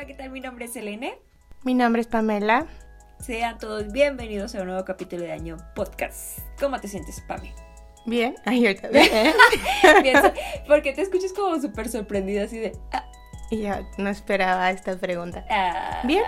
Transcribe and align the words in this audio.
Hola, 0.00 0.06
¿qué 0.06 0.14
tal? 0.14 0.30
Mi 0.30 0.40
nombre 0.40 0.64
es 0.64 0.72
Selene. 0.72 1.18
Mi 1.62 1.74
nombre 1.74 2.00
es 2.00 2.06
Pamela. 2.06 2.66
Sean 3.18 3.58
todos 3.58 3.92
bienvenidos 3.92 4.54
a 4.54 4.62
un 4.62 4.68
nuevo 4.68 4.82
capítulo 4.82 5.24
de 5.24 5.32
Año 5.32 5.58
Podcast. 5.74 6.38
¿Cómo 6.58 6.80
te 6.80 6.88
sientes, 6.88 7.20
Pame? 7.28 7.52
Bien, 8.06 8.34
ay, 8.46 8.66
ahorita 8.66 8.88
bien. 8.88 9.34
Porque 10.66 10.94
te 10.94 11.02
escuchas 11.02 11.34
como 11.34 11.60
súper 11.60 11.90
sorprendida, 11.90 12.44
así 12.44 12.58
de. 12.58 12.72
ah, 12.92 13.04
Y 13.50 13.60
yo 13.60 13.74
no 13.98 14.08
esperaba 14.08 14.70
esta 14.70 14.96
pregunta. 14.96 15.44
ay. 15.50 16.06
Bien. 16.06 16.24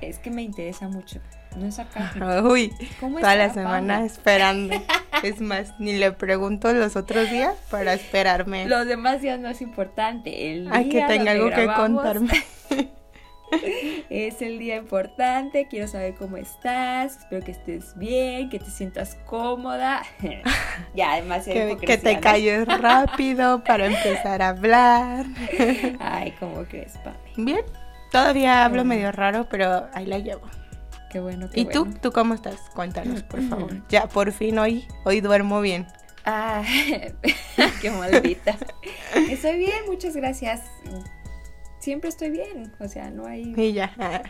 Es 0.00 0.20
que 0.20 0.30
me 0.30 0.42
interesa 0.42 0.86
mucho. 0.86 1.20
No 1.56 1.66
es 1.66 1.80
acá. 1.80 2.12
Uy, 2.44 2.72
¿Cómo 3.00 3.18
toda 3.18 3.34
la 3.34 3.52
semana 3.52 4.04
esperando. 4.04 4.76
Es 5.24 5.40
más, 5.40 5.74
ni 5.80 5.94
le 5.94 6.12
pregunto 6.12 6.72
los 6.72 6.94
otros 6.94 7.28
días 7.30 7.56
para 7.68 7.94
esperarme 7.94 8.66
Los 8.66 8.86
demás 8.86 9.20
días 9.20 9.40
no 9.40 9.48
es 9.48 9.60
importante. 9.60 10.52
El 10.52 10.72
a 10.72 10.78
que 10.84 10.84
día 10.84 11.08
tenga 11.08 11.32
algo 11.32 11.50
que 11.50 11.66
contarme. 11.66 12.32
Es 14.10 14.42
el 14.42 14.58
día 14.58 14.76
importante. 14.76 15.66
Quiero 15.68 15.88
saber 15.88 16.14
cómo 16.14 16.36
estás. 16.36 17.18
Espero 17.18 17.44
que 17.44 17.52
estés 17.52 17.96
bien, 17.96 18.50
que 18.50 18.58
te 18.58 18.70
sientas 18.70 19.16
cómoda. 19.26 20.02
ya, 20.94 21.12
además 21.12 21.44
Que, 21.44 21.76
que 21.80 21.98
te 21.98 22.20
calles 22.20 22.66
rápido 22.66 23.62
para 23.64 23.86
empezar 23.86 24.42
a 24.42 24.48
hablar. 24.50 25.26
Ay, 26.00 26.34
¿cómo 26.38 26.64
crees, 26.64 26.98
Pame? 26.98 27.16
Bien, 27.36 27.64
todavía 28.10 28.64
hablo 28.64 28.84
medio 28.84 29.12
raro, 29.12 29.46
pero 29.48 29.88
ahí 29.94 30.06
la 30.06 30.18
llevo. 30.18 30.42
Qué 31.10 31.20
bueno, 31.20 31.48
qué 31.50 31.60
¿Y 31.60 31.64
tú? 31.66 31.84
bueno. 31.84 32.00
¿Tú 32.00 32.10
cómo 32.12 32.34
estás? 32.34 32.56
Cuéntanos, 32.74 33.22
por 33.22 33.42
favor. 33.42 33.82
Ya, 33.88 34.08
por 34.08 34.32
fin 34.32 34.58
hoy, 34.58 34.86
hoy 35.04 35.20
duermo 35.20 35.60
bien. 35.60 35.86
Ah, 36.24 36.62
qué 37.80 37.90
maldita. 37.90 38.56
Estoy 39.28 39.58
bien, 39.58 39.84
muchas 39.86 40.14
gracias. 40.16 40.62
Siempre 41.82 42.10
estoy 42.10 42.30
bien, 42.30 42.72
o 42.78 42.86
sea, 42.86 43.10
no 43.10 43.26
hay... 43.26 43.54
Y 43.56 43.72
ya. 43.72 43.92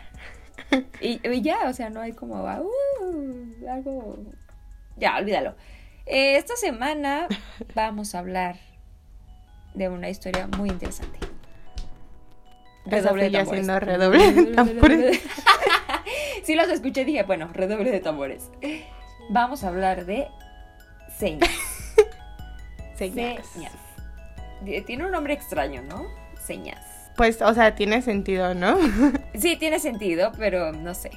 Y, 1.01 1.19
y 1.27 1.41
ya, 1.41 1.69
o 1.69 1.73
sea, 1.73 1.91
no 1.91 2.01
hay 2.01 2.13
como 2.13 2.47
ah, 2.47 2.61
uh, 2.61 3.69
algo... 3.69 4.17
Ya, 4.97 5.17
olvídalo. 5.17 5.53
Eh, 6.07 6.37
esta 6.37 6.55
semana 6.55 7.27
vamos 7.75 8.15
a 8.15 8.19
hablar 8.19 8.55
de 9.75 9.87
una 9.87 10.09
historia 10.09 10.47
muy 10.47 10.69
interesante. 10.69 11.19
Esa 12.87 13.09
fui 13.09 13.29
yo 13.29 13.31
tambores. 13.31 13.47
haciendo 13.47 13.79
redoble 13.79 14.31
de 14.31 14.45
tambores. 14.55 15.21
sí 16.43 16.55
los 16.55 16.69
escuché 16.69 17.01
y 17.01 17.05
dije, 17.05 17.21
bueno, 17.21 17.49
redoble 17.53 17.91
de 17.91 17.99
tambores. 17.99 18.49
Vamos 19.29 19.63
a 19.63 19.67
hablar 19.67 20.07
de 20.07 20.27
señas. 21.19 21.51
Señas. 22.95 23.45
Señas. 23.45 23.73
Tiene 24.87 25.05
un 25.05 25.11
nombre 25.11 25.33
extraño, 25.35 25.83
¿no? 25.83 26.07
Señas. 26.43 26.92
Pues, 27.15 27.41
o 27.41 27.53
sea, 27.53 27.75
tiene 27.75 28.01
sentido, 28.01 28.53
¿no? 28.53 28.77
Sí, 29.35 29.55
tiene 29.57 29.79
sentido, 29.79 30.31
pero 30.37 30.71
no 30.71 30.93
sé. 30.93 31.11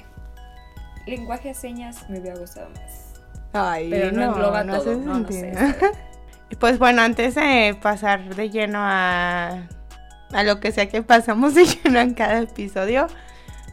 Lenguaje 1.05 1.49
de 1.49 1.53
señas 1.53 2.09
me 2.09 2.19
hubiera 2.19 2.37
gustado 2.37 2.69
más. 2.71 3.21
Ay, 3.53 3.89
Pero 3.89 4.11
no 4.11 4.23
engloba 4.23 4.65
todo, 4.65 4.97
no, 4.97 5.19
no 5.19 5.27
sé, 5.27 5.33
sentido. 5.33 5.59
¿sabes? 5.59 5.97
Y 6.49 6.55
Pues 6.55 6.79
bueno, 6.79 7.01
antes 7.01 7.35
de 7.35 7.77
pasar 7.81 8.33
de 8.35 8.49
lleno 8.49 8.79
a, 8.81 9.67
a 10.31 10.43
lo 10.43 10.59
que 10.59 10.71
sea 10.71 10.87
que 10.87 11.01
pasamos 11.03 11.55
de 11.55 11.65
lleno 11.83 11.99
en 11.99 12.13
cada 12.13 12.39
episodio, 12.41 13.07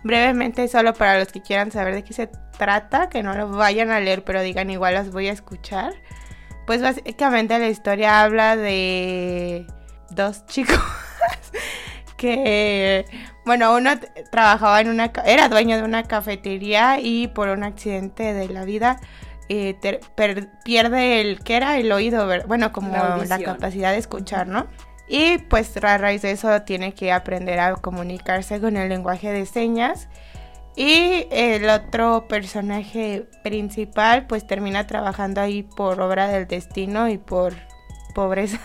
brevemente, 0.03 0.67
solo 0.69 0.93
para 0.95 1.19
los 1.19 1.29
que 1.29 1.41
quieran 1.41 1.71
saber 1.71 1.95
de 1.95 2.05
qué 2.05 2.13
se 2.13 2.29
trata, 2.59 3.09
que 3.09 3.23
no 3.23 3.35
lo 3.35 3.49
vayan 3.49 3.91
a 3.91 4.01
leer, 4.01 4.25
pero 4.25 4.43
digan 4.43 4.71
igual 4.71 4.95
las 4.95 5.11
voy 5.11 5.29
a 5.29 5.33
escuchar. 5.33 5.93
Pues 6.67 6.81
básicamente 6.81 7.59
la 7.59 7.69
historia 7.69 8.23
habla 8.23 8.57
de 8.57 9.67
dos 10.11 10.47
chicos 10.47 10.81
que, 12.25 13.05
bueno, 13.45 13.75
uno 13.77 13.91
trabajaba 14.31 14.81
en 14.81 14.89
una, 14.89 15.13
era 15.27 15.49
dueño 15.49 15.77
de 15.77 15.83
una 15.83 16.05
cafetería 16.05 16.99
y 17.01 17.29
por 17.29 17.49
un 17.49 17.63
accidente 17.65 18.33
de 18.33 18.49
la 18.49 18.65
vida 18.65 18.99
eh, 19.49 19.75
ter- 19.81 20.01
per- 20.15 20.49
pierde 20.65 21.21
el, 21.21 21.41
¿qué 21.41 21.57
era? 21.57 21.77
El 21.77 21.93
oído, 21.93 22.27
bueno, 22.47 22.73
como 22.73 22.93
La 23.29 23.37
capacidad 23.55 23.93
de 23.93 23.99
escuchar, 23.99 24.47
¿no? 24.47 24.67
Y 25.07 25.37
pues 25.39 25.77
a 25.77 25.99
raíz 25.99 26.23
de 26.23 26.31
eso 26.31 26.63
tiene 26.63 26.95
que 26.95 27.13
aprender 27.13 27.61
a 27.61 27.75
comunicarse 27.75 28.59
con 28.61 28.77
el 28.79 28.89
lenguaje 28.89 29.31
de 29.33 29.45
señas. 29.45 30.09
Y 30.77 31.27
el 31.31 31.69
otro 31.69 32.27
personaje 32.27 33.29
principal 33.45 34.27
pues 34.27 34.47
termina 34.47 34.87
trabajando 34.87 35.41
ahí 35.43 35.63
por 35.63 36.01
obra 36.01 36.27
del 36.29 36.49
destino 36.49 37.09
y 37.09 37.19
por 37.19 37.53
pobreza. 38.15 38.59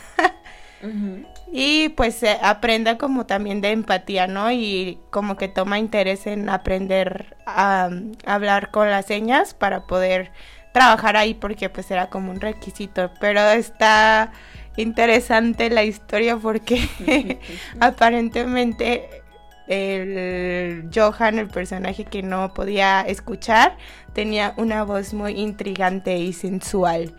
Ujú. 0.82 1.26
Y 1.52 1.90
pues 1.90 2.16
se 2.16 2.38
aprende 2.42 2.98
como 2.98 3.26
también 3.26 3.62
de 3.62 3.72
empatía, 3.72 4.28
¿no? 4.28 4.52
Y 4.52 5.00
como 5.10 5.36
que 5.36 5.48
toma 5.48 5.80
interés 5.80 6.28
en 6.28 6.50
aprender 6.50 7.38
a, 7.46 7.90
um, 7.92 8.12
hablar 8.26 8.70
con 8.72 8.90
las 8.90 9.06
señas 9.08 9.54
para 9.54 9.88
poder 9.88 10.32
trabajar 10.74 11.18
ahí 11.18 11.34
porque 11.34 11.70
pues 11.70 11.90
era 11.90 12.10
como 12.10 12.32
un 12.32 12.40
requisito. 12.40 13.12
Pero 13.20 13.42
está 13.42 14.32
interesante 14.78 15.70
la 15.70 15.84
historia 15.84 16.38
porque 16.38 16.88
aparentemente 17.80 19.24
el 19.68 20.90
Johan, 20.94 21.40
el 21.40 21.48
personaje 21.48 22.06
que 22.06 22.24
no 22.24 22.54
podía 22.54 23.02
escuchar, 23.02 23.78
tenía 24.14 24.54
una 24.58 24.84
voz 24.84 25.14
muy 25.14 25.34
intrigante 25.34 26.18
y 26.18 26.34
sensual. 26.34 27.16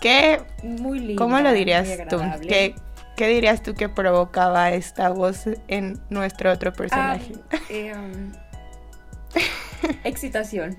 Que 0.00 0.40
Muy 0.64 0.98
lindo. 0.98 1.22
¿Cómo 1.22 1.38
lo 1.40 1.52
dirías 1.52 1.86
muy 1.86 2.08
tú? 2.08 2.20
¿Qué, 3.16 3.28
dirías 3.28 3.62
tú 3.62 3.74
que 3.74 3.88
provocaba 3.88 4.70
esta 4.70 5.10
voz 5.10 5.44
en 5.68 6.00
nuestro 6.10 6.52
otro 6.52 6.72
personaje? 6.72 7.32
Ah, 7.52 7.58
eh, 7.70 7.94
um, 7.94 8.32
excitación. 10.04 10.76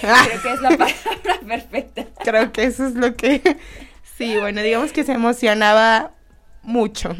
Creo 0.00 0.42
que 0.42 0.52
es 0.52 0.60
la 0.60 0.70
palabra 0.70 1.40
perfecta. 1.46 2.06
Creo 2.22 2.52
que 2.52 2.64
eso 2.64 2.86
es 2.86 2.94
lo 2.94 3.14
que... 3.16 3.56
Sí, 4.16 4.36
bueno, 4.38 4.62
digamos 4.62 4.92
que 4.92 5.04
se 5.04 5.12
emocionaba 5.12 6.12
mucho. 6.62 7.14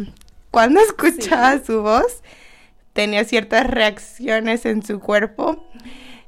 Cuando 0.51 0.81
escuchaba 0.81 1.59
Sí. 1.59 1.65
su 1.67 1.83
voz, 1.83 2.23
tenía 2.93 3.25
ciertas 3.25 3.67
reacciones 3.67 4.65
en 4.67 4.83
su 4.83 5.01
cuerpo 5.01 5.69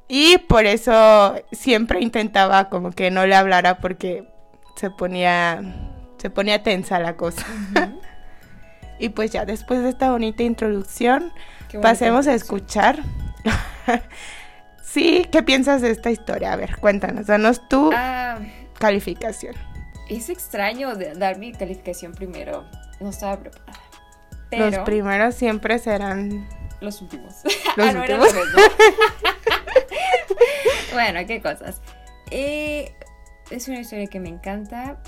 y 0.08 0.38
por 0.38 0.66
eso 0.66 1.34
siempre 1.52 2.00
intentaba 2.00 2.68
como 2.68 2.90
que 2.92 3.10
no 3.10 3.26
le 3.26 3.34
hablara 3.34 3.78
porque 3.78 4.28
se 4.76 4.90
ponía 4.90 5.89
se 6.20 6.30
ponía 6.30 6.62
tensa 6.62 6.98
la 6.98 7.16
cosa. 7.16 7.44
Y 9.02 9.08
pues 9.08 9.30
ya 9.30 9.46
después 9.46 9.82
de 9.82 9.88
esta 9.88 10.10
bonita 10.10 10.42
introducción, 10.42 11.32
bonita 11.70 11.80
Pasemos 11.80 12.26
a 12.26 12.34
escuchar. 12.34 12.98
sí, 14.82 15.26
¿qué 15.32 15.42
piensas 15.42 15.80
de 15.80 15.90
esta 15.90 16.10
historia? 16.10 16.52
A 16.52 16.56
ver, 16.56 16.76
cuéntanos, 16.76 17.26
danos 17.26 17.66
tu 17.66 17.90
Ah, 17.94 18.38
calificación. 18.78 19.54
es 20.10 20.28
extraño 20.28 20.94
dar 21.16 21.38
mi 21.38 21.52
calificación 21.52 22.12
primero. 22.12 22.66
No 23.00 23.08
estaba 23.08 23.38
preparada. 23.38 23.78
Pero 24.50 24.66
Los 24.70 24.78
primeros 24.80 25.34
siempre 25.34 25.78
serán 25.78 26.46
los 26.82 27.00
últimos. 27.00 27.36
los 27.76 27.94
Ah, 27.94 27.98
últimos. 28.00 28.28
bueno, 30.92 31.20
qué 31.26 31.40
cosas. 31.40 31.80
Eh, 32.30 32.94
es 33.50 33.66
una 33.68 33.80
historia 33.80 34.06
que 34.08 34.20
me 34.20 34.28
encanta. 34.28 34.98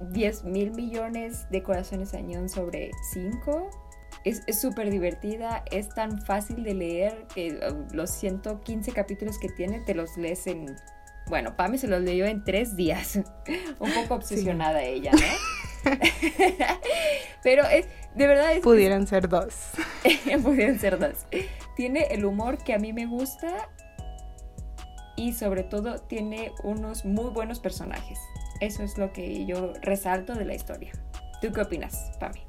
10 0.00 0.44
mil 0.44 0.72
millones 0.72 1.48
de 1.50 1.62
corazones 1.62 2.14
añón 2.14 2.48
sobre 2.48 2.90
5. 3.12 3.70
Es 4.24 4.42
súper 4.60 4.90
divertida, 4.90 5.64
es 5.70 5.88
tan 5.88 6.20
fácil 6.20 6.62
de 6.62 6.74
leer 6.74 7.26
que 7.34 7.52
uh, 7.52 7.94
los 7.94 8.10
115 8.10 8.92
capítulos 8.92 9.38
que 9.38 9.48
tiene 9.48 9.80
te 9.80 9.94
los 9.94 10.16
lees 10.16 10.46
en... 10.46 10.76
Bueno, 11.28 11.56
Pame 11.56 11.78
se 11.78 11.86
los 11.86 12.02
leyó 12.02 12.26
en 12.26 12.44
tres 12.44 12.76
días. 12.76 13.16
Un 13.78 13.92
poco 13.94 14.16
obsesionada 14.16 14.82
ella, 14.82 15.12
¿no? 15.12 15.90
Pero 17.42 17.64
es, 17.64 17.86
de 18.14 18.26
verdad 18.26 18.52
es... 18.52 18.60
Pudieran 18.60 19.06
ser 19.06 19.28
dos. 19.28 19.70
Pudieron 20.42 20.78
ser 20.78 20.98
dos. 20.98 21.26
Tiene 21.76 22.08
el 22.10 22.26
humor 22.26 22.58
que 22.58 22.74
a 22.74 22.78
mí 22.78 22.92
me 22.92 23.06
gusta 23.06 23.70
y 25.16 25.32
sobre 25.32 25.62
todo 25.62 25.98
tiene 25.98 26.52
unos 26.62 27.04
muy 27.04 27.30
buenos 27.30 27.60
personajes. 27.60 28.18
Eso 28.60 28.82
es 28.82 28.98
lo 28.98 29.12
que 29.12 29.46
yo 29.46 29.72
resalto 29.82 30.34
de 30.34 30.44
la 30.44 30.54
historia. 30.54 30.92
¿Tú 31.40 31.52
qué 31.52 31.62
opinas, 31.62 32.12
Pami? 32.20 32.40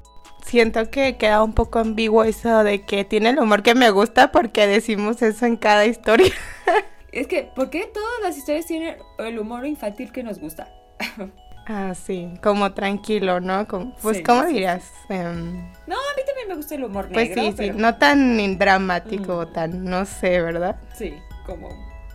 Siento 0.44 0.90
que 0.90 1.16
queda 1.16 1.42
un 1.42 1.52
poco 1.54 1.78
ambiguo 1.78 2.24
eso 2.24 2.62
de 2.64 2.82
que 2.82 3.04
tiene 3.04 3.30
el 3.30 3.38
humor 3.38 3.62
que 3.62 3.74
me 3.74 3.90
gusta 3.90 4.32
porque 4.32 4.66
decimos 4.66 5.22
eso 5.22 5.46
en 5.46 5.56
cada 5.56 5.86
historia. 5.86 6.32
Es 7.12 7.26
que, 7.26 7.42
¿por 7.54 7.68
qué 7.68 7.90
todas 7.92 8.08
las 8.22 8.38
historias 8.38 8.64
tienen 8.64 8.96
el 9.18 9.38
humor 9.38 9.66
infantil 9.66 10.10
que 10.12 10.22
nos 10.22 10.38
gusta? 10.38 10.68
Ah, 11.64 11.94
sí, 11.94 12.28
como 12.42 12.72
tranquilo, 12.72 13.38
¿no? 13.38 13.68
Como- 13.68 13.94
pues, 14.02 14.16
Sí, 14.16 14.22
¿cómo 14.24 14.42
sí, 14.48 14.54
dirías? 14.54 14.82
Em, 15.08 15.52
No, 15.86 15.94
a 15.94 16.16
mí 16.16 16.22
también 16.26 16.48
me 16.48 16.56
gusta 16.56 16.74
el 16.74 16.82
humor 16.82 17.08
pues 17.12 17.28
negro. 17.28 17.40
sí, 17.44 17.48
sí, 17.50 17.54
pero- 17.56 17.74
no 17.74 17.94
tan 17.98 18.58
dramático, 18.58 19.46
Mm. 19.48 19.52
tan, 19.52 19.84
no 19.84 20.04
sé, 20.04 20.42
¿verdad? 20.42 20.74
Sí, 20.98 21.14
como 21.46 21.68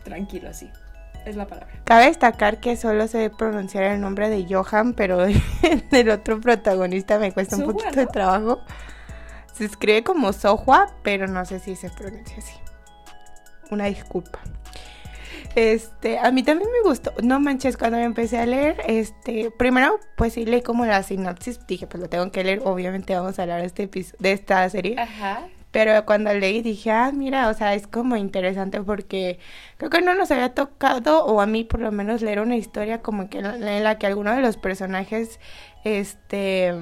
tranquilo 0.03 0.49
así. 0.49 0.69
Es 1.27 1.35
la 1.35 1.45
palabra. 1.45 1.67
Cabe 1.83 2.05
destacar 2.05 2.61
que 2.61 2.77
solo 2.77 3.05
sé 3.09 3.29
pronunciar 3.29 3.83
el 3.83 3.99
nombre 3.99 4.29
de 4.29 4.45
Johan, 4.49 4.93
pero 4.93 5.17
del 5.91 6.09
otro 6.09 6.39
protagonista 6.39 7.19
me 7.19 7.33
cuesta 7.33 7.57
un 7.57 7.63
Suwa, 7.63 7.73
poquito 7.73 7.99
de 7.99 8.07
trabajo. 8.07 8.61
Se 9.53 9.65
escribe 9.65 10.05
como 10.05 10.31
Sohua, 10.31 10.95
pero 11.03 11.27
no 11.27 11.43
sé 11.43 11.59
si 11.59 11.75
se 11.75 11.89
pronuncia 11.89 12.37
así. 12.37 12.53
Una 13.71 13.85
disculpa. 13.85 14.39
Este, 15.55 16.17
a 16.17 16.31
mí 16.31 16.43
también 16.43 16.69
me 16.71 16.87
gustó. 16.87 17.11
No 17.21 17.41
manches, 17.41 17.75
cuando 17.75 17.97
empecé 17.97 18.37
a 18.37 18.45
leer, 18.45 18.81
este, 18.87 19.51
primero, 19.51 19.99
pues 20.15 20.31
sí 20.31 20.45
leí 20.45 20.61
como 20.61 20.85
la 20.85 21.03
sinopsis. 21.03 21.59
Dije, 21.67 21.87
pues 21.87 22.01
lo 22.01 22.07
tengo 22.07 22.31
que 22.31 22.45
leer. 22.45 22.61
Obviamente 22.63 23.13
vamos 23.15 23.37
a 23.37 23.41
hablar 23.41 23.59
de, 23.59 23.65
este 23.65 23.89
de 24.17 24.31
esta 24.31 24.69
serie. 24.69 24.97
Ajá. 24.97 25.41
Pero 25.71 26.05
cuando 26.05 26.33
leí 26.33 26.61
dije, 26.61 26.91
ah, 26.91 27.11
mira, 27.13 27.49
o 27.49 27.53
sea, 27.53 27.75
es 27.75 27.87
como 27.87 28.15
interesante 28.15 28.81
porque 28.81 29.39
creo 29.77 29.89
que 29.89 30.01
no 30.01 30.15
nos 30.15 30.31
había 30.31 30.53
tocado, 30.53 31.25
o 31.25 31.41
a 31.41 31.45
mí 31.45 31.63
por 31.63 31.79
lo 31.81 31.91
menos, 31.91 32.21
leer 32.21 32.39
una 32.39 32.55
historia 32.57 33.01
como 33.01 33.29
que 33.29 33.39
en 33.39 33.83
la 33.83 33.97
que 33.97 34.07
alguno 34.07 34.33
de 34.35 34.41
los 34.41 34.57
personajes, 34.57 35.39
este 35.83 36.73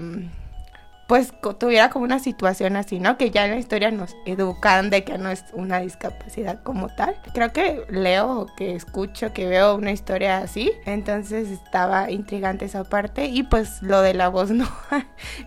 pues 1.08 1.34
tuviera 1.60 1.90
como 1.90 2.04
una 2.06 2.20
situación 2.20 2.76
así, 2.76 3.00
¿no? 3.00 3.18
Que 3.18 3.30
ya 3.30 3.46
en 3.46 3.52
la 3.52 3.58
historia 3.58 3.92
nos 3.92 4.16
educan 4.26 4.90
de 4.90 5.04
que 5.04 5.18
no 5.18 5.30
es 5.30 5.46
una 5.54 5.80
discapacidad 5.80 6.64
como 6.64 6.90
tal. 6.90 7.16
Creo 7.34 7.52
que 7.54 7.86
leo, 7.90 8.48
que 8.58 8.76
escucho, 8.76 9.32
que 9.32 9.46
veo 9.46 9.76
una 9.76 9.92
historia 9.92 10.40
así. 10.40 10.72
Entonces 10.86 11.50
estaba 11.52 12.10
intrigante 12.10 12.66
esa 12.66 12.84
parte. 12.84 13.28
Y 13.28 13.44
pues 13.44 13.84
lo 13.84 14.02
de 14.02 14.16
la 14.16 14.30
voz, 14.30 14.50
¿no? 14.52 14.68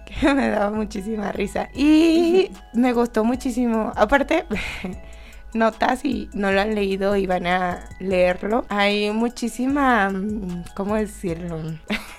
que 0.05 0.33
me 0.33 0.49
daba 0.49 0.71
muchísima 0.71 1.33
risa. 1.33 1.69
Y 1.75 2.53
me 2.73 2.93
gustó 2.93 3.25
muchísimo. 3.25 3.93
Aparte... 3.97 4.47
notas 5.55 6.05
y 6.05 6.29
no 6.33 6.53
lo 6.53 6.61
han 6.61 6.75
leído 6.75 7.17
y 7.17 7.27
van 7.27 7.47
a 7.47 7.89
leerlo. 7.99 8.67
Hay 8.69 9.11
muchísima, 9.11 10.11
mm, 10.11 10.65
¿cómo 10.75 10.97
decirlo? 10.97 11.59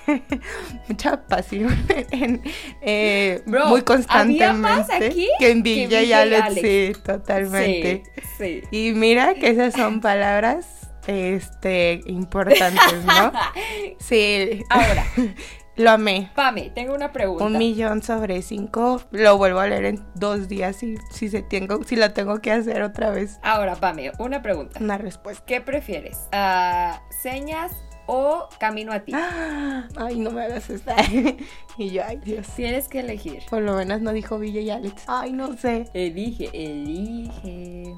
Mucha 0.88 1.22
pasión 1.26 1.76
en, 2.10 2.42
eh, 2.82 3.42
muy 3.46 3.82
constantemente. 3.82 4.94
aquí 4.94 5.28
que 5.38 5.50
en 5.50 5.62
Villa 5.62 6.02
y 6.02 6.12
Alex, 6.12 6.54
sí, 6.54 6.92
totalmente. 7.04 8.02
Sí, 8.38 8.62
Y 8.70 8.92
mira 8.92 9.34
que 9.34 9.50
esas 9.50 9.74
son 9.74 10.00
palabras 10.00 10.80
este 11.06 12.00
importantes, 12.06 13.04
¿no? 13.04 13.32
Sí. 13.98 14.62
Ahora, 14.70 15.06
lo 15.76 15.90
amé. 15.90 16.30
Pame, 16.34 16.70
tengo 16.74 16.94
una 16.94 17.12
pregunta. 17.12 17.44
Un 17.44 17.58
millón 17.58 18.02
sobre 18.02 18.42
cinco. 18.42 19.00
Lo 19.10 19.36
vuelvo 19.36 19.60
a 19.60 19.66
leer 19.66 19.84
en 19.84 20.04
dos 20.14 20.48
días 20.48 20.76
si, 20.76 20.96
si, 21.10 21.28
se 21.28 21.42
tengo, 21.42 21.82
si 21.84 21.96
lo 21.96 22.12
tengo 22.12 22.40
que 22.40 22.52
hacer 22.52 22.82
otra 22.82 23.10
vez. 23.10 23.38
Ahora, 23.42 23.76
Pame, 23.76 24.12
una 24.18 24.42
pregunta. 24.42 24.78
Una 24.80 24.98
respuesta. 24.98 25.44
¿Qué 25.46 25.60
prefieres? 25.60 26.28
Uh, 26.32 26.96
¿Señas 27.10 27.72
o 28.12 28.48
camino 28.58 28.92
a 28.92 29.00
ti? 29.00 29.12
Ay, 29.96 30.18
no 30.18 30.32
me 30.32 30.42
hagas 30.42 30.68
esta. 30.68 30.96
y 31.78 31.90
yo, 31.90 32.02
ay, 32.04 32.16
Dios. 32.16 32.46
Tienes 32.56 32.88
que 32.88 33.00
elegir. 33.00 33.42
Por 33.48 33.62
lo 33.62 33.74
menos 33.74 34.00
no 34.00 34.12
dijo 34.12 34.38
Villa 34.38 34.60
y 34.60 34.70
Alex. 34.70 35.04
Ay, 35.06 35.32
no 35.32 35.56
sé. 35.56 35.88
Elige, 35.94 36.50
elige. 36.52 37.94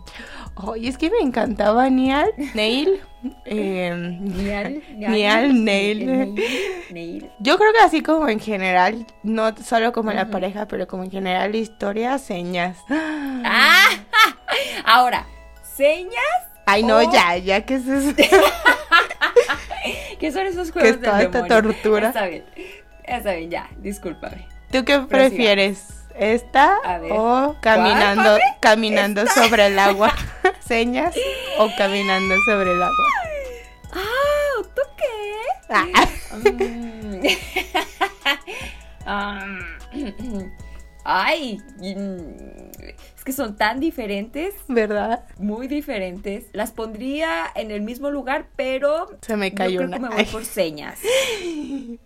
Ay, 0.55 0.87
es 0.87 0.99
que 0.99 1.11
me 1.11 1.19
encantaba 1.21 1.89
Nial, 1.89 2.31
Neil. 2.55 3.01
Eh, 3.45 3.95
Nial, 3.95 4.83
Nial, 4.97 5.65
Neil. 5.65 6.35
Neil. 6.91 7.31
Yo 7.39 7.57
creo 7.57 7.73
que 7.73 7.79
así 7.79 8.03
como 8.03 8.29
en 8.29 8.41
general, 8.41 9.07
no 9.23 9.57
solo 9.59 9.93
como 9.93 10.11
la 10.13 10.29
pareja, 10.29 10.67
pero 10.67 10.89
como 10.89 11.05
en 11.05 11.13
general 11.13 11.55
historia, 11.55 12.19
señas. 12.19 12.79
Ah, 13.45 13.89
ahora, 14.85 15.27
señas. 15.63 16.52
Ay, 16.67 16.83
no, 16.83 17.01
ya, 17.13 17.37
ya, 17.37 17.61
¿qué 17.63 17.77
es 17.77 17.87
eso? 17.87 18.15
¿Qué 20.21 20.31
son 20.31 20.47
esos 20.47 20.71
juegos 20.71 21.01
de 21.01 21.07
toda 21.07 21.23
esta 21.23 21.47
tortura? 21.47 22.09
Está 22.09 22.27
bien, 22.27 22.45
está 23.05 23.33
bien, 23.33 23.51
ya, 23.51 23.71
discúlpame. 23.79 24.47
¿Tú 24.71 24.85
qué 24.85 24.99
prefieres? 25.01 25.89
¿Esta 26.15 26.79
o 27.11 27.57
caminando, 27.61 28.39
caminando 28.61 29.27
sobre 29.27 29.67
el 29.67 29.79
agua? 29.79 30.15
¿Señas 30.61 31.17
o 31.59 31.71
caminando 31.77 32.37
sobre 32.45 32.73
el 32.73 32.83
agua? 32.83 33.07
Ah, 33.93 34.63
¿tú 34.75 34.83
qué? 34.97 35.45
Ah. 35.71 35.87
um, 39.93 39.93
ay, 41.05 41.61
es 43.23 43.25
que 43.25 43.33
son 43.33 43.55
tan 43.55 43.79
diferentes. 43.79 44.53
¿Verdad? 44.67 45.25
Muy 45.39 45.69
diferentes. 45.69 46.47
Las 46.53 46.73
pondría 46.73 47.45
en 47.55 47.71
el 47.71 47.81
mismo 47.81 48.11
lugar, 48.11 48.47
pero. 48.57 49.17
Se 49.21 49.37
me 49.37 49.55
cayó 49.55 49.83
yo 49.83 49.87
creo 49.87 49.89
una. 49.89 49.97
que 50.09 50.15
me 50.17 50.23
voy 50.23 50.33
por 50.33 50.45
señas. 50.45 50.99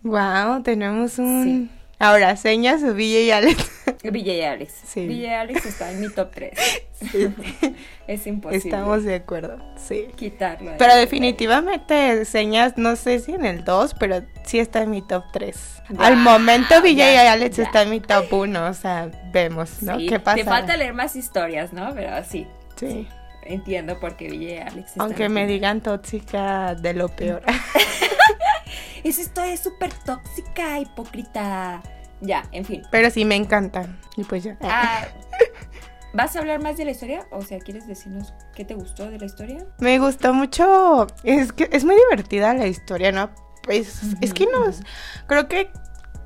Wow, 0.03 0.63
tenemos 0.63 1.19
un. 1.19 1.71
Ahora, 1.99 2.37
señas 2.37 2.83
o 2.83 2.93
Villa 2.93 3.21
y 3.21 3.31
Alex. 3.31 3.71
Villa 4.05 4.35
y 4.35 4.43
Alex. 4.43 4.75
Sí. 4.85 5.07
Villa 5.07 5.29
y 5.29 5.35
Alex 5.35 5.65
está 5.65 5.91
en 5.91 6.01
mi 6.01 6.09
top 6.09 6.31
3. 6.35 6.53
Sí. 6.97 7.29
es 8.07 8.27
imposible. 8.27 8.57
Estamos 8.57 9.05
de 9.05 9.17
acuerdo, 9.17 9.59
sí. 9.77 10.07
Quitarlo. 10.17 10.73
Pero 10.79 10.97
definitivamente 10.97 12.25
señas, 12.25 12.79
no 12.79 12.97
sé 12.97 13.19
si 13.19 13.35
en 13.35 13.45
el 13.45 13.65
2, 13.65 13.97
pero 14.01 14.23
sí 14.45 14.61
está 14.61 14.81
en 14.81 14.93
mi 14.93 15.03
top 15.03 15.25
3. 15.31 15.83
Al 15.99 16.17
momento 16.17 16.81
Villa 16.81 17.13
y 17.13 17.27
Alex 17.27 17.59
ya. 17.59 17.65
está 17.65 17.83
en 17.83 17.91
mi 17.91 18.01
top 18.01 18.33
1, 18.33 18.67
o 18.67 18.73
sea, 18.73 19.11
vemos, 19.31 19.83
¿no? 19.83 19.99
Sí, 19.99 20.07
¿Qué 20.07 20.19
pasa? 20.19 20.37
Te 20.37 20.45
falta 20.45 20.75
leer 20.79 20.95
más 20.95 21.17
historias, 21.17 21.75
¿no? 21.75 21.93
Pero 21.95 22.25
sí. 22.25 22.47
Sí. 22.77 23.07
Entiendo 23.43 24.01
por 24.01 24.17
qué 24.17 24.31
Villa 24.31 24.55
y 24.55 24.59
Alex 24.59 24.93
Aunque 24.97 25.29
me 25.29 25.47
digan 25.47 25.83
tóxica 25.83 26.75
de 26.77 26.95
lo 26.95 27.11
peor. 27.11 27.43
Esa 29.07 29.23
historia 29.23 29.53
es 29.53 29.61
súper 29.61 29.93
tóxica, 29.93 30.81
hipócrita. 30.81 31.81
Ya, 32.21 32.43
en 32.51 32.65
fin. 32.65 32.83
Pero 32.91 33.09
sí 33.11 33.25
me 33.25 33.37
encanta. 33.37 33.87
Y 34.17 34.25
pues 34.25 34.43
ya. 34.43 34.59
Ah, 34.63 35.07
¿Vas 36.13 36.35
a 36.35 36.41
hablar 36.41 36.61
más 36.61 36.77
de 36.77 36.87
la 36.87 36.91
historia? 36.91 37.25
O 37.31 37.41
sea, 37.43 37.61
¿quieres 37.61 37.87
decirnos 37.87 38.35
qué 38.57 38.65
te 38.65 38.75
gustó 38.75 39.09
de 39.09 39.21
la 39.21 39.27
historia? 39.27 39.65
Me 39.79 40.01
gustó 40.01 40.35
mucho. 40.35 41.07
Es 41.23 41.53
que 41.53 41.69
es 41.71 41.85
muy 41.85 41.95
divertida 41.95 42.53
la 42.55 42.67
historia, 42.67 43.13
¿no? 43.13 43.31
Pues 43.63 44.03
es 44.21 44.35
que 44.35 44.47
nos. 44.47 44.83
Creo 45.29 45.47
que. 45.47 45.71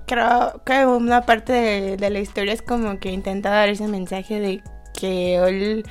Creo 0.06 0.62
que 0.64 0.86
una 0.86 1.26
parte 1.26 1.52
de, 1.52 1.96
de 1.98 2.10
la 2.10 2.20
historia 2.20 2.54
es 2.54 2.62
como 2.62 2.98
que 2.98 3.12
intenta 3.12 3.50
dar 3.50 3.68
ese 3.68 3.88
mensaje 3.88 4.40
de 4.40 4.62
que 4.98 5.36
él 5.36 5.84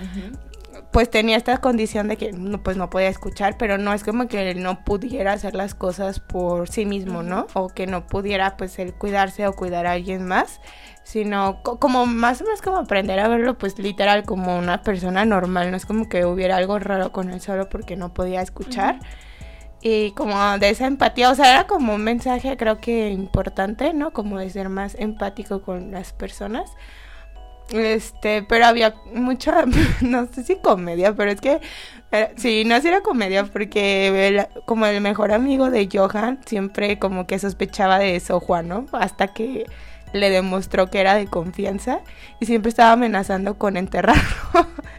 pues 0.91 1.09
tenía 1.09 1.37
esta 1.37 1.57
condición 1.59 2.07
de 2.07 2.17
que 2.17 2.31
no, 2.31 2.63
pues 2.63 2.75
no 2.77 2.89
podía 2.89 3.09
escuchar, 3.09 3.57
pero 3.57 3.77
no 3.77 3.93
es 3.93 4.03
como 4.03 4.27
que 4.27 4.49
él 4.49 4.63
no 4.63 4.83
pudiera 4.83 5.33
hacer 5.33 5.53
las 5.55 5.75
cosas 5.75 6.19
por 6.19 6.67
sí 6.69 6.85
mismo, 6.85 7.21
¿no? 7.21 7.47
O 7.53 7.69
que 7.69 7.85
no 7.85 8.07
pudiera 8.07 8.57
pues 8.57 8.79
él 8.79 8.93
cuidarse 8.93 9.45
o 9.47 9.53
cuidar 9.53 9.85
a 9.85 9.91
alguien 9.93 10.25
más, 10.25 10.61
sino 11.03 11.61
co 11.63 11.79
como 11.79 12.05
más 12.05 12.41
o 12.41 12.45
menos 12.45 12.61
como 12.61 12.77
aprender 12.77 13.19
a 13.19 13.27
verlo 13.27 13.57
pues 13.57 13.77
literal 13.77 14.23
como 14.25 14.57
una 14.57 14.81
persona 14.81 15.25
normal, 15.25 15.71
no 15.71 15.77
es 15.77 15.85
como 15.85 16.09
que 16.09 16.25
hubiera 16.25 16.57
algo 16.57 16.79
raro 16.79 17.11
con 17.11 17.29
él 17.29 17.41
solo 17.41 17.69
porque 17.69 17.95
no 17.95 18.13
podía 18.13 18.41
escuchar. 18.41 18.95
Uh 18.95 18.99
-huh. 18.99 19.29
Y 19.81 20.11
como 20.11 20.35
de 20.57 20.69
esa 20.69 20.87
empatía, 20.87 21.31
o 21.31 21.35
sea, 21.35 21.53
era 21.53 21.67
como 21.67 21.95
un 21.95 22.03
mensaje 22.03 22.57
creo 22.57 22.79
que 22.81 23.09
importante, 23.11 23.93
¿no? 23.93 24.11
Como 24.11 24.37
de 24.39 24.49
ser 24.49 24.69
más 24.69 24.95
empático 24.99 25.61
con 25.61 25.91
las 25.91 26.11
personas. 26.13 26.71
Este, 27.71 28.43
pero 28.43 28.65
había 28.65 28.95
mucha, 29.13 29.65
no 30.01 30.27
sé 30.27 30.43
si 30.43 30.57
comedia, 30.57 31.13
pero 31.13 31.31
es 31.31 31.39
que, 31.39 31.59
eh, 32.11 32.33
sí, 32.35 32.63
no 32.65 32.79
si 32.81 32.87
era 32.87 33.01
comedia, 33.01 33.45
porque 33.45 34.47
como 34.65 34.85
el 34.87 35.01
mejor 35.01 35.31
amigo 35.31 35.69
de 35.69 35.87
Johan 35.91 36.39
siempre 36.45 36.97
como 36.97 37.27
que 37.27 37.37
sospechaba 37.37 37.99
de 37.99 38.15
eso, 38.15 38.39
Juan, 38.39 38.67
¿no? 38.67 38.85
Hasta 38.91 39.27
que 39.27 39.65
le 40.13 40.29
demostró 40.29 40.89
que 40.89 40.99
era 40.99 41.15
de 41.15 41.27
confianza 41.27 41.99
y 42.39 42.45
siempre 42.45 42.69
estaba 42.69 42.93
amenazando 42.93 43.57
con 43.57 43.77
enterrarlo. 43.77 44.23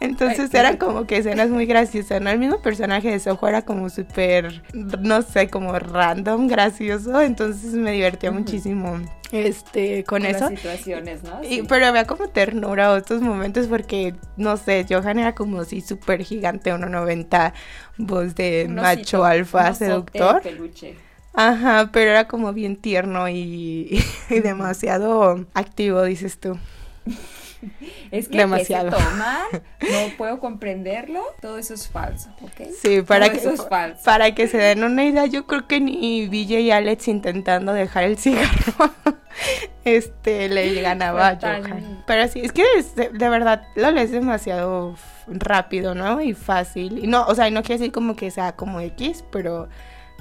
Entonces 0.00 0.52
eran 0.54 0.76
como 0.76 1.06
que 1.06 1.18
escenas 1.18 1.50
muy 1.50 1.66
graciosas, 1.66 2.20
¿no? 2.20 2.30
El 2.30 2.38
mismo 2.38 2.60
personaje 2.60 3.10
de 3.10 3.20
Soho 3.20 3.48
era 3.48 3.62
como 3.62 3.88
súper, 3.90 4.62
no 4.72 5.22
sé, 5.22 5.48
como 5.48 5.78
random, 5.78 6.48
gracioso, 6.48 7.20
entonces 7.20 7.72
me 7.74 7.92
divertía 7.92 8.30
uh 8.30 8.34
-huh. 8.34 8.38
muchísimo 8.38 9.00
este 9.32 10.04
con, 10.04 10.22
con 10.22 10.30
eso. 10.30 10.50
Las 10.50 10.58
situaciones, 10.58 11.22
¿no? 11.22 11.42
Y. 11.44 11.62
Pero 11.62 11.86
había 11.86 12.06
como 12.06 12.28
ternura 12.28 12.96
estos 12.96 13.20
momentos 13.20 13.66
porque, 13.66 14.14
no 14.36 14.56
sé, 14.56 14.86
Johan 14.88 15.18
era 15.18 15.34
como 15.34 15.64
si 15.64 15.80
súper 15.80 16.22
gigante, 16.24 16.72
1.90, 16.72 17.52
voz 17.98 18.34
de 18.34 18.66
un 18.68 18.76
macho 18.76 19.00
osito, 19.20 19.24
alfa, 19.24 19.74
seductor. 19.74 20.42
Peluche. 20.42 20.96
Ajá, 21.34 21.90
pero 21.92 22.10
era 22.10 22.26
como 22.26 22.52
bien 22.52 22.76
tierno 22.76 23.28
y, 23.28 24.02
y 24.30 24.40
demasiado 24.40 25.46
activo, 25.54 26.02
dices 26.02 26.38
tú. 26.38 26.58
Es 28.10 28.28
que, 28.28 28.38
Demasiado. 28.38 28.90
que 28.90 28.96
se 28.96 29.02
toma, 29.02 29.38
no 29.80 30.16
puedo 30.16 30.40
comprenderlo, 30.40 31.22
todo 31.40 31.58
eso 31.58 31.74
es 31.74 31.88
falso, 31.88 32.30
¿ok? 32.40 32.68
Sí, 32.80 33.02
para 33.02 33.26
todo 33.26 33.32
que, 33.32 33.40
eso 33.40 33.50
es 33.50 33.68
falso. 33.68 34.02
para 34.04 34.34
que 34.34 34.48
se 34.48 34.58
den 34.58 34.84
una 34.84 35.04
idea, 35.04 35.26
yo 35.26 35.46
creo 35.46 35.66
que 35.66 35.80
ni 35.80 36.26
Villa 36.28 36.58
y 36.58 36.70
Alex 36.70 37.08
intentando 37.08 37.72
dejar 37.72 38.04
el 38.04 38.16
cigarro, 38.16 38.92
este, 39.84 40.48
le 40.48 40.80
ganaba 40.80 41.28
a. 41.28 41.36
Johan. 41.36 42.04
Pero 42.06 42.28
sí, 42.28 42.40
es 42.40 42.52
que 42.52 42.64
es, 42.76 42.94
de, 42.94 43.10
de, 43.10 43.28
verdad 43.28 43.62
lo 43.74 43.90
lees 43.90 44.10
demasiado 44.10 44.96
rápido, 45.26 45.94
¿no? 45.94 46.20
Y 46.20 46.34
fácil. 46.34 47.04
Y 47.04 47.06
no, 47.06 47.26
o 47.26 47.34
sea, 47.34 47.50
no 47.50 47.62
quiere 47.62 47.78
decir 47.78 47.92
como 47.92 48.16
que 48.16 48.30
sea 48.30 48.52
como 48.52 48.80
X, 48.80 49.24
pero 49.30 49.68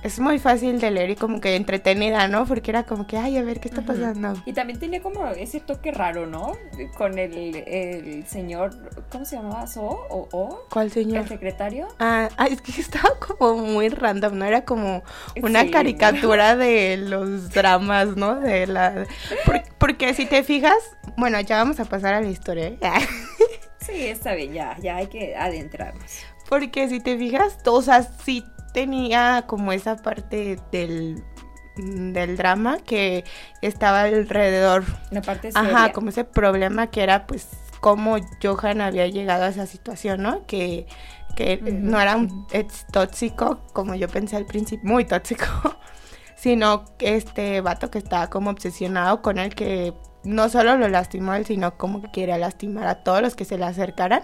es 0.07 0.19
muy 0.19 0.39
fácil 0.39 0.79
de 0.79 0.91
leer 0.91 1.11
y 1.11 1.15
como 1.15 1.39
que 1.41 1.55
entretenida, 1.55 2.27
¿no? 2.27 2.45
Porque 2.45 2.71
era 2.71 2.83
como 2.83 3.05
que, 3.07 3.17
ay, 3.17 3.37
a 3.37 3.43
ver 3.43 3.59
qué 3.59 3.67
está 3.67 3.81
pasando. 3.81 4.33
Y 4.45 4.53
también 4.53 4.79
tenía 4.79 5.01
como 5.01 5.25
ese 5.27 5.59
toque 5.59 5.91
raro, 5.91 6.25
¿no? 6.25 6.53
Con 6.97 7.17
el, 7.19 7.55
el 7.67 8.25
señor, 8.27 8.71
¿cómo 9.11 9.25
se 9.25 9.35
llamaba? 9.37 9.67
¿So? 9.67 9.81
¿O? 9.83 10.27
o? 10.31 10.65
¿Cuál 10.71 10.91
señor? 10.91 11.19
¿El 11.23 11.27
secretario? 11.27 11.87
Ah, 11.99 12.29
ah, 12.37 12.47
es 12.47 12.61
que 12.61 12.71
estaba 12.81 13.11
como 13.19 13.55
muy 13.63 13.89
random, 13.89 14.37
¿no? 14.37 14.45
Era 14.45 14.65
como 14.65 15.03
una 15.41 15.61
Sí. 15.63 15.71
caricatura 15.71 16.55
de 16.55 16.97
los 16.97 17.49
dramas, 17.51 18.15
¿no? 18.15 18.35
De 18.39 18.67
la... 18.67 19.05
por- 19.45 19.63
porque 19.77 20.13
si 20.13 20.25
te 20.25 20.43
fijas, 20.43 20.77
bueno, 21.17 21.39
ya 21.41 21.57
vamos 21.57 21.79
a 21.79 21.85
pasar 21.85 22.13
a 22.13 22.21
la 22.21 22.27
historia, 22.29 22.67
¿eh? 22.67 22.79
Sí, 23.79 24.07
está 24.07 24.33
bien, 24.33 24.51
ya, 24.53 24.75
ya 24.81 24.97
hay 24.97 25.07
que 25.07 25.35
adentrarnos. 25.35 26.19
Porque 26.49 26.89
si 26.89 26.99
te 26.99 27.17
fijas, 27.17 27.57
o 27.65 27.81
sea, 27.81 28.03
sí 28.03 28.43
tenía 28.77 29.45
como 29.47 29.71
esa 29.71 29.95
parte 29.95 30.59
del, 30.71 31.23
del 31.77 32.37
drama 32.37 32.77
que 32.77 33.23
estaba 33.63 34.03
alrededor. 34.03 34.83
La 35.09 35.23
parte 35.23 35.51
seria. 35.51 35.67
Ajá, 35.67 35.93
como 35.93 36.09
ese 36.09 36.23
problema 36.23 36.85
que 36.85 37.01
era 37.01 37.25
pues 37.25 37.47
cómo 37.79 38.17
Johan 38.39 38.81
había 38.81 39.07
llegado 39.07 39.45
a 39.45 39.47
esa 39.47 39.65
situación, 39.65 40.21
¿no? 40.21 40.45
Que, 40.45 40.85
que 41.35 41.57
no 41.59 41.99
era 41.99 42.17
un 42.17 42.45
ex 42.51 42.85
tóxico, 42.91 43.61
como 43.73 43.95
yo 43.95 44.07
pensé 44.07 44.35
al 44.35 44.45
principio, 44.45 44.87
muy 44.87 45.05
tóxico, 45.05 45.47
sino 46.35 46.85
que 46.99 47.15
este 47.15 47.61
vato 47.61 47.89
que 47.89 47.97
estaba 47.97 48.29
como 48.29 48.51
obsesionado 48.51 49.23
con 49.23 49.39
él, 49.39 49.55
que 49.55 49.95
no 50.23 50.49
solo 50.49 50.77
lo 50.77 50.87
lastimó 50.87 51.33
él, 51.33 51.47
sino 51.47 51.79
como 51.79 51.99
que 52.03 52.11
quería 52.11 52.37
lastimar 52.37 52.85
a 52.85 53.03
todos 53.03 53.23
los 53.23 53.35
que 53.35 53.43
se 53.43 53.57
le 53.57 53.65
acercaran. 53.65 54.21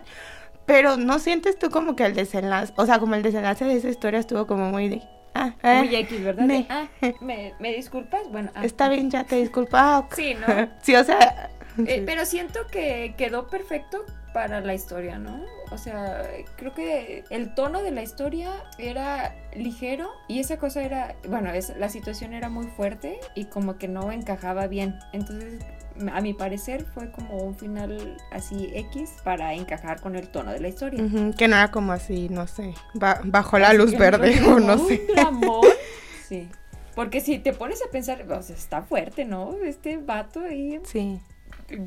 Pero 0.66 0.98
no 0.98 1.20
sientes 1.20 1.58
tú 1.60 1.70
como 1.70 1.96
que 1.96 2.06
el 2.06 2.14
desenlace, 2.14 2.74
o 2.78 2.86
sea, 2.86 3.00
como 3.00 3.16
el 3.16 3.24
desenlace 3.24 3.66
de 3.66 3.76
esa 3.76 3.90
historia 3.90 4.20
estuvo 4.20 4.48
como 4.48 4.70
muy 4.70 4.90
de... 4.90 5.02
Ah, 5.36 5.56
eh, 5.64 5.80
Muy 5.80 5.96
X, 5.96 6.24
¿verdad? 6.24 6.46
me- 6.46 6.68
ah, 6.70 6.88
¿me, 7.20 7.54
¿me 7.60 7.74
disculpas? 7.74 8.22
Bueno, 8.30 8.52
ah, 8.56 8.64
está 8.64 8.88
bien, 8.88 9.10
ya 9.10 9.24
te 9.24 9.36
disculpa. 9.38 9.98
Ah. 9.98 10.08
Sí, 10.16 10.36
¿no? 10.36 10.70
sí, 10.82 10.96
o 10.96 11.04
sea... 11.04 11.50
Eh, 11.86 12.04
pero 12.06 12.24
siento 12.26 12.60
que 12.72 13.16
quedó 13.18 13.48
perfecto 13.48 14.06
para 14.34 14.60
la 14.62 14.74
historia, 14.74 15.18
¿no? 15.20 15.42
O 15.72 15.78
sea, 15.78 16.24
creo 16.58 16.74
que 16.74 17.24
el 17.30 17.54
tono 17.56 17.82
de 17.82 17.92
la 17.92 18.02
historia 18.04 18.52
era 18.78 19.36
ligero 19.56 20.10
y 20.28 20.40
esa 20.40 20.58
cosa 20.58 20.84
era, 20.84 21.16
bueno, 21.28 21.52
es, 21.52 21.76
la 21.78 21.90
situación 21.90 22.34
era 22.34 22.50
muy 22.50 22.68
fuerte 22.68 23.20
y 23.36 23.46
como 23.46 23.78
que 23.78 23.88
no 23.88 24.12
encajaba 24.12 24.68
bien. 24.68 25.00
Entonces, 25.14 25.64
a 26.12 26.22
mi 26.22 26.34
parecer 26.34 26.86
fue 26.94 27.12
como 27.12 27.38
un 27.38 27.56
final 27.56 28.18
así 28.32 28.72
X 28.74 29.12
para 29.24 29.54
encajar 29.54 30.02
con 30.02 30.16
el 30.16 30.28
tono 30.30 30.52
de 30.52 30.60
la 30.60 30.68
historia. 30.68 31.04
Que 31.38 31.48
no 31.48 31.56
era 31.56 31.70
como 31.72 31.92
así, 31.92 32.30
no 32.30 32.48
sé, 32.48 32.74
ba- 32.96 33.22
bajo 33.24 33.60
la 33.60 33.70
Así 33.70 33.78
luz 33.78 33.98
verde 33.98 34.42
o 34.48 34.60
no 34.60 34.78
sé. 34.88 35.06
un 35.08 35.16
dramón. 35.16 35.62
Sí. 36.28 36.50
Porque 36.96 37.22
si 37.22 37.38
te 37.40 37.54
pones 37.54 37.82
a 37.88 37.92
pensar, 37.92 38.24
o 38.32 38.42
sea, 38.42 38.56
está 38.56 38.82
fuerte, 38.84 39.26
¿no? 39.26 39.56
Este 39.64 39.98
vato 39.98 40.40
ahí 40.42 40.80
Sí, 40.84 41.20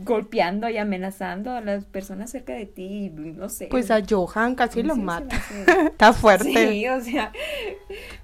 golpeando 0.05 0.69
y 0.69 0.79
amenazando 0.79 1.51
a 1.53 1.61
las 1.61 1.85
personas 1.85 2.31
cerca 2.31 2.53
de 2.55 2.67
ti, 2.67 3.11
no 3.11 3.49
sé. 3.49 3.67
pues 3.71 3.91
a 3.91 4.01
Johan 4.09 4.55
casi 4.55 4.83
lo 4.83 4.97
mata. 4.97 5.37
Está 5.87 6.13
fuerte. 6.13 6.45
Sí, 6.73 6.89
o 6.89 7.01
sea, 7.01 7.33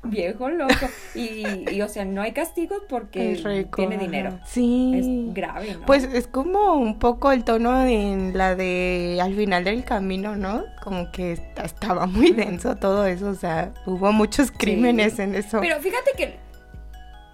viejo 0.02 0.48
loco. 0.50 0.74
Y, 1.14 1.44
y, 1.70 1.82
o 1.82 1.88
sea, 1.88 2.04
no 2.04 2.22
hay 2.22 2.32
castigos 2.32 2.82
porque 2.88 3.40
rico, 3.44 3.76
tiene 3.76 3.96
ajá. 3.96 4.04
dinero. 4.04 4.38
Sí. 4.46 4.92
Es 5.28 5.34
grave, 5.34 5.74
¿no? 5.74 5.86
Pues 5.86 6.04
es 6.04 6.26
como 6.26 6.74
un 6.74 6.98
poco 6.98 7.32
el 7.32 7.44
tono 7.44 7.86
en 7.86 8.36
la 8.36 8.54
de 8.54 9.18
al 9.22 9.34
final 9.34 9.64
del 9.64 9.84
camino, 9.84 10.36
¿no? 10.36 10.64
Como 10.82 11.10
que 11.12 11.32
est- 11.32 11.58
estaba 11.62 12.06
muy 12.06 12.32
denso 12.32 12.76
todo 12.76 13.06
eso, 13.06 13.28
o 13.28 13.34
sea, 13.34 13.72
hubo 13.86 14.12
muchos 14.12 14.50
crímenes 14.50 15.18
en 15.18 15.34
eso. 15.34 15.60
Pero 15.60 15.78
fíjate 15.80 16.10
que 16.16 16.24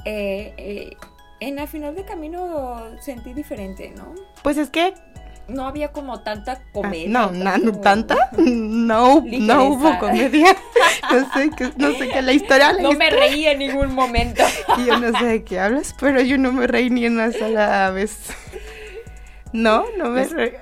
eh, 0.05 0.55
eh, 0.57 0.97
en 1.41 1.57
la 1.57 1.67
final 1.67 1.95
de 1.95 2.05
camino 2.05 2.83
sentí 3.01 3.33
diferente, 3.35 3.93
¿no? 3.97 4.15
Pues 4.43 4.57
es 4.59 4.71
que 4.71 4.95
No 5.47 5.67
había 5.67 5.93
como 5.93 6.21
tanta 6.21 6.53
ah, 6.53 6.61
comedia. 6.73 7.09
no, 7.09 7.31
na- 7.33 7.55
tanto- 7.59 7.81
tanta, 7.81 8.17
no, 8.37 9.21
Ligereza. 9.25 9.55
no 9.55 9.65
hubo 9.65 9.99
comedia. 9.99 10.57
No 11.11 11.33
sé 11.33 11.51
qué, 11.57 11.71
no 11.77 11.93
sé 11.93 12.09
qué 12.11 12.21
la 12.21 12.33
historia 12.33 12.73
la 12.73 12.83
No 12.83 12.93
me 12.93 13.09
reí 13.09 13.47
en 13.47 13.61
ningún 13.61 13.95
momento. 13.95 14.43
Yo 14.87 14.99
no 14.99 15.17
sé 15.19 15.25
de 15.25 15.45
qué 15.45 15.59
hablas, 15.59 15.95
pero 15.99 16.21
yo 16.21 16.37
no 16.37 16.53
me 16.53 16.67
reí 16.67 16.91
ni 16.91 17.07
una 17.07 17.33
sola 17.33 17.91
vez. 17.93 18.19
No, 19.53 19.85
no 19.97 20.11
me 20.11 20.23
Pues- 20.25 20.33
reí. 20.33 20.53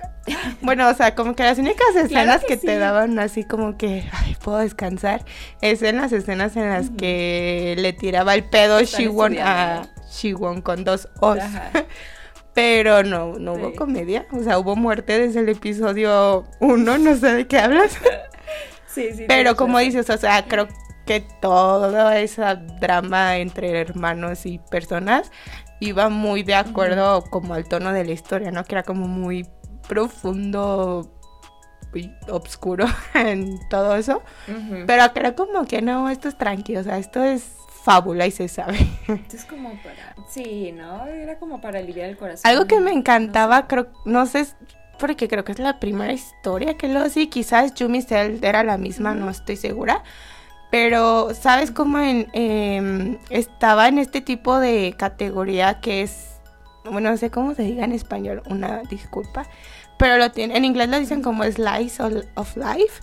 Bueno, 0.61 0.89
o 0.89 0.95
sea, 0.95 1.15
como 1.15 1.35
que 1.37 1.45
las 1.45 1.59
únicas 1.59 1.95
escenas 1.95 2.41
que 2.43 2.49
que, 2.49 2.57
sí. 2.59 2.67
te 2.67 2.79
daban 2.79 3.17
así 3.21 3.45
como 3.45 3.77
que, 3.77 4.05
ay, 4.13 4.37
puedo 4.43 4.59
descansar, 4.59 5.25
es 5.61 5.83
en 5.83 5.97
las 5.99 6.11
escenas 6.13 6.57
en 6.57 6.69
las 6.71 6.91
que 6.91 7.77
le 7.79 7.93
tiraba 7.93 8.35
el 8.35 8.43
pedo 8.45 8.81
Shiwon 8.83 9.39
a 9.39 9.89
Shiwon 10.17 10.63
con 10.63 10.85
dos 10.85 11.09
O's. 11.21 11.39
Ajá. 11.39 11.71
Pero 12.55 13.03
no, 13.03 13.35
no 13.35 13.53
hubo 13.53 13.75
comedia. 13.75 14.27
O 14.33 14.43
sea, 14.43 14.59
hubo 14.59 14.77
muerte 14.77 15.19
desde 15.19 15.41
el 15.41 15.51
episodio 15.51 16.47
uno, 16.59 16.97
no 16.97 17.15
sé 17.15 17.33
de 17.35 17.47
qué 17.47 17.59
hablas. 17.59 17.97
Sí, 18.87 19.11
sí. 19.15 19.27
Pero 19.29 19.57
como 19.57 19.79
dices, 19.79 20.09
o 20.09 20.17
sea, 20.17 20.49
creo 20.49 20.69
que 21.05 21.21
todo 21.43 22.11
ese 22.13 22.43
drama 22.81 23.37
entre 23.37 23.79
hermanos 23.79 24.47
y 24.47 24.59
personas 24.59 25.31
iba 25.81 26.09
muy 26.09 26.43
de 26.43 26.55
acuerdo 26.55 27.23
como 27.29 27.53
al 27.53 27.69
tono 27.69 27.93
de 27.93 28.07
la 28.07 28.13
historia, 28.13 28.51
¿no? 28.51 28.65
Que 28.65 28.75
era 28.75 28.85
como 28.85 29.07
muy 29.07 29.47
profundo 29.87 31.13
y 31.95 32.11
obscuro 32.29 32.87
en 33.15 33.59
todo 33.69 33.97
eso. 33.97 34.23
Pero 34.87 35.13
creo 35.13 35.35
como 35.35 35.65
que 35.65 35.83
no, 35.83 36.09
esto 36.09 36.29
es 36.29 36.39
tranquilo, 36.39 36.81
o 36.81 36.85
sea, 36.85 36.99
esto 36.99 37.23
es 37.23 37.57
fábula 37.87 38.27
y 38.27 38.33
se 38.33 38.49
sabe. 38.49 38.79
Es 39.33 39.45
como 39.45 39.71
para. 39.77 40.17
Sí, 40.29 40.73
¿no? 40.73 41.07
Era 41.07 41.39
como 41.39 41.61
para 41.61 41.79
aliviar 41.79 42.09
el 42.09 42.17
corazón. 42.17 42.51
Algo 42.51 42.67
que 42.67 42.81
me 42.81 42.91
No 42.91 42.99
encantaba, 42.99 43.69
creo, 43.69 43.87
no 44.05 44.27
sé, 44.27 44.45
porque 44.99 45.29
creo 45.29 45.45
que 45.45 45.53
es 45.53 45.61
la 45.61 45.79
primera 45.79 46.13
historia 46.13 46.77
que 46.77 46.89
lo 46.89 47.09
sí, 47.09 47.29
quizás 47.29 47.75
Yumi 47.75 48.03
Cell 48.03 48.43
era 48.43 48.65
la 48.65 48.77
misma, 48.77 49.15
no 49.15 49.31
estoy 49.31 49.57
segura. 49.57 50.03
Pero, 50.73 51.33
¿sabes 51.33 51.71
cómo 51.71 52.01
en, 52.01 52.27
em, 52.33 53.19
estaba 53.31 53.87
en 53.87 53.99
este 53.99 54.21
tipo 54.21 54.59
de 54.59 54.97
categoría 54.99 55.81
que 55.81 56.03
es, 56.03 56.41
bueno, 56.85 57.11
no 57.11 57.17
sé 57.17 57.31
cómo 57.31 57.55
se 57.55 57.63
diga 57.63 57.85
en 57.85 57.93
español, 57.93 58.43
una 58.51 58.83
disculpa, 58.91 59.47
pero 59.97 60.17
lo 60.19 60.33
tiene, 60.33 60.57
en 60.57 60.65
inglés 60.65 60.89
lo 60.89 60.99
dicen 60.99 61.23
como 61.23 61.45
slice 61.45 62.03
of 62.35 62.57
life, 62.57 63.01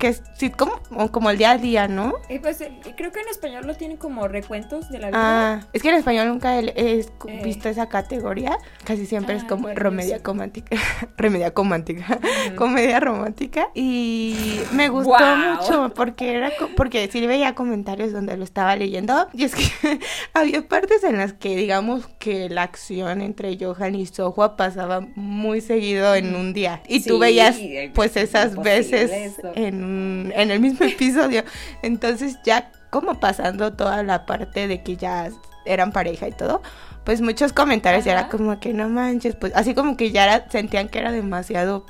que 0.00 0.08
es 0.08 0.22
sí, 0.36 0.50
como, 0.50 0.72
como 1.12 1.30
el 1.30 1.38
día 1.38 1.52
a 1.52 1.58
día, 1.58 1.86
¿no? 1.86 2.14
Eh, 2.28 2.40
pues 2.40 2.60
eh, 2.62 2.72
creo 2.96 3.12
que 3.12 3.20
en 3.20 3.28
español 3.28 3.66
lo 3.66 3.74
tienen 3.76 3.96
como 3.98 4.26
recuentos 4.26 4.90
de 4.90 4.98
la 4.98 5.08
vida. 5.08 5.18
Ah, 5.22 5.60
es 5.72 5.82
que 5.82 5.90
en 5.90 5.94
español 5.96 6.26
nunca 6.28 6.58
he, 6.58 6.72
Eh. 6.74 7.06
visto 7.44 7.68
esa 7.68 7.88
categoría. 7.88 8.58
Casi 8.84 9.06
siempre 9.06 9.36
es 9.36 9.44
Ah, 9.44 9.48
como 9.48 9.62
bueno, 9.64 9.78
romedia 9.80 10.16
sí. 10.16 10.22
romántica. 10.24 10.76
remedia 11.16 11.52
romántica. 11.54 12.18
Ujú. 12.46 12.56
Comedia 12.56 12.98
romántica. 12.98 13.68
Y 13.74 14.60
me 14.72 14.88
gustó 14.88 15.12
mucho 15.36 15.92
porque 15.94 16.34
era 16.34 16.50
porque 16.76 17.08
sí 17.12 17.26
veía 17.26 17.54
comentarios 17.54 18.12
donde 18.12 18.36
lo 18.36 18.44
estaba 18.44 18.74
leyendo. 18.76 19.28
Y 19.34 19.44
es 19.44 19.54
que 19.54 19.64
había 20.34 20.66
partes 20.66 21.04
en 21.04 21.18
las 21.18 21.34
que 21.34 21.54
digamos 21.56 22.08
que 22.18 22.48
la 22.48 22.62
acción 22.62 23.20
entre 23.20 23.56
Johan 23.62 23.94
y 23.94 24.06
Sohua 24.06 24.56
pasaba 24.56 25.00
muy 25.14 25.60
seguido 25.60 26.14
en 26.14 26.34
un 26.34 26.54
día. 26.54 26.82
Y 26.88 27.00
tú 27.04 27.18
veías 27.18 27.56
eh, 27.58 27.90
pues 27.94 28.16
esas 28.16 28.56
veces 28.56 29.10
eso. 29.10 29.52
en, 29.54 29.84
un- 29.84 29.89
en 30.34 30.50
el 30.50 30.60
mismo 30.60 30.86
episodio. 30.86 31.44
Entonces 31.82 32.36
ya 32.44 32.70
como 32.90 33.20
pasando 33.20 33.72
toda 33.72 34.02
la 34.02 34.26
parte 34.26 34.66
de 34.68 34.82
que 34.82 34.96
ya 34.96 35.30
eran 35.64 35.92
pareja 35.92 36.26
y 36.28 36.32
todo, 36.32 36.62
pues 37.04 37.20
muchos 37.20 37.52
comentarios 37.52 38.02
Ajá. 38.06 38.10
era 38.12 38.28
como 38.28 38.58
que 38.60 38.72
no 38.74 38.88
manches, 38.88 39.36
pues 39.36 39.52
así 39.54 39.74
como 39.74 39.96
que 39.96 40.10
ya 40.10 40.24
era- 40.24 40.50
sentían 40.50 40.88
que 40.88 40.98
era 40.98 41.12
demasiado 41.12 41.86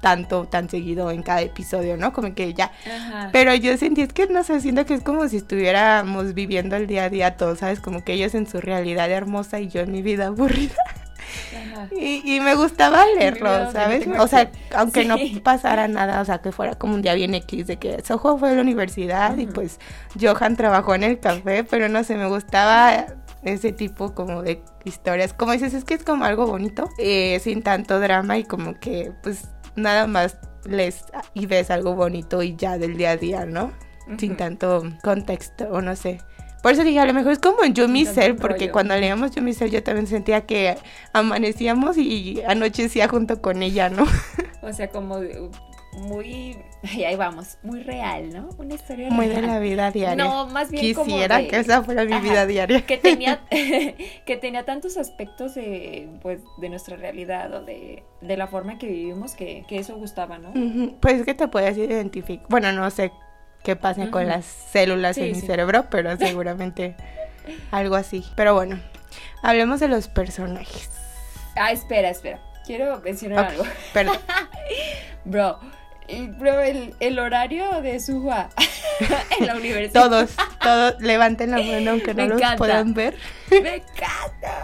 tanto, 0.00 0.44
tan 0.46 0.68
seguido 0.68 1.10
en 1.10 1.22
cada 1.22 1.40
episodio, 1.42 1.96
¿no? 1.96 2.12
Como 2.12 2.32
que 2.34 2.54
ya. 2.54 2.70
Ajá. 2.86 3.30
Pero 3.32 3.54
yo 3.54 3.76
sentí, 3.76 4.02
es 4.02 4.12
que 4.12 4.26
no 4.28 4.44
sé, 4.44 4.60
siento 4.60 4.84
que 4.86 4.94
es 4.94 5.02
como 5.02 5.26
si 5.28 5.38
estuviéramos 5.38 6.34
viviendo 6.34 6.76
el 6.76 6.86
día 6.86 7.04
a 7.04 7.08
día 7.10 7.36
todos, 7.36 7.58
¿sabes? 7.58 7.80
Como 7.80 8.04
que 8.04 8.12
ellos 8.12 8.34
en 8.34 8.46
su 8.46 8.60
realidad 8.60 9.10
hermosa 9.10 9.58
y 9.58 9.68
yo 9.68 9.80
en 9.80 9.90
mi 9.90 10.02
vida 10.02 10.26
aburrida. 10.26 10.74
Y, 11.92 12.22
y 12.36 12.40
me 12.40 12.54
gustaba 12.54 13.04
leerlo, 13.18 13.70
¿sabes? 13.72 14.06
O 14.18 14.26
sea, 14.28 14.50
que- 14.50 14.58
aunque 14.76 15.02
Sí. 15.02 15.08
no 15.08 15.16
pasara 15.42 15.88
nada, 15.88 16.20
o 16.20 16.24
sea, 16.24 16.38
que 16.38 16.52
fuera 16.52 16.74
como 16.74 16.94
un 16.94 17.02
día 17.02 17.14
bien 17.14 17.34
X 17.34 17.66
de 17.66 17.76
que 17.78 18.02
Soho 18.04 18.38
fue 18.38 18.50
a 18.50 18.52
la 18.54 18.60
universidad 18.62 19.36
y 19.36 19.46
pues 19.46 19.78
Johan 20.20 20.56
trabajó 20.56 20.94
en 20.94 21.04
el 21.04 21.20
café, 21.20 21.64
pero 21.64 21.88
no 21.88 22.02
sé, 22.04 22.16
me 22.16 22.26
gustaba 22.28 23.06
ese 23.42 23.72
tipo 23.72 24.14
como 24.14 24.42
de 24.42 24.62
historias. 24.84 25.32
Como 25.32 25.52
dices, 25.52 25.72
es 25.74 25.84
que 25.84 25.94
es 25.94 26.02
como 26.04 26.24
algo 26.24 26.46
bonito, 26.46 26.88
eh, 26.98 27.38
sin 27.42 27.62
tanto 27.62 28.00
drama 28.00 28.38
y 28.38 28.44
como 28.44 28.74
que 28.80 29.12
pues 29.22 29.48
nada 29.76 30.06
más 30.06 30.38
les 30.64 31.04
y 31.34 31.46
ves 31.46 31.70
algo 31.70 31.94
bonito 31.94 32.42
y 32.42 32.56
ya 32.56 32.76
del 32.78 32.96
día 32.96 33.10
a 33.12 33.16
día, 33.16 33.46
¿no? 33.46 33.72
Sin 34.18 34.36
tanto 34.36 34.82
contexto 35.02 35.64
o 35.70 35.80
no 35.80 35.94
sé. 35.96 36.20
Por 36.62 36.72
eso 36.72 36.82
dije, 36.82 36.98
a 36.98 37.06
lo 37.06 37.14
mejor 37.14 37.32
es 37.32 37.38
como 37.38 37.62
en 37.62 37.74
Yumi 37.74 38.06
Cell, 38.06 38.34
porque 38.34 38.70
cuando 38.72 38.96
leíamos 38.96 39.30
Yumi 39.32 39.52
Cell 39.52 39.70
yo 39.70 39.82
también 39.82 40.06
sentía 40.06 40.40
que 40.46 40.76
amanecíamos 41.12 41.96
y 41.96 42.42
anochecía 42.46 43.08
junto 43.08 43.40
con 43.40 43.62
ella, 43.62 43.88
¿no? 43.88 44.04
O 44.62 44.72
sea, 44.72 44.88
como 44.88 45.20
muy, 45.92 46.56
ay, 46.82 47.04
ahí 47.04 47.16
vamos, 47.16 47.56
muy 47.62 47.82
real, 47.82 48.30
¿no? 48.32 48.48
Una 48.58 48.74
historia 48.74 49.08
Muy 49.10 49.26
real. 49.28 49.42
de 49.42 49.46
la 49.46 49.58
vida 49.60 49.90
diaria. 49.92 50.16
No, 50.24 50.46
más 50.48 50.70
bien 50.70 50.92
como 50.92 51.06
Quisiera 51.06 51.38
de- 51.38 51.48
que 51.48 51.56
esa 51.60 51.82
fuera 51.84 52.04
mi 52.04 52.12
Ajá, 52.12 52.22
vida 52.22 52.46
diaria. 52.46 52.84
que 52.84 52.96
tenía 52.98 53.40
que 53.50 54.36
tenía 54.36 54.64
tantos 54.64 54.96
aspectos 54.98 55.54
de 55.54 56.08
pues 56.20 56.40
de 56.58 56.68
nuestra 56.68 56.96
realidad 56.96 57.54
o 57.54 57.64
de, 57.64 58.02
de 58.20 58.36
la 58.36 58.46
forma 58.46 58.72
en 58.72 58.78
que 58.78 58.88
vivimos 58.88 59.34
que, 59.34 59.64
que 59.68 59.78
eso 59.78 59.96
gustaba, 59.96 60.36
¿no? 60.38 60.50
Ujú, 60.50 60.96
Pues 61.00 61.20
es 61.20 61.24
que 61.24 61.34
te 61.34 61.48
puedes 61.48 61.78
identificar. 61.78 62.44
Bueno, 62.50 62.72
no 62.72 62.90
sé 62.90 63.10
qué 63.66 63.74
pasa 63.74 64.12
con 64.12 64.28
las 64.28 64.44
células 64.44 65.16
Sí, 65.16 65.22
en 65.22 65.32
mi 65.32 65.40
cerebro, 65.40 65.86
pero 65.90 66.16
seguramente 66.18 66.94
algo 67.72 67.96
así. 67.96 68.24
Pero 68.36 68.54
bueno, 68.54 68.80
hablemos 69.42 69.80
de 69.80 69.88
los 69.88 70.06
personajes. 70.06 70.88
Ah, 71.56 71.72
espera, 71.72 72.10
espera. 72.10 72.38
Quiero 72.64 73.00
mencionar 73.00 73.46
algo. 73.46 73.64
Perdón. 73.92 74.18
Bro, 75.24 75.58
el, 76.06 76.28
bro, 76.28 76.60
el, 76.60 76.94
el 77.00 77.18
horario 77.18 77.82
de 77.82 77.98
Suha 77.98 78.48
en 79.40 79.46
la 79.48 79.56
universidad. 79.56 80.04
Todos, 80.04 80.30
todos, 80.62 80.94
levanten 81.00 81.50
la 81.50 81.56
mano 81.56 81.90
aunque 81.90 82.14
no 82.14 82.22
Me 82.22 82.28
los 82.28 82.38
encanta. 82.38 82.56
puedan 82.58 82.94
ver. 82.94 83.16
Me 83.50 83.74
encanta. 83.76 84.54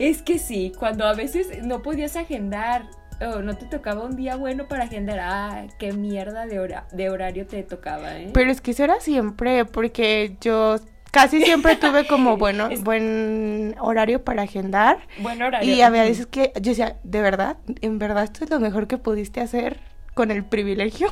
Es 0.00 0.22
que 0.22 0.40
sí, 0.40 0.72
cuando 0.76 1.06
a 1.06 1.14
veces 1.14 1.62
no 1.62 1.82
podías 1.82 2.16
agendar 2.16 2.86
o 3.20 3.40
no 3.42 3.56
te 3.56 3.66
tocaba 3.66 4.02
un 4.04 4.16
día 4.16 4.36
bueno 4.36 4.66
para 4.68 4.84
agendar, 4.84 5.18
ah, 5.20 5.66
qué 5.78 5.92
mierda 5.92 6.46
de, 6.46 6.58
hora, 6.58 6.86
de 6.92 7.10
horario 7.10 7.46
te 7.46 7.62
tocaba, 7.62 8.18
¿eh? 8.18 8.30
Pero 8.32 8.50
es 8.50 8.60
que 8.60 8.72
eso 8.72 8.84
era 8.84 9.00
siempre, 9.00 9.64
porque 9.64 10.36
yo 10.40 10.76
casi 11.10 11.42
siempre 11.42 11.76
tuve 11.80 12.06
como 12.06 12.36
bueno, 12.36 12.68
Es- 12.70 12.82
buen 12.82 13.74
horario 13.80 14.22
para 14.24 14.42
agendar. 14.42 14.98
Buen 15.20 15.40
horario. 15.42 15.72
Y 15.72 15.80
había 15.82 16.02
veces 16.02 16.26
que 16.26 16.52
yo 16.56 16.70
decía, 16.72 16.96
¿de 17.04 17.20
verdad? 17.22 17.56
¿En 17.80 17.98
verdad 17.98 18.24
esto 18.24 18.44
es 18.44 18.50
lo 18.50 18.60
mejor 18.60 18.86
que 18.88 18.98
pudiste 18.98 19.40
hacer 19.40 19.78
con 20.14 20.30
el 20.30 20.44
privilegio 20.44 21.08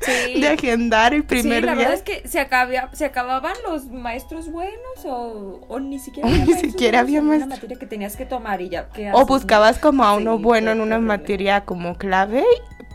Sí. 0.00 0.40
de 0.40 0.48
agendar 0.48 1.14
el 1.14 1.22
primer 1.24 1.60
sí, 1.60 1.66
la 1.66 1.72
día? 1.74 1.88
verdad 1.88 1.94
es 1.94 2.02
que 2.02 2.26
se, 2.28 2.40
acabia- 2.40 2.90
se 2.92 3.04
acababan 3.04 3.54
los 3.68 3.86
maestros 3.86 4.50
buenos 4.50 5.04
o, 5.04 5.60
o 5.68 5.78
ni 5.80 5.98
siquiera 6.00 6.28
había 6.32 6.44
ni 6.44 6.54
siquiera 6.54 7.00
había 7.00 7.20
en 7.20 7.26
una 7.28 7.46
materia 7.46 7.78
que 7.78 7.86
tenías 7.86 8.16
que 8.16 8.26
tomar 8.26 8.60
y 8.60 8.68
ya. 8.68 8.88
¿qué 8.88 9.10
O 9.12 9.24
buscabas 9.26 9.78
como 9.78 10.02
a 10.04 10.14
uno 10.16 10.38
bueno 10.38 10.72
en 10.72 10.80
una 10.80 10.98
materia 10.98 11.64
como 11.64 11.96
clave, 11.96 12.44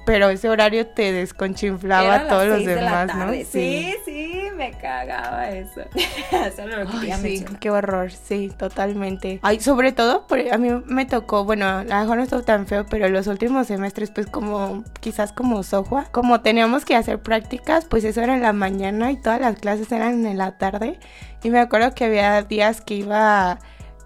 pero 0.08 0.30
ese 0.30 0.48
horario 0.50 0.88
te 0.88 1.12
desconchinflaba 1.12 2.16
a 2.16 2.28
todos 2.30 2.48
los 2.48 2.64
de 2.66 2.76
demás, 2.76 3.08
¿no? 3.14 3.26
tarde. 3.26 3.46
Sí, 3.46 3.94
sí, 4.06 4.42
me 4.56 4.72
cagaba 4.72 5.50
eso. 5.50 5.82
Solo 6.56 6.86
lo 6.86 6.90
Ay, 6.90 7.12
sí, 7.22 7.46
qué 7.60 7.70
horror, 7.70 8.10
sí, 8.12 8.50
totalmente. 8.58 9.40
Ay, 9.42 9.60
sobre 9.60 9.92
todo, 9.92 10.26
por- 10.26 10.40
a 10.50 10.58
mí 10.58 10.70
me 10.86 11.06
tocó, 11.06 11.44
bueno, 11.44 11.66
a 11.68 11.84
lo 11.84 11.94
mejor 12.00 12.18
no 12.18 12.24
estuvo 12.24 12.42
tan 12.42 12.68
feo, 12.68 12.86
pero 12.90 13.10
los 13.10 13.28
últimos 13.28 13.68
semestres, 13.68 14.10
pues 14.10 14.28
como, 14.28 14.86
quizás 15.02 15.34
como 15.34 15.62
Sohua, 15.62 16.06
como 16.14 16.40
teníamos 16.40 16.86
que 16.86 16.96
hacer 16.96 17.20
prácticas, 17.20 17.84
pues 17.84 18.06
eso 18.06 18.22
era 18.22 18.34
en 18.34 18.42
la 18.42 18.54
mañana 18.54 19.12
y 19.12 19.18
todas 19.18 19.42
las 19.42 19.58
clases 19.60 19.92
eran 19.92 20.26
en 20.26 20.38
la 20.38 20.58
tarde. 20.58 21.00
Y 21.44 21.50
me 21.50 21.60
acuerdo 21.60 21.94
que 21.94 22.06
había 22.06 22.42
días 22.44 22.80
que 22.80 22.94
iba 22.94 23.60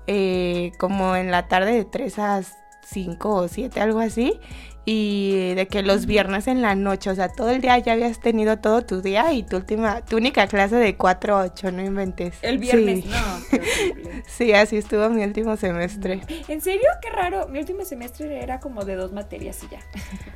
eh, 0.07 0.71
como 0.79 1.15
en 1.15 1.29
la 1.29 1.47
tarde 1.47 1.73
de 1.73 1.85
3 1.85 2.17
a 2.17 2.41
5 2.83 3.35
o 3.35 3.47
7, 3.47 3.79
algo 3.79 3.99
así. 3.99 4.39
Y 4.83 5.53
de 5.53 5.67
que 5.67 5.83
los 5.83 6.07
viernes 6.07 6.47
en 6.47 6.63
la 6.63 6.73
noche, 6.73 7.11
o 7.11 7.15
sea, 7.15 7.29
todo 7.29 7.51
el 7.51 7.61
día 7.61 7.77
ya 7.77 7.93
habías 7.93 8.19
tenido 8.19 8.57
todo 8.57 8.81
tu 8.81 9.01
día 9.03 9.31
y 9.31 9.43
tu 9.43 9.57
última, 9.57 10.01
tu 10.01 10.17
única 10.17 10.47
clase 10.47 10.75
de 10.75 10.97
4 10.97 11.37
a 11.37 11.43
8, 11.43 11.71
no 11.71 11.83
inventes. 11.83 12.33
El 12.41 12.57
viernes, 12.57 13.03
Sí. 13.03 13.09
no, 13.09 13.39
qué 13.49 13.55
horrible. 13.57 14.23
Sí, 14.27 14.53
así 14.53 14.77
estuvo 14.77 15.07
mi 15.09 15.23
último 15.23 15.55
semestre. 15.55 16.21
¿En 16.47 16.61
serio? 16.61 16.87
Qué 17.01 17.09
raro. 17.11 17.47
Mi 17.47 17.59
último 17.59 17.85
semestre 17.85 18.41
era 18.41 18.59
como 18.59 18.83
de 18.83 18.95
dos 18.95 19.11
materias 19.11 19.59
y 19.63 19.67
ya. 19.69 19.79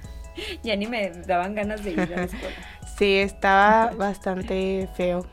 ya 0.63 0.75
ni 0.75 0.85
me 0.85 1.09
daban 1.25 1.55
ganas 1.55 1.83
de 1.83 1.91
ir 1.91 1.99
a 2.01 2.05
la 2.05 2.23
escuela. 2.23 2.55
Sí, 2.97 3.15
estaba 3.17 3.91
bastante 3.95 4.87
feo. 4.95 5.25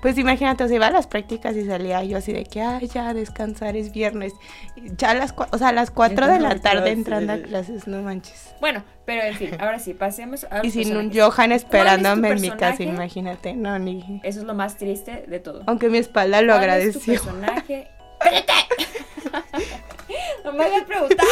Pues 0.00 0.18
imagínate, 0.18 0.64
o 0.64 0.68
sea, 0.68 0.76
iba 0.76 0.86
a 0.86 0.90
las 0.90 1.06
prácticas 1.06 1.56
y 1.56 1.66
salía 1.66 2.02
yo 2.04 2.18
así 2.18 2.32
de 2.32 2.44
que, 2.44 2.62
ay, 2.62 2.88
ya, 2.88 3.14
descansar 3.14 3.76
es 3.76 3.92
viernes. 3.92 4.32
Ya 4.96 5.10
a 5.10 5.14
las, 5.14 5.34
o 5.36 5.58
sea, 5.58 5.68
a 5.68 5.72
las 5.72 5.90
4 5.90 6.26
de 6.28 6.40
la 6.40 6.58
tarde 6.60 6.90
entrando 6.90 7.32
a 7.32 7.38
clases, 7.38 7.86
no 7.86 8.02
manches. 8.02 8.54
Bueno, 8.60 8.84
pero 9.04 9.22
en 9.22 9.34
fin, 9.34 9.50
ahora 9.58 9.78
sí, 9.78 9.94
pasemos 9.94 10.46
a 10.50 10.64
Y 10.64 10.70
sin 10.70 10.96
un. 10.96 11.12
Johan 11.14 11.52
esperándome 11.52 12.30
en 12.30 12.40
mi 12.40 12.50
casa, 12.50 12.82
imagínate. 12.82 13.54
No, 13.54 13.78
ni... 13.78 14.20
Eso 14.22 14.40
es 14.40 14.46
lo 14.46 14.54
más 14.54 14.76
triste 14.76 15.24
de 15.26 15.38
todo. 15.38 15.62
Aunque 15.66 15.88
mi 15.88 15.98
espalda 15.98 16.42
lo 16.42 16.54
¿Cuál 16.54 16.70
es 16.80 16.92
tu 16.92 17.00
agradeció. 17.00 17.12
personaje? 17.12 17.88
¡Cállate! 18.20 18.52
no 20.44 20.52
me 20.52 20.64
hagas 20.64 20.84
preguntar. 20.84 21.26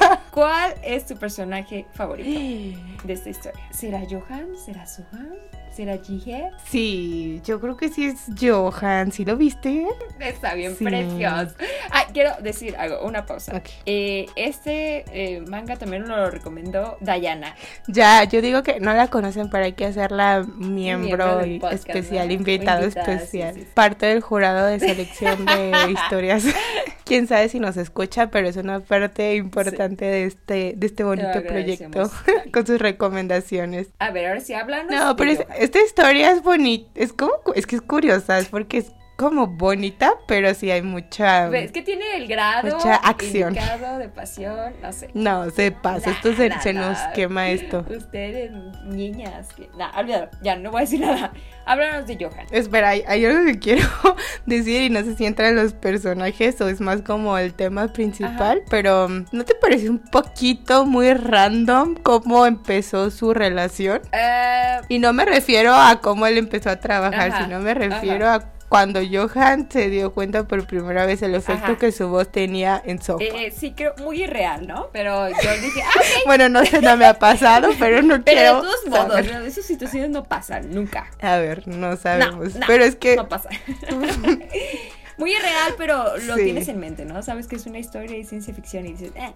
¿Cuál 0.36 0.74
es 0.82 1.06
tu 1.06 1.16
personaje 1.16 1.86
favorito 1.94 2.28
de 3.04 3.12
esta 3.14 3.30
historia? 3.30 3.62
¿Será 3.70 4.02
Johan? 4.06 4.48
¿Será 4.62 4.86
Suhan? 4.86 5.32
¿Será 5.72 5.96
Jihye? 5.98 6.50
Sí, 6.66 7.40
yo 7.44 7.58
creo 7.60 7.76
que 7.76 7.88
sí 7.88 8.04
es 8.06 8.24
Johan. 8.38 9.12
¿Sí 9.12 9.24
lo 9.24 9.36
viste? 9.38 9.86
Está 10.20 10.52
bien 10.54 10.74
Sí. 10.76 10.84
precioso. 10.84 11.54
Ah, 11.90 12.04
quiero 12.14 12.32
decir 12.42 12.74
algo, 12.78 13.02
una 13.06 13.24
pausa. 13.24 13.62
Eh, 13.86 14.26
este 14.36 15.04
eh, 15.12 15.40
manga 15.42 15.76
también 15.76 16.06
lo 16.08 16.30
recomendó 16.30 16.96
Dayana. 17.00 17.54
Ya, 17.88 18.24
yo 18.24 18.40
digo 18.42 18.62
que 18.62 18.78
no 18.80 18.92
la 18.94 19.08
conocen, 19.08 19.48
pero 19.50 19.64
hay 19.64 19.72
que 19.74 19.86
hacerla 19.86 20.46
miembro, 20.56 21.40
podcast, 21.60 21.72
especial, 21.88 22.28
¿no? 22.28 22.32
invitado 22.34 22.82
Invitada, 22.84 23.12
especial. 23.14 23.54
sí, 23.54 23.60
sí. 23.62 23.68
Parte 23.74 24.06
del 24.06 24.20
jurado 24.20 24.66
de 24.66 24.80
selección 24.80 25.44
de 25.46 25.72
historias. 25.92 26.44
Quién 27.04 27.28
sabe 27.28 27.48
si 27.48 27.60
nos 27.60 27.76
escucha, 27.76 28.30
pero 28.30 28.48
es 28.48 28.56
una 28.56 28.80
parte 28.80 29.36
importante 29.36 30.06
de 30.06 30.25
este 30.26 30.74
de 30.76 30.86
este 30.86 31.04
bonito 31.04 31.42
proyecto 31.46 32.10
con 32.52 32.66
sus 32.66 32.78
recomendaciones. 32.78 33.88
A 33.98 34.10
ver, 34.10 34.26
ahora 34.28 34.40
sí 34.40 34.52
háblanos. 34.54 34.92
No, 34.94 35.16
pero 35.16 35.30
es- 35.32 35.46
esta 35.58 35.80
historia 35.82 36.30
es 36.32 36.42
bonita, 36.42 36.88
es 36.94 37.12
como 37.12 37.32
es 37.54 37.66
que 37.66 37.76
es 37.76 37.82
curiosa, 37.82 38.38
es 38.38 38.48
porque 38.48 38.78
es 38.78 38.92
como 39.16 39.46
bonita, 39.46 40.12
pero 40.28 40.52
sí 40.54 40.70
hay 40.70 40.82
mucha 40.82 41.48
Es 41.48 41.72
que 41.72 41.82
tiene 41.82 42.16
el 42.16 42.28
grado 42.28 42.76
Mucha 42.76 42.96
acción. 42.96 43.54
de 43.54 44.08
pasión, 44.08 44.74
no 44.82 44.92
sé. 44.92 45.08
No, 45.14 45.50
se 45.50 45.72
pasa, 45.72 46.10
esto 46.10 46.34
se, 46.34 46.50
se 46.60 46.72
nos 46.74 46.98
quema 47.14 47.48
esto. 47.48 47.84
Ustedes, 47.88 48.52
niñas, 48.84 49.48
que... 49.54 49.68
Nah, 49.78 49.98
olvídalo, 49.98 50.28
ya 50.42 50.56
no 50.56 50.70
voy 50.70 50.78
a 50.78 50.80
decir 50.82 51.00
nada. 51.00 51.32
Háblanos 51.64 52.06
de 52.06 52.16
Johan. 52.20 52.46
Espera, 52.50 52.90
hay, 52.90 53.02
hay 53.08 53.24
algo 53.24 53.44
que 53.46 53.58
quiero 53.58 53.86
decir 54.46 54.82
y 54.82 54.90
no 54.90 55.02
sé 55.02 55.16
si 55.16 55.24
entran 55.24 55.56
los 55.56 55.72
personajes 55.72 56.60
o 56.60 56.68
es 56.68 56.80
más 56.80 57.00
como 57.02 57.38
el 57.38 57.54
tema 57.54 57.88
principal, 57.92 58.62
pero 58.68 59.08
¿no 59.08 59.44
te 59.44 59.54
parece 59.54 59.88
un 59.90 59.98
poquito 59.98 60.84
muy 60.84 61.12
random 61.14 61.94
cómo 62.02 62.46
empezó 62.46 63.10
su 63.10 63.32
relación? 63.32 64.02
Eh, 64.12 64.80
Y 64.88 64.98
no 64.98 65.12
me 65.12 65.24
refiero 65.24 65.74
a 65.74 66.00
cómo 66.00 66.26
él 66.26 66.36
empezó 66.38 66.70
a 66.70 66.76
trabajar, 66.76 67.30
Ajá, 67.32 67.44
sino 67.44 67.60
me 67.60 67.74
refiero 67.74 68.28
a 68.28 68.55
cuando 68.68 69.00
Johan 69.08 69.68
se 69.70 69.88
dio 69.90 70.12
cuenta 70.12 70.44
por 70.48 70.66
primera 70.66 71.06
vez 71.06 71.22
el 71.22 71.34
efecto 71.34 71.64
Ajá. 71.72 71.78
que 71.78 71.92
su 71.92 72.08
voz 72.08 72.30
tenía 72.32 72.82
en 72.84 73.00
Sofa. 73.00 73.22
eh, 73.24 73.52
sí, 73.56 73.72
creo 73.76 73.94
muy 73.98 74.24
irreal, 74.24 74.66
¿no? 74.66 74.88
Pero 74.92 75.28
yo 75.28 75.34
dije, 75.62 75.82
ah, 75.84 75.90
ok. 75.96 76.04
Bueno, 76.26 76.48
no 76.48 76.64
sé, 76.64 76.80
no 76.82 76.96
me 76.96 77.04
ha 77.06 77.14
pasado, 77.18 77.70
pero 77.78 78.02
no 78.02 78.14
Pero 78.24 78.24
quiero 78.24 78.54
de 78.56 78.60
todos 78.62 78.86
modos, 78.88 79.08
saber. 79.26 79.32
¿no? 79.34 79.46
esas 79.46 79.64
situaciones 79.64 80.10
no 80.10 80.24
pasan, 80.24 80.74
nunca. 80.74 81.10
A 81.20 81.36
ver, 81.36 81.66
no 81.68 81.90
No, 81.90 81.96
sabemos. 81.96 82.54
no, 82.56 82.66
pero 82.66 82.84
es 82.84 82.96
que 82.96 83.16
No 83.16 83.28
pasa. 83.28 83.48
muy 85.18 85.32
irreal, 85.32 85.74
pero 85.78 86.16
lo 86.18 86.34
Sí. 86.36 86.44
tienes 86.44 86.68
en 86.68 86.78
mente, 86.80 87.04
¿no? 87.04 87.22
Sabes 87.22 87.46
que 87.46 87.56
es 87.56 87.66
una 87.66 87.78
historia 87.78 88.16
de 88.16 88.24
ciencia 88.24 88.52
ficción 88.52 88.84
y 88.86 88.92
dices, 88.92 89.12
eh. 89.16 89.32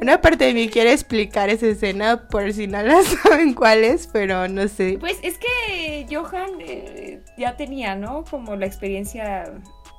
Una 0.00 0.20
parte 0.20 0.46
de 0.46 0.54
mí 0.54 0.68
quiere 0.68 0.92
explicar 0.92 1.48
esa 1.50 1.66
escena 1.66 2.28
por 2.28 2.52
si 2.52 2.66
no 2.66 2.82
la 2.82 3.02
saben 3.24 3.54
cuál 3.54 3.84
es, 3.84 4.06
pero 4.06 4.48
no 4.48 4.66
sé. 4.68 4.96
Pues 4.98 5.18
es 5.22 5.38
que 5.38 6.06
Johan 6.10 6.50
eh, 6.60 7.20
ya 7.38 7.56
tenía, 7.56 7.94
¿no? 7.94 8.24
Como 8.24 8.56
la 8.56 8.66
experiencia, 8.66 9.52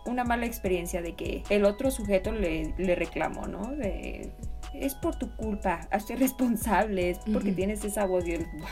una 0.06 0.24
mala 0.24 0.46
experiencia 0.46 1.02
de 1.02 1.16
que 1.16 1.44
el 1.50 1.66
otro 1.66 1.92
sujeto 1.92 2.32
le, 2.32 2.74
le 2.78 2.96
reclamó, 2.96 3.48
¿no? 3.48 3.68
De, 3.76 4.32
es 4.74 4.96
por 4.96 5.16
tu 5.18 5.36
culpa, 5.36 5.88
hazte 5.92 6.16
responsable, 6.16 7.12
es 7.12 7.20
porque 7.32 7.52
tienes 7.52 7.86
esa 7.86 8.06
voz 8.06 8.28
y 8.28 8.38
"Buah, 8.38 8.70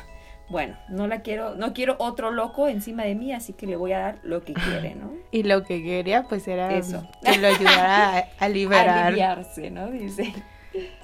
bueno, 0.49 0.75
no 0.89 1.07
la 1.07 1.21
quiero, 1.21 1.55
no 1.55 1.73
quiero 1.73 1.95
otro 1.99 2.31
loco 2.31 2.67
encima 2.67 3.03
de 3.03 3.15
mí, 3.15 3.31
así 3.31 3.53
que 3.53 3.67
le 3.67 3.77
voy 3.77 3.93
a 3.93 3.99
dar 3.99 4.19
lo 4.23 4.43
que 4.43 4.53
quiere, 4.53 4.95
¿no? 4.95 5.13
Y 5.31 5.43
lo 5.43 5.63
que 5.63 5.81
quería 5.81 6.23
pues 6.23 6.45
era 6.47 6.75
Eso. 6.75 7.07
que 7.23 7.37
lo 7.37 7.47
ayudara 7.47 8.17
a, 8.17 8.27
a 8.37 8.49
liberar 8.49 8.89
Aliviarse, 9.07 9.71
¿no? 9.71 9.89
Dice. 9.89 10.33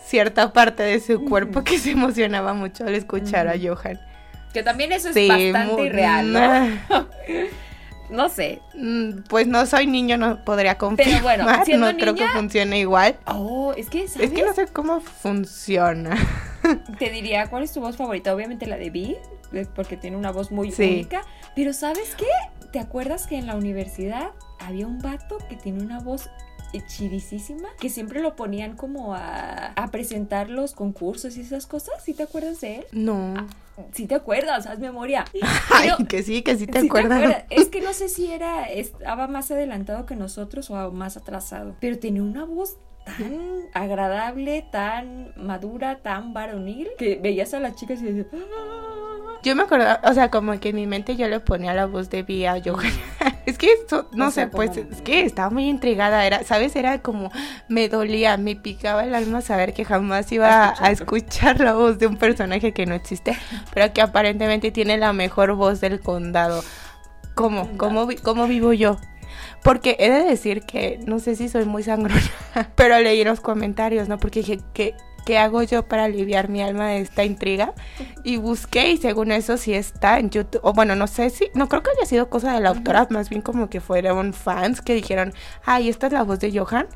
Cierta 0.03 0.53
parte 0.53 0.83
de 0.83 0.99
su 0.99 1.23
cuerpo 1.25 1.63
que 1.63 1.77
se 1.79 1.91
emocionaba 1.91 2.53
mucho 2.53 2.85
al 2.85 2.95
escuchar 2.95 3.47
a. 3.47 3.53
Johan. 3.61 3.99
Que 4.53 4.63
también 4.63 4.91
eso 4.91 5.09
es 5.09 5.27
bastante 5.27 5.83
irreal, 5.85 6.31
¿no? 6.33 7.07
No 8.09 8.29
sé. 8.29 8.61
mm, 8.73 9.23
Pues 9.27 9.47
no 9.47 9.65
soy 9.65 9.85
niño, 9.85 10.17
no 10.17 10.43
podría 10.45 10.77
confirmar. 10.77 11.21
bueno, 11.21 11.45
siendo 11.65 11.91
no 11.91 11.97
creo 11.99 12.15
que 12.15 12.25
funcione 12.29 12.79
igual. 12.79 13.17
Oh, 13.25 13.73
es 13.75 13.89
que, 13.89 14.07
¿sabes? 14.07 14.29
Es 14.29 14.33
que 14.33 14.45
no 14.45 14.53
sé 14.53 14.67
cómo 14.67 15.01
funciona. 15.01 16.15
Te 16.99 17.09
diría, 17.09 17.47
¿cuál 17.47 17.63
es 17.63 17.73
tu 17.73 17.81
voz 17.81 17.97
favorita? 17.97 18.33
Obviamente 18.33 18.65
la 18.65 18.77
de 18.77 18.89
Vi, 18.91 19.17
eh, 19.51 19.67
porque 19.75 19.97
tiene 19.97 20.15
una 20.15 20.31
voz 20.31 20.51
muy 20.51 20.71
Sí. 20.71 20.83
única. 20.83 21.23
Pero 21.53 21.73
¿sabes 21.73 22.15
qué? 22.17 22.25
¿Te 22.71 22.79
acuerdas 22.79 23.27
que 23.27 23.37
en 23.37 23.45
la 23.45 23.55
universidad 23.55 24.29
había 24.59 24.87
un 24.87 24.99
vato 24.99 25.37
que 25.49 25.57
tiene 25.57 25.83
una 25.83 25.99
voz 25.99 26.29
chidísima, 26.87 27.67
que 27.79 27.89
siempre 27.89 28.21
lo 28.21 28.35
ponían 28.35 28.75
como 28.75 29.13
a, 29.15 29.67
a 29.73 29.87
presentar 29.91 30.49
los 30.49 30.73
concursos 30.73 31.37
y 31.37 31.41
esas 31.41 31.65
cosas. 31.67 31.95
¿Sí 32.03 32.13
te 32.13 32.23
acuerdas 32.23 32.61
de 32.61 32.77
él? 32.77 32.85
No. 32.91 33.33
Sí 33.93 34.07
te 34.07 34.15
acuerdas, 34.15 34.65
haz 34.65 34.79
memoria. 34.79 35.25
Ay, 35.71 35.91
Pero- 35.97 36.07
que 36.09 36.23
sí, 36.23 36.41
que 36.41 36.57
sí 36.57 36.65
te 36.67 36.81
Sí 36.81 36.87
acuerdas. 36.87 37.19
acuerdas. 37.19 37.43
Es 37.49 37.69
que 37.69 37.81
no 37.81 37.93
sé 37.93 38.09
si 38.09 38.31
era 38.31 38.65
estaba 38.65 39.27
más 39.27 39.51
adelantado 39.51 40.05
que 40.05 40.15
nosotros 40.15 40.69
o 40.71 40.91
más 40.91 41.15
atrasado, 41.17 41.75
pero 41.79 41.99
tenía 41.99 42.23
una 42.23 42.45
voz 42.45 42.77
tan 43.17 43.39
agradable, 43.73 44.65
tan 44.71 45.33
madura, 45.35 45.97
tan 45.99 46.33
varonil 46.33 46.87
que 46.97 47.19
veías 47.21 47.53
a 47.53 47.59
las 47.59 47.75
chicas 47.75 48.01
y 48.01 48.05
decías, 48.05 48.27
"Ah". 48.33 49.39
Yo 49.43 49.55
me 49.55 49.63
acordaba, 49.63 50.01
o 50.03 50.13
sea, 50.13 50.29
como 50.29 50.59
que 50.59 50.69
en 50.69 50.75
mi 50.75 50.87
mente 50.87 51.15
yo 51.15 51.27
le 51.27 51.39
ponía 51.39 51.73
la 51.73 51.85
voz 51.85 52.09
de 52.09 52.23
Vía 52.23 52.53
a 52.53 52.61
Johan. 52.63 52.91
es 53.45 53.57
que 53.57 53.71
esto, 53.71 54.09
no 54.13 54.27
O 54.27 54.31
sea, 54.31 54.45
sé, 54.45 54.49
pues 54.51 54.71
como- 54.71 54.89
es 54.91 55.01
que 55.03 55.21
estaba 55.21 55.49
muy 55.51 55.69
intrigada, 55.69 56.25
era, 56.25 56.43
¿sabes? 56.43 56.75
Era 56.75 57.01
como, 57.01 57.31
me 57.69 57.87
dolía, 57.87 58.35
me 58.37 58.55
picaba 58.55 59.03
el 59.05 59.13
alma 59.15 59.41
saber 59.41 59.73
que 59.73 59.85
jamás 59.85 60.31
iba 60.31 60.65
a, 60.69 60.75
a 60.85 60.91
escuchar 60.91 61.59
la 61.59 61.73
voz 61.73 61.99
de 61.99 62.07
un 62.07 62.17
personaje 62.17 62.73
que 62.73 62.85
no 62.87 62.95
existe, 62.95 63.37
pero 63.73 63.93
que 63.93 64.01
aparentemente 64.01 64.71
tiene 64.71 64.97
la 64.97 65.13
mejor 65.13 65.53
voz 65.53 65.79
del 65.81 65.99
condado. 66.01 66.63
¿Cómo? 67.35 67.69
¿Cómo, 67.77 68.07
cómo 68.23 68.47
vivo 68.47 68.73
yo? 68.73 68.97
Porque 69.63 69.95
he 69.99 70.09
de 70.09 70.23
decir 70.23 70.61
que 70.61 70.99
no 71.05 71.19
sé 71.19 71.35
si 71.35 71.49
soy 71.49 71.65
muy 71.65 71.83
sangrona, 71.83 72.21
pero 72.75 72.99
leí 72.99 73.23
los 73.23 73.39
comentarios, 73.39 74.07
¿no? 74.07 74.17
Porque 74.17 74.39
dije, 74.39 74.59
¿qué, 74.73 74.95
¿qué 75.27 75.37
hago 75.37 75.61
yo 75.61 75.85
para 75.85 76.05
aliviar 76.05 76.47
mi 76.47 76.63
alma 76.63 76.87
de 76.87 77.01
esta 77.01 77.25
intriga? 77.25 77.73
Y 78.23 78.37
busqué 78.37 78.91
y 78.91 78.97
según 78.97 79.33
eso 79.33 79.57
sí 79.57 79.73
está 79.73 80.19
en 80.19 80.29
YouTube. 80.29 80.61
O 80.63 80.71
bueno, 80.71 80.95
no 80.95 81.05
sé 81.05 81.29
si, 81.29 81.49
no 81.53 81.67
creo 81.67 81.83
que 81.83 81.89
haya 81.91 82.05
sido 82.05 82.29
cosa 82.29 82.53
de 82.53 82.61
la 82.61 82.69
autora, 82.69 83.07
más 83.09 83.29
bien 83.29 83.41
como 83.41 83.69
que 83.69 83.81
fueron 83.81 84.31
fans 84.31 84.79
que 84.79 84.93
dijeron, 84.93 85.33
ay, 85.65 85.89
esta 85.89 86.07
es 86.07 86.13
la 86.13 86.23
voz 86.23 86.39
de 86.39 86.57
Johan. 86.57 86.87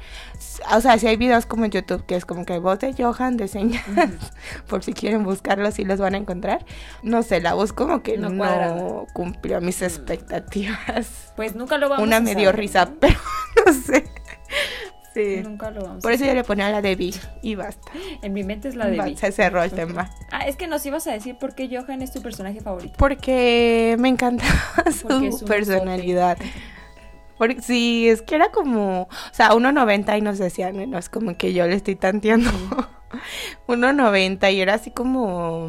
O 0.74 0.80
sea, 0.80 0.98
si 0.98 1.08
hay 1.08 1.18
videos 1.18 1.46
como 1.46 1.66
en 1.66 1.72
YouTube 1.72 2.06
que 2.06 2.16
es 2.16 2.24
como 2.24 2.46
que 2.46 2.58
voz 2.60 2.80
de 2.80 2.94
Johan 2.94 3.36
de 3.36 3.50
señas, 3.50 3.84
por 4.68 4.82
si 4.82 4.94
quieren 4.94 5.26
buscarlos 5.26 5.78
y 5.80 5.84
los 5.84 6.00
van 6.00 6.16
a 6.16 6.18
encontrar. 6.18 6.64
No 7.04 7.24
sé, 7.24 7.42
la 7.42 7.54
voz 7.54 7.74
como 7.74 8.02
que 8.02 8.18
No 8.18 8.30
no, 8.30 9.08
cumplió 9.14 9.60
mis 9.60 9.82
expectativas. 9.82 11.34
Pues 11.36 11.54
nunca 11.54 11.78
lo 11.78 11.90
vamos 11.90 12.08
Una 12.08 12.18
a 12.18 12.22
me 12.22 12.36
dio 12.36 12.54
risa, 12.54 12.90
pero 13.02 13.20
no 13.66 13.74
sé. 13.74 14.06
Sí. 15.14 15.42
Nunca 15.44 15.72
lo 15.72 15.82
vamos 15.82 16.04
Por 16.04 16.14
eso 16.14 16.26
yo 16.26 16.34
le 16.34 16.44
ponía 16.44 16.70
la 16.70 16.82
de 16.82 16.96
Vi 16.96 17.14
y 17.42 17.56
basta. 17.56 17.92
En 18.22 18.34
mi 18.34 18.44
mente 18.44 18.70
es 18.70 18.76
la 18.76 18.88
de 18.88 18.98
Va, 18.98 19.06
Vi. 19.06 19.18
Se 19.18 19.32
cerró 19.32 19.64
el 19.64 19.72
tema. 19.72 20.10
Ah, 20.32 20.48
es 20.48 20.56
que 20.56 20.68
nos 20.68 20.86
ibas 20.86 21.06
a 21.08 21.12
decir 21.12 21.38
por 21.38 21.56
qué 21.56 21.70
Johan 21.70 22.02
es 22.02 22.12
tu 22.12 22.22
personaje 22.22 22.62
favorito. 22.62 22.94
Porque 22.98 23.96
me 24.00 24.10
encantaba 24.10 24.52
su 24.92 25.08
Porque 25.08 25.32
personalidad. 25.46 26.38
Porque 27.38 27.62
sí, 27.62 28.08
es 28.08 28.22
que 28.22 28.36
era 28.36 28.52
como, 28.52 29.04
o 29.04 29.34
sea, 29.34 29.50
1.90 29.50 30.18
y 30.20 30.22
nos 30.22 30.38
decían, 30.38 30.90
no 30.92 30.98
es 31.00 31.10
como 31.10 31.36
que 31.38 31.54
yo 31.54 31.66
le 31.66 31.74
estoy 31.74 31.96
tanteando. 31.96 32.52
1.90 33.68 34.54
y 34.54 34.62
era 34.62 34.76
así 34.76 34.92
como... 34.92 35.68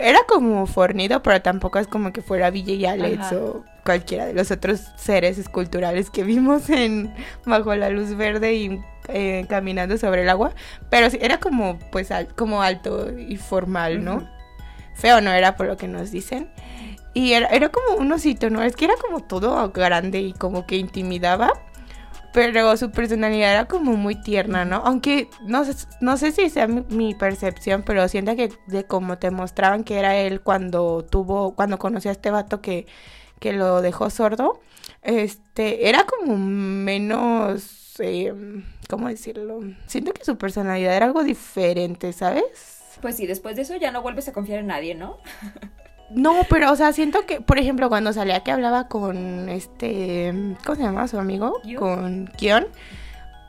Era 0.00 0.20
como 0.28 0.66
fornido, 0.66 1.22
pero 1.22 1.40
tampoco 1.42 1.78
es 1.78 1.86
como 1.86 2.12
que 2.12 2.22
fuera 2.22 2.50
Ville 2.50 2.74
y 2.74 2.86
Alex 2.86 3.18
Ajá. 3.18 3.36
o 3.36 3.64
cualquiera 3.84 4.26
de 4.26 4.34
los 4.34 4.50
otros 4.50 4.80
seres 4.96 5.38
esculturales 5.38 6.10
que 6.10 6.22
vimos 6.22 6.68
en 6.70 7.12
Bajo 7.44 7.74
la 7.74 7.90
Luz 7.90 8.14
Verde 8.16 8.54
y 8.54 8.80
eh, 9.08 9.46
Caminando 9.48 9.96
sobre 9.98 10.22
el 10.22 10.28
Agua. 10.28 10.52
Pero 10.90 11.10
sí, 11.10 11.18
era 11.20 11.38
como, 11.40 11.78
pues, 11.90 12.10
al- 12.12 12.28
como 12.34 12.62
alto 12.62 13.10
y 13.18 13.36
formal, 13.36 14.04
¿no? 14.04 14.28
Feo 14.94 15.20
no 15.20 15.32
era 15.32 15.56
por 15.56 15.66
lo 15.66 15.76
que 15.76 15.88
nos 15.88 16.10
dicen. 16.10 16.50
Y 17.14 17.32
era, 17.32 17.48
era 17.48 17.70
como 17.70 17.96
un 17.96 18.12
osito, 18.12 18.50
¿no? 18.50 18.62
Es 18.62 18.76
que 18.76 18.84
era 18.84 18.94
como 19.00 19.20
todo 19.20 19.70
grande 19.72 20.20
y 20.20 20.32
como 20.32 20.66
que 20.66 20.76
intimidaba. 20.76 21.50
Pero 22.32 22.76
su 22.76 22.90
personalidad 22.90 23.52
era 23.52 23.64
como 23.66 23.96
muy 23.96 24.14
tierna, 24.14 24.64
¿no? 24.64 24.76
Aunque 24.84 25.28
no, 25.46 25.64
no 26.00 26.16
sé 26.16 26.32
si 26.32 26.48
sea 26.48 26.68
mi, 26.68 26.82
mi 26.88 27.14
percepción, 27.14 27.82
pero 27.82 28.06
siento 28.08 28.36
que 28.36 28.52
de 28.66 28.84
como 28.84 29.18
te 29.18 29.30
mostraban 29.30 29.82
que 29.82 29.98
era 29.98 30.16
él 30.16 30.40
cuando 30.40 31.04
tuvo, 31.04 31.54
cuando 31.56 31.78
conoció 31.78 32.10
a 32.10 32.12
este 32.12 32.30
vato 32.30 32.60
que, 32.60 32.86
que 33.40 33.52
lo 33.52 33.82
dejó 33.82 34.10
sordo, 34.10 34.60
este, 35.02 35.88
era 35.88 36.04
como 36.04 36.36
menos, 36.36 37.94
eh, 37.98 38.32
¿cómo 38.88 39.08
decirlo? 39.08 39.60
Siento 39.86 40.12
que 40.12 40.24
su 40.24 40.36
personalidad 40.36 40.94
era 40.94 41.06
algo 41.06 41.24
diferente, 41.24 42.12
¿sabes? 42.12 42.78
Pues 43.00 43.16
sí, 43.16 43.26
después 43.26 43.56
de 43.56 43.62
eso 43.62 43.76
ya 43.76 43.90
no 43.90 44.02
vuelves 44.02 44.28
a 44.28 44.32
confiar 44.32 44.60
en 44.60 44.66
nadie, 44.66 44.94
¿no? 44.94 45.18
No, 46.14 46.42
pero, 46.48 46.72
o 46.72 46.76
sea, 46.76 46.92
siento 46.92 47.24
que, 47.24 47.40
por 47.40 47.58
ejemplo, 47.58 47.88
cuando 47.88 48.12
salía 48.12 48.40
que 48.40 48.50
hablaba 48.50 48.88
con 48.88 49.48
este, 49.48 50.56
¿cómo 50.64 50.76
se 50.76 50.82
llama 50.82 51.08
su 51.08 51.18
amigo? 51.18 51.60
Con 51.78 52.26
Kion. 52.36 52.66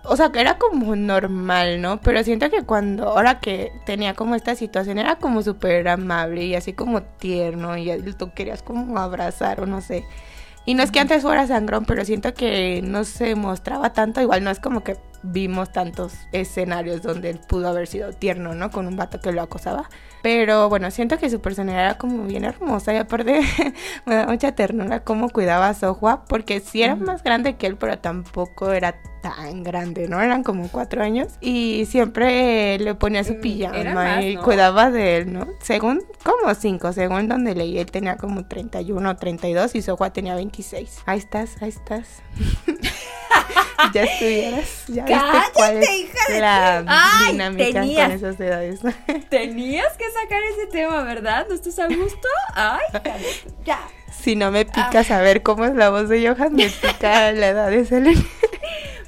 O 0.04 0.16
sea, 0.16 0.32
que 0.32 0.42
era 0.42 0.58
como 0.58 0.96
normal, 0.96 1.82
¿no? 1.82 2.02
Pero 2.02 2.24
siento 2.24 2.50
que 2.50 2.64
cuando, 2.64 3.10
ahora 3.10 3.40
que 3.40 3.72
tenía 3.86 4.16
como 4.16 4.36
esta 4.36 4.56
situación, 4.56 4.98
era 4.98 5.18
como 5.18 5.44
súper 5.44 5.88
amable 5.88 6.46
y 6.46 6.56
así 6.56 6.74
como 6.74 7.04
tierno 7.04 7.78
y 7.78 7.92
tú 8.14 8.32
querías 8.34 8.64
como 8.64 8.98
abrazar 9.00 9.62
o 9.62 9.66
no 9.66 9.82
sé. 9.82 10.04
Y 10.66 10.74
no 10.76 10.84
es 10.84 10.92
que 10.92 11.00
antes 11.00 11.24
fuera 11.24 11.48
sangrón, 11.48 11.86
pero 11.86 12.06
siento 12.06 12.34
que 12.34 12.82
no 12.84 13.04
se 13.04 13.36
mostraba 13.36 13.94
tanto. 13.94 14.22
Igual 14.22 14.44
no 14.44 14.52
es 14.52 14.60
como 14.60 14.84
que 14.84 14.98
vimos 15.24 15.72
tantos 15.72 16.14
escenarios 16.32 17.02
donde 17.02 17.30
él 17.30 17.40
pudo 17.48 17.68
haber 17.68 17.88
sido 17.88 18.14
tierno, 18.14 18.56
¿no? 18.56 18.72
Con 18.72 18.88
un 18.88 18.96
vato 18.96 19.20
que 19.20 19.32
lo 19.32 19.42
acosaba. 19.42 19.90
Pero 20.22 20.70
bueno, 20.70 20.92
siento 20.92 21.18
que 21.18 21.30
su 21.30 21.42
personalidad 21.42 21.86
era 21.86 21.98
como 21.98 22.24
bien 22.24 22.44
hermosa 22.44 22.94
y 22.94 22.98
aparte 22.98 23.42
me 24.06 24.16
da 24.16 24.28
mucha 24.28 24.52
ternura 24.54 25.04
cómo 25.04 25.30
cuidaba 25.30 25.70
a 25.70 25.74
Sohua, 25.74 26.26
porque 26.26 26.60
sí 26.60 26.84
era 26.84 26.96
más 26.96 27.24
grande 27.24 27.56
que 27.56 27.68
él, 27.68 27.76
pero 27.78 27.98
tampoco 28.00 28.72
era 28.72 28.96
tan 29.22 29.64
grande, 29.64 30.08
¿no? 30.08 30.20
Eran 30.22 30.44
como 30.44 30.68
cuatro 30.70 31.04
años 31.04 31.28
y 31.42 31.86
siempre 31.86 32.78
le 32.80 32.96
ponía 32.96 33.24
su 33.24 33.34
Mm, 33.34 33.42
pijama 33.42 33.94
más, 33.94 34.24
y 34.24 34.36
¿no? 34.36 34.44
cuidaba 34.44 34.92
de 34.92 35.18
él, 35.18 35.34
¿no? 35.34 35.48
Según, 35.62 36.04
como 36.24 36.54
cinco, 36.56 36.92
según 36.94 37.28
donde 37.28 37.56
leí, 37.56 37.78
él 37.80 37.90
tenía 37.92 38.18
como 38.18 38.46
31 38.46 39.10
o 39.10 39.16
32 39.16 39.76
y 39.76 39.82
Sohua 39.82 40.12
tenía 40.12 40.36
26. 40.36 41.02
Ahí 41.06 41.20
estás, 41.20 41.62
ahí 41.62 41.70
estás. 41.70 42.22
ya 43.94 44.04
estuvieras, 44.04 44.86
ya 44.88 45.06
viste 45.14 45.52
cuál 45.54 45.74
¡Cállate, 45.74 45.80
es 45.86 46.00
hija 46.00 46.34
de 46.34 46.40
la 46.40 46.84
Ay, 46.88 47.32
dinámica 47.32 47.82
tenías. 47.82 48.08
con 48.08 48.12
esas 48.18 48.40
edades. 48.40 48.80
Tenías 49.30 49.94
que 49.98 50.06
sacar 50.12 50.42
ese 50.44 50.68
tema, 50.68 51.04
¿verdad? 51.04 51.46
¿No 51.50 51.56
estás 51.56 51.78
a 51.80 51.88
gusto? 51.88 52.28
Ay, 52.56 52.82
ya. 53.66 53.80
Si 54.22 54.36
no 54.36 54.52
me 54.52 54.66
pica 54.66 55.04
saber 55.04 55.42
cómo 55.42 55.66
es 55.66 55.74
la 55.76 55.90
voz 55.90 56.10
de 56.10 56.28
Johan, 56.28 56.54
me 56.54 56.70
pica 56.82 57.32
la 57.32 57.48
edad 57.48 57.70
de 57.72 57.86
Selene. 57.86 58.24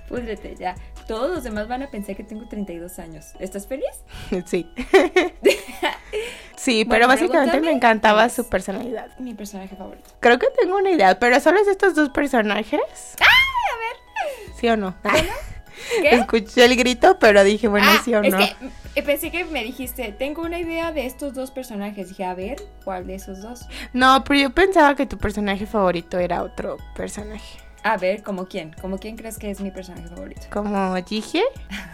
Púdrete, 0.10 0.56
ya. 0.58 0.76
Todos 1.08 1.30
los 1.30 1.44
demás 1.44 1.68
van 1.68 1.84
a 1.84 1.92
pensar 1.92 2.16
que 2.16 2.24
tengo 2.24 2.48
32 2.48 2.98
años. 2.98 3.26
¿Estás 3.40 3.68
feliz? 3.68 3.90
Sí. 4.46 4.72
Sí, 6.56 6.86
Bueno, 6.86 6.90
pero 6.92 7.08
básicamente 7.10 7.60
me 7.60 7.72
encantaba 7.72 8.30
su 8.30 8.48
personalidad. 8.48 9.10
Mi 9.20 9.34
personaje 9.34 9.76
favorito. 9.76 10.10
Creo 10.22 10.40
que 10.40 10.48
tengo 10.58 10.78
una 10.78 10.92
idea, 10.92 11.20
pero 11.20 11.40
solo 11.42 11.60
es 11.60 11.68
estos 11.68 11.94
dos 11.94 12.10
personajes. 12.10 12.80
¡Ay! 13.20 13.28
A 13.28 13.78
ver. 13.80 14.56
¿Sí 14.58 14.70
o 14.70 14.78
no? 14.78 14.96
¿Qué? 16.02 16.16
Escuché 16.16 16.66
el 16.66 16.76
grito, 16.76 17.18
pero 17.20 17.44
dije, 17.44 17.68
bueno, 17.68 17.88
ah, 17.90 18.02
sí 18.04 18.14
o 18.14 18.22
es 18.22 18.34
no. 18.34 18.40
que 18.40 18.56
eh, 18.96 19.02
pensé 19.02 19.32
que 19.32 19.44
me 19.46 19.64
dijiste, 19.64 20.12
tengo 20.12 20.44
una 20.44 20.60
idea 20.60 20.92
de 20.92 21.06
estos 21.06 21.34
dos 21.34 21.50
personajes. 21.50 22.10
Dije, 22.10 22.26
a 22.26 22.36
ver, 22.36 22.62
¿cuál 22.84 23.08
de 23.08 23.16
esos 23.16 23.42
dos? 23.42 23.68
No, 23.92 24.24
pero 24.24 24.40
yo 24.40 24.50
pensaba 24.52 24.96
que 24.96 25.06
tu 25.06 25.18
personaje 25.18 25.66
favorito 25.66 26.20
era 26.20 26.44
otro 26.44 26.78
personaje. 26.96 27.58
A 27.84 27.98
ver, 27.98 28.22
¿como 28.24 28.46
quién? 28.48 28.74
¿Como 28.80 28.98
quién 29.00 29.18
crees 29.18 29.38
que 29.38 29.50
es 29.50 29.60
mi 29.60 29.72
personaje 29.72 30.08
favorito? 30.08 30.42
Como 30.52 30.96
Jige. 31.04 31.44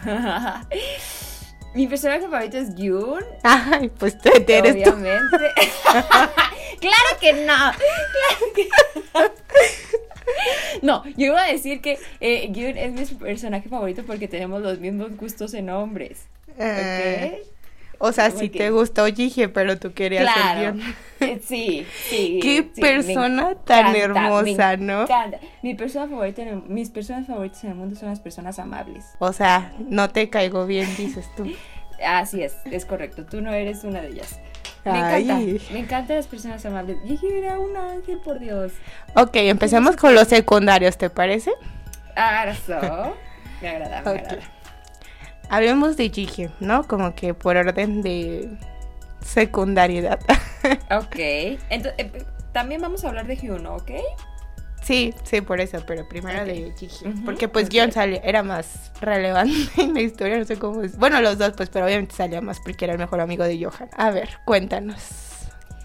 mi 1.74 1.86
personaje 1.86 2.28
favorito 2.28 2.58
es 2.58 2.74
Gyun. 2.74 3.24
Ay, 3.42 3.88
pues 3.88 4.18
tú 4.18 4.30
eres 4.46 4.84
tú. 4.84 4.90
Obviamente. 4.90 5.38
claro 6.80 7.10
que 7.18 7.32
no. 7.32 7.72
Claro 7.72 8.52
que 8.54 8.68
no. 9.14 9.20
No, 10.82 11.04
yo 11.16 11.26
iba 11.26 11.42
a 11.42 11.50
decir 11.52 11.80
que 11.80 11.98
eh, 12.20 12.48
Gyun 12.52 12.76
es 12.76 12.92
mi 13.12 13.16
personaje 13.18 13.68
favorito 13.68 14.02
porque 14.06 14.28
tenemos 14.28 14.62
los 14.62 14.78
mismos 14.78 15.16
gustos 15.16 15.54
en 15.54 15.70
hombres. 15.70 16.26
Eh, 16.58 17.42
¿Ok? 17.42 17.48
o 17.98 18.12
sea, 18.12 18.30
sí 18.30 18.48
que- 18.48 18.58
te 18.58 18.70
gustó 18.70 19.06
Jige, 19.06 19.48
pero 19.48 19.78
tú 19.78 19.92
querías 19.92 20.32
ser. 20.34 20.74
Gyun. 20.74 20.82
Eh, 21.20 21.38
Sí, 21.44 21.86
sí. 22.08 22.38
Qué 22.42 22.70
sí, 22.74 22.80
persona 22.80 23.54
tan 23.56 23.94
encanta, 23.94 23.98
hermosa, 23.98 24.76
me 24.78 24.84
¿no? 24.86 25.02
encanta. 25.02 25.38
Mi 25.62 25.74
persona 25.74 26.08
favorita 26.08 26.40
en 26.40 26.48
el- 26.48 26.62
mis 26.62 26.88
personas 26.88 27.26
favoritas 27.26 27.62
en 27.64 27.70
el 27.70 27.76
mundo 27.76 27.94
son 27.94 28.08
las 28.08 28.20
personas 28.20 28.58
amables. 28.58 29.04
O 29.18 29.32
sea, 29.34 29.74
no 29.80 30.08
te 30.08 30.30
caigo 30.30 30.64
bien, 30.66 30.88
dices 30.96 31.26
tú. 31.36 31.44
Así 32.06 32.42
es, 32.42 32.56
es 32.64 32.86
correcto. 32.86 33.26
Tú 33.26 33.42
no 33.42 33.52
eres 33.52 33.84
una 33.84 34.00
de 34.00 34.08
ellas. 34.08 34.40
Me 34.84 34.90
Ay. 34.92 35.22
encanta. 35.24 35.72
Me 35.72 35.78
encantan 35.80 36.16
las 36.16 36.26
personas 36.26 36.64
amables. 36.64 36.96
Dije, 37.04 37.38
era 37.38 37.58
un 37.58 37.76
ángel, 37.76 38.18
por 38.18 38.38
Dios. 38.38 38.72
Ok, 39.14 39.30
empecemos 39.34 39.96
con 39.96 40.14
los 40.14 40.28
secundarios, 40.28 40.96
¿te 40.96 41.10
parece? 41.10 41.52
Arrasó. 42.16 43.14
Me 43.60 43.68
agrada, 43.68 44.00
me 44.02 44.10
Ok. 44.10 44.18
agrada. 44.18 44.42
Hablemos 45.50 45.96
de 45.98 46.08
Jige, 46.08 46.50
¿no? 46.60 46.84
Como 46.88 47.14
que 47.14 47.34
por 47.34 47.56
orden 47.56 48.00
de 48.02 48.48
secundariedad. 49.20 50.18
Ok. 50.90 51.16
Entonces, 51.70 52.06
también 52.52 52.82
vamos 52.82 53.02
a 53.04 53.08
hablar 53.08 53.26
de 53.26 53.36
Hyuno, 53.36 53.76
¿ok? 53.76 53.92
Sí, 54.82 55.14
sí, 55.24 55.40
por 55.40 55.60
eso, 55.60 55.78
pero 55.86 56.08
primero 56.08 56.40
Ok. 56.40 56.46
de. 56.46 56.74
Ujú, 57.08 57.24
Porque 57.24 57.48
pues 57.48 57.66
ok. 57.66 57.70
Gion 57.72 57.92
salió, 57.92 58.20
era 58.24 58.42
más 58.42 58.90
relevante 59.00 59.52
en 59.82 59.94
la 59.94 60.00
historia, 60.00 60.38
no 60.38 60.44
sé 60.44 60.56
cómo 60.58 60.82
es. 60.82 60.96
Bueno, 60.96 61.20
los 61.20 61.38
dos, 61.38 61.52
pues, 61.56 61.68
pero 61.68 61.86
obviamente 61.86 62.14
salía 62.14 62.40
más 62.40 62.60
porque 62.60 62.86
era 62.86 62.94
el 62.94 62.98
mejor 62.98 63.20
amigo 63.20 63.44
de 63.44 63.62
Johan. 63.62 63.88
A 63.96 64.10
ver, 64.10 64.30
cuéntanos. 64.44 65.02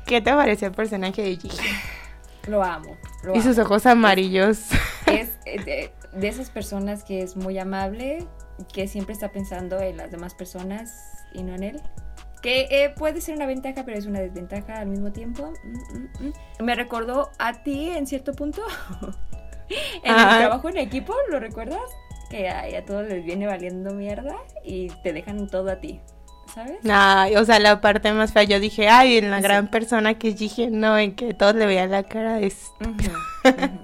¿Qué 0.05 0.21
te 0.21 0.31
pareció 0.31 0.67
el 0.69 0.73
personaje 0.73 1.21
de 1.23 1.35
Gigi? 1.35 1.57
Lo 2.47 2.63
amo. 2.63 2.95
Lo 3.23 3.35
Y 3.35 3.41
sus 3.41 3.57
ojos 3.57 3.85
amarillos. 3.87 4.59
Es 5.07 5.29
eh, 5.45 5.59
de, 5.65 5.91
de 6.13 6.27
esas 6.27 6.49
personas 6.51 7.03
que 7.03 7.21
es 7.23 7.35
muy 7.35 7.57
amable, 7.57 8.25
que 8.71 8.87
siempre 8.87 9.13
está 9.13 9.31
pensando 9.31 9.79
en 9.81 9.97
las 9.97 10.11
demás 10.11 10.35
personas 10.35 10.93
y 11.33 11.41
no 11.43 11.55
en 11.55 11.63
él. 11.63 11.81
Que 12.45 12.67
eh, 12.69 12.89
puede 12.95 13.21
ser 13.21 13.35
una 13.35 13.47
ventaja, 13.47 13.83
pero 13.85 13.97
es 13.97 14.05
una 14.05 14.19
desventaja 14.19 14.79
al 14.79 14.85
mismo 14.87 15.11
tiempo. 15.11 15.51
Mm, 15.63 15.97
mm, 15.97 16.27
mm. 16.59 16.63
Me 16.63 16.75
recordó 16.75 17.29
a 17.39 17.63
ti 17.63 17.89
en 17.89 18.05
cierto 18.05 18.33
punto. 18.33 18.61
en 20.03 20.13
el 20.13 20.19
Ah. 20.19 20.35
trabajo 20.37 20.69
en 20.69 20.77
equipo, 20.77 21.13
¿lo 21.31 21.39
recuerdas? 21.39 21.81
Que 22.29 22.47
ay, 22.49 22.75
a 22.75 22.85
todos 22.85 23.07
les 23.07 23.25
viene 23.25 23.47
valiendo 23.47 23.93
mierda 23.95 24.35
y 24.63 24.89
te 25.03 25.11
dejan 25.11 25.47
todo 25.47 25.71
a 25.71 25.77
ti, 25.77 25.99
¿sabes? 26.53 26.77
Ay, 26.87 27.35
o 27.35 27.43
sea, 27.45 27.57
la 27.59 27.81
parte 27.81 28.11
más 28.13 28.31
fea, 28.31 28.43
yo 28.43 28.59
dije, 28.59 28.89
ay, 28.89 29.17
en 29.17 29.31
la 29.31 29.37
Sí. 29.37 29.43
gran 29.43 29.69
persona 29.71 30.13
que 30.19 30.33
Gigi, 30.33 30.67
no, 30.67 30.97
en 30.99 31.15
que 31.15 31.33
todos 31.33 31.55
le 31.55 31.65
veían 31.65 31.89
la 31.91 32.03
cara 32.03 32.35
de... 32.35 32.47
Ujú. 32.47 32.93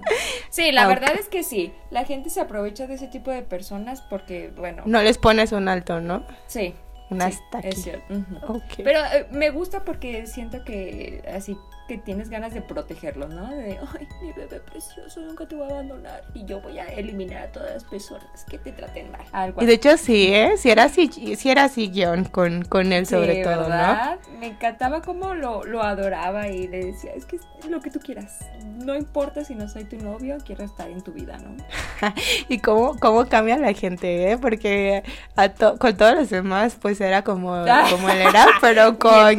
Sí, 0.50 0.70
la 0.70 0.82
Ah, 0.84 0.88
verdad 0.88 1.12
es 1.18 1.28
que 1.28 1.42
sí. 1.42 1.72
La 1.90 2.04
gente 2.04 2.28
se 2.28 2.40
aprovecha 2.40 2.86
de 2.86 2.94
ese 2.94 3.06
tipo 3.08 3.30
de 3.30 3.42
personas 3.42 4.02
porque, 4.02 4.52
bueno, 4.54 4.82
No 4.86 5.00
les 5.02 5.16
pones 5.18 5.50
un 5.52 5.66
alto, 5.68 6.00
¿no? 6.00 6.24
sí. 6.46 6.74
Un 7.12 7.20
sí, 7.20 7.26
hasta 7.26 7.58
aquí. 7.58 7.68
Es 7.68 7.82
cierto. 7.82 8.14
ujú. 8.14 8.54
Ok. 8.54 8.62
Pero 8.84 9.00
eh, 9.00 9.26
me 9.30 9.50
gusta 9.50 9.84
porque 9.84 10.26
siento 10.26 10.64
que 10.64 11.22
así 11.34 11.56
que 11.88 11.98
tienes 11.98 12.28
ganas 12.30 12.54
de 12.54 12.62
protegerlo, 12.62 13.28
¿no? 13.28 13.50
De, 13.50 13.78
ay, 13.98 14.08
mi 14.22 14.32
bebé 14.32 14.60
precioso, 14.60 15.20
nunca 15.20 15.46
te 15.46 15.54
voy 15.56 15.64
a 15.68 15.70
abandonar 15.74 16.22
y 16.34 16.44
yo 16.44 16.60
voy 16.60 16.78
a 16.78 16.84
eliminar 16.86 17.42
a 17.42 17.52
todas 17.52 17.74
las 17.74 17.84
personas 17.84 18.44
que 18.48 18.58
te 18.58 18.72
traten 18.72 19.10
mal. 19.10 19.20
Algo 19.32 19.62
Y 19.62 19.66
de 19.66 19.74
hecho 19.74 19.96
sí, 19.96 20.32
¿eh? 20.32 20.56
Si 20.56 20.70
era 20.70 20.84
así, 20.84 21.08
si 21.08 21.50
era 21.50 21.64
así 21.64 21.88
guion 21.88 22.24
con, 22.24 22.64
con 22.64 22.92
él 22.92 23.06
sobre 23.06 23.36
Sí, 23.36 23.42
todo, 23.42 23.54
¿no? 23.56 23.60
¿verdad? 23.68 24.18
Me 24.38 24.46
encantaba 24.48 25.02
cómo 25.02 25.34
lo, 25.34 25.64
lo 25.64 25.82
adoraba 25.82 26.48
y 26.48 26.68
le 26.68 26.86
decía, 26.86 27.12
es 27.14 27.26
que 27.26 27.36
es 27.36 27.42
lo 27.68 27.80
que 27.80 27.90
tú 27.90 28.00
quieras. 28.00 28.38
No 28.64 28.94
importa 28.94 29.44
si 29.44 29.54
no 29.54 29.68
soy 29.68 29.84
tu 29.84 29.96
novio, 29.96 30.38
quiero 30.44 30.64
estar 30.64 30.88
en 30.90 31.00
tu 31.02 31.12
vida, 31.12 31.36
¿no? 31.38 31.56
Y 32.48 32.58
cómo, 32.58 32.96
cómo 32.98 33.26
cambia 33.28 33.56
la 33.58 33.72
gente, 33.72 34.30
¿eh? 34.32 34.38
Porque 34.38 35.02
a 35.36 35.48
to- 35.50 35.78
con 35.78 35.96
todos 35.96 36.14
los 36.14 36.30
demás, 36.30 36.76
pues 36.80 37.00
era 37.00 37.22
como, 37.22 37.64
como 37.90 38.08
él 38.08 38.20
era, 38.22 38.46
pero 38.60 38.98
con, 38.98 39.36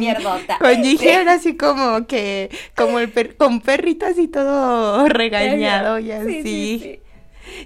con 0.58 0.74
Gigi 0.82 1.08
era 1.08 1.32
así 1.34 1.56
como 1.56 2.06
que, 2.06 2.33
como 2.76 2.98
el 2.98 3.08
per- 3.10 3.36
con 3.36 3.60
perrito 3.60 4.06
así 4.06 4.28
todo 4.28 5.08
regañado 5.08 5.98
y 5.98 6.12
así. 6.12 6.42
Sí, 6.42 6.42
sí, 6.42 6.78
sí. 6.82 7.00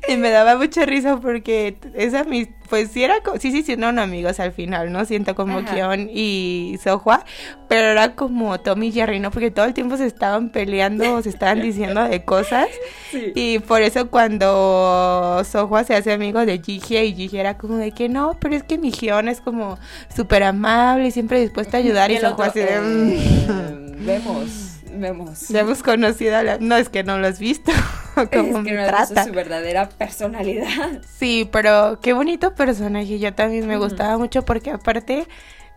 Y 0.08 0.16
me 0.16 0.30
daba 0.30 0.56
mucha 0.56 0.84
risa 0.84 1.18
porque 1.20 1.76
esa 1.94 2.24
mis, 2.24 2.48
pues 2.68 2.90
sí 2.90 3.04
era, 3.04 3.14
sí, 3.38 3.52
sí, 3.52 3.62
sí, 3.62 3.72
eran 3.74 4.00
amigos 4.00 4.40
al 4.40 4.50
final, 4.52 4.90
¿no? 4.90 5.04
Siento 5.04 5.36
como 5.36 5.58
Ajá. 5.58 5.72
Kion 5.72 6.10
y 6.12 6.76
Sohua, 6.82 7.24
pero 7.68 7.86
era 7.86 8.16
como 8.16 8.58
Tommy 8.58 8.88
y 8.88 8.92
Jerry, 8.92 9.20
¿no? 9.20 9.30
Porque 9.30 9.52
todo 9.52 9.66
el 9.66 9.74
tiempo 9.74 9.96
se 9.96 10.06
estaban 10.06 10.50
peleando 10.50 11.14
o 11.14 11.22
se 11.22 11.28
estaban 11.28 11.62
diciendo 11.62 12.02
de 12.04 12.24
cosas. 12.24 12.66
Sí. 13.10 13.32
Y 13.34 13.58
por 13.60 13.80
eso 13.80 14.10
cuando 14.10 15.40
Sohua 15.50 15.82
se 15.84 15.94
hace 15.94 16.12
amigo 16.12 16.44
de 16.44 16.58
Gigi 16.62 16.98
y 16.98 17.14
Gigi 17.14 17.38
era 17.38 17.56
como 17.56 17.76
de 17.78 17.92
que 17.92 18.10
no, 18.10 18.36
pero 18.38 18.54
es 18.54 18.62
que 18.62 18.76
mi 18.76 18.92
Gion 18.92 19.28
es 19.28 19.40
como 19.40 19.78
súper 20.14 20.42
amable 20.42 21.06
y 21.06 21.10
siempre 21.10 21.40
dispuesta 21.40 21.78
a 21.78 21.80
ayudar 21.80 22.10
y, 22.10 22.16
Y 22.16 22.18
Sohua 22.18 22.46
así 22.46 22.60
de... 22.60 23.87
eh, 23.98 24.02
"Mm". 24.02 24.06
vemos, 24.06 24.48
vemos. 24.92 25.48
Ya 25.48 25.60
hemos 25.60 25.82
conocido 25.82 26.36
a 26.36 26.42
la... 26.42 26.58
No, 26.58 26.76
es 26.76 26.88
que 26.88 27.04
no 27.04 27.18
lo 27.18 27.26
has 27.26 27.38
visto. 27.38 27.70
es 28.16 28.28
Cómo 28.30 28.62
que 28.64 28.72
me 28.72 28.76
no 28.76 28.82
has 28.82 28.90
visto 29.00 29.14
trata. 29.14 29.24
su 29.24 29.32
verdadera 29.32 29.88
personalidad. 29.88 31.02
Sí, 31.18 31.48
pero 31.52 31.98
qué 32.00 32.12
bonito 32.12 32.54
personaje. 32.54 33.18
Yo 33.18 33.34
también 33.34 33.66
me 33.66 33.76
gustaba 33.76 34.18
mucho 34.18 34.44
porque 34.44 34.70
aparte, 34.70 35.26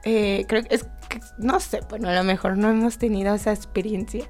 eh, 0.04 0.46
creo 0.48 0.64
que 0.64 0.76
es, 0.76 0.84
que- 1.10 1.20
no 1.38 1.60
sé, 1.60 1.82
bueno, 1.90 2.10
a 2.10 2.14
lo 2.14 2.24
mejor 2.24 2.58
no 2.58 2.70
hemos 2.70 2.98
tenido 2.98 3.36
esa 3.36 3.52
experiencia. 3.52 4.26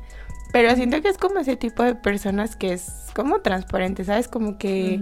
Pero 0.53 0.75
siento 0.75 1.01
que 1.01 1.07
es 1.07 1.17
como 1.17 1.39
ese 1.39 1.55
tipo 1.55 1.81
de 1.83 1.95
personas 1.95 2.57
que 2.57 2.73
es 2.73 2.91
como 3.15 3.39
transparente, 3.39 4.03
¿sabes? 4.03 4.27
Como 4.27 4.57
que. 4.57 4.99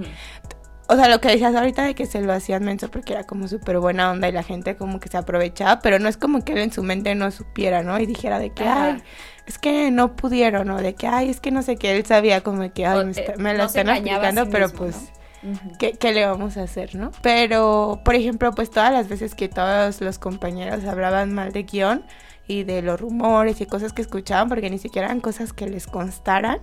O 0.89 0.95
sea, 0.95 1.07
lo 1.07 1.21
que 1.21 1.29
decías 1.29 1.55
ahorita 1.55 1.83
de 1.83 1.95
que 1.95 2.05
se 2.07 2.21
lo 2.21 2.33
hacían 2.33 2.63
menso 2.65 2.89
porque 2.91 3.13
era 3.13 3.23
como 3.25 3.47
súper 3.47 3.79
buena 3.79 4.11
onda 4.11 4.27
y 4.27 4.31
la 4.31 4.43
gente 4.43 4.75
como 4.75 4.99
que 4.99 5.07
se 5.09 5.17
aprovechaba, 5.17 5.79
pero 5.81 5.99
no 5.99 6.09
es 6.09 6.17
como 6.17 6.43
que 6.43 6.53
él 6.53 6.59
en 6.59 6.71
su 6.73 6.83
mente 6.83 7.15
no 7.15 7.29
supiera, 7.31 7.83
¿no? 7.83 7.99
Y 7.99 8.05
dijera 8.07 8.39
de 8.39 8.51
que, 8.51 8.67
Ajá. 8.67 8.85
ay, 8.85 9.03
es 9.45 9.59
que 9.59 9.91
no 9.91 10.15
pudieron, 10.15 10.69
o 10.71 10.77
de 10.81 10.95
que, 10.95 11.07
ay, 11.07 11.29
es 11.29 11.39
que 11.39 11.51
no 11.51 11.61
sé 11.61 11.77
qué, 11.77 11.95
él 11.95 12.05
sabía 12.05 12.41
como 12.41 12.71
que, 12.73 12.85
ay, 12.85 13.01
O, 13.01 13.05
me, 13.05 13.11
eh, 13.15 13.33
me 13.37 13.53
lo 13.53 13.59
no 13.59 13.65
están 13.65 13.89
aplicando, 13.89 14.45
sí 14.45 14.49
pero 14.51 14.69
mismo, 14.69 14.77
pues... 14.77 14.95
¿no? 14.95 15.19
Ujú. 15.41 15.77
¿Qué, 15.79 15.93
qué 15.93 16.11
le 16.11 16.25
vamos 16.25 16.57
a 16.57 16.63
hacer, 16.63 16.95
no? 16.95 17.11
Pero, 17.21 18.01
por 18.03 18.15
ejemplo, 18.15 18.51
pues 18.53 18.71
todas 18.71 18.91
las 18.91 19.07
veces 19.07 19.35
que 19.35 19.47
todos 19.47 20.01
los 20.01 20.19
compañeros 20.19 20.83
hablaban 20.85 21.33
mal 21.33 21.53
de 21.53 21.63
guion 21.63 22.05
y 22.49 22.63
de 22.63 22.81
los 22.81 22.99
rumores 22.99 23.61
y 23.61 23.67
cosas 23.67 23.93
que 23.93 24.01
escuchaban, 24.01 24.49
porque 24.49 24.69
ni 24.71 24.79
siquiera 24.79 25.07
eran 25.07 25.21
cosas 25.21 25.53
que 25.53 25.67
les 25.69 25.85
constaran, 25.85 26.57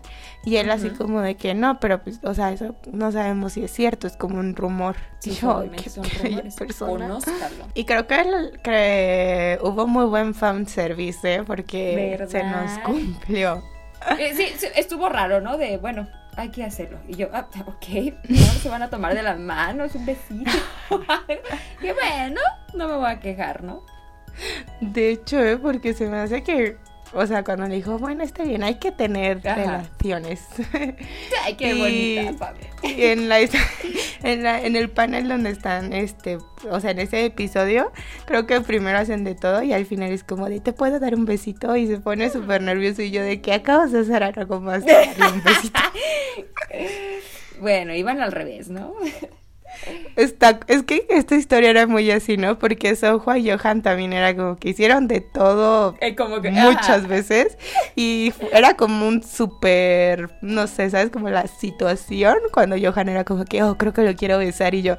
y 0.44 0.56
él 0.56 0.68
así 0.70 0.88
Ujú. 0.88 0.96
como 0.98 1.20
de 1.20 1.36
que 1.36 1.54
no, 1.54 1.78
pero 1.78 2.02
pues, 2.02 2.18
o 2.24 2.34
sea, 2.34 2.50
eso 2.52 2.74
no 2.92 3.12
sabemos 3.12 3.52
si 3.52 3.62
es 3.62 3.70
cierto, 3.72 4.08
es 4.08 4.16
como 4.16 4.38
un 4.40 4.56
rumor. 4.56 4.96
Sí, 5.20 5.30
Y 5.30 5.34
yo, 5.34 5.50
"Ay, 5.50 5.54
solamente 5.54 5.84
qué 5.84 5.90
son 5.90 6.04
rumores. 6.24 6.54
persona. 6.56 7.18
Y 7.74 7.84
creo 7.84 8.06
que, 8.08 8.20
el- 8.20 8.60
que 8.62 9.58
hubo 9.62 9.86
muy 9.86 10.06
buen 10.06 10.34
fan 10.34 10.66
service, 10.66 11.34
¿eh? 11.36 11.42
Porque 11.46 12.16
se 12.28 12.42
nos 12.42 12.72
¿Verdad? 12.76 12.82
cumplió. 12.84 13.62
Eh, 14.18 14.34
sí, 14.34 14.46
sí, 14.58 14.66
estuvo 14.74 15.08
raro, 15.08 15.40
¿no? 15.40 15.56
De, 15.56 15.78
bueno, 15.78 16.08
hay 16.36 16.50
que 16.50 16.64
hacerlo. 16.64 16.98
Y 17.08 17.14
yo, 17.14 17.28
ah, 17.32 17.46
ok, 17.66 17.86
no 18.28 18.36
se 18.60 18.68
van 18.68 18.82
a 18.82 18.90
tomar 18.90 19.14
de 19.14 19.22
las 19.22 19.38
manos, 19.38 19.94
un 19.94 20.04
besito. 20.04 20.50
y 21.80 21.92
bueno, 21.92 22.40
no 22.74 22.88
me 22.88 22.96
voy 22.96 23.10
a 23.10 23.20
quejar, 23.20 23.62
¿no? 23.62 23.82
De 24.80 25.10
hecho, 25.10 25.42
¿eh? 25.42 25.56
porque 25.56 25.94
se 25.94 26.08
me 26.08 26.18
hace 26.18 26.42
que, 26.42 26.76
o 27.12 27.26
sea, 27.26 27.42
cuando 27.44 27.66
le 27.66 27.76
dijo, 27.76 27.98
bueno, 27.98 28.22
está 28.24 28.42
bien, 28.44 28.62
hay 28.62 28.74
que 28.78 28.92
tener 28.92 29.38
Ajá. 29.46 29.54
relaciones. 29.54 30.42
Ay, 31.44 31.54
qué 31.54 31.74
Y- 31.74 31.78
bonita. 32.26 32.54
Y 32.82 33.02
en 33.04 33.28
la, 33.28 33.40
en 34.22 34.42
la 34.42 34.62
en 34.62 34.76
el 34.76 34.90
panel 34.90 35.26
donde 35.28 35.50
están 35.50 35.92
este 35.92 36.38
o 36.70 36.78
sea 36.80 36.90
en 36.92 36.98
ese 37.00 37.24
episodio 37.24 37.90
creo 38.26 38.46
que 38.46 38.60
primero 38.60 38.98
hacen 38.98 39.24
de 39.24 39.34
todo 39.34 39.62
y 39.62 39.72
al 39.72 39.86
final 39.86 40.12
es 40.12 40.22
como 40.24 40.48
de 40.48 40.60
te 40.60 40.72
puedo 40.72 40.98
dar 41.00 41.14
un 41.14 41.24
besito 41.24 41.74
y 41.76 41.86
se 41.86 41.98
pone 41.98 42.30
súper 42.30 42.62
nervioso 42.62 43.02
y 43.02 43.10
yo 43.10 43.22
de 43.22 43.40
que 43.40 43.52
acabas 43.54 43.92
de 43.92 44.00
hacer 44.00 44.20
darle 44.20 44.46
un 44.48 45.42
besito 45.42 45.80
Bueno, 47.60 47.94
iban 47.94 48.20
al 48.20 48.32
revés, 48.32 48.68
¿no? 48.68 48.94
Está, 50.16 50.60
es 50.66 50.82
que 50.82 51.06
esta 51.10 51.36
historia 51.36 51.70
era 51.70 51.86
muy 51.86 52.10
así 52.10 52.36
no 52.36 52.58
porque 52.58 52.96
Sohua 52.96 53.38
y 53.38 53.50
Johan 53.50 53.82
también 53.82 54.12
era 54.12 54.34
como 54.34 54.56
que 54.56 54.70
hicieron 54.70 55.08
de 55.08 55.20
todo 55.20 55.96
Eh, 56.00 56.16
como 56.16 56.40
que, 56.40 56.50
muchas 56.50 57.06
veces 57.06 57.58
y 57.94 58.32
era 58.52 58.74
como 58.74 59.06
un 59.06 59.22
súper, 59.22 60.30
no 60.40 60.66
sé, 60.66 60.90
¿sabes? 60.90 61.10
Como 61.10 61.28
la 61.28 61.46
situación 61.46 62.36
cuando 62.52 62.76
Johan 62.80 63.08
era 63.08 63.24
como 63.24 63.44
que, 63.44 63.62
oh, 63.62 63.76
creo 63.76 63.92
que 63.92 64.02
lo 64.02 64.14
quiero 64.16 64.38
besar 64.38 64.74
y 64.74 64.82
yo, 64.82 64.96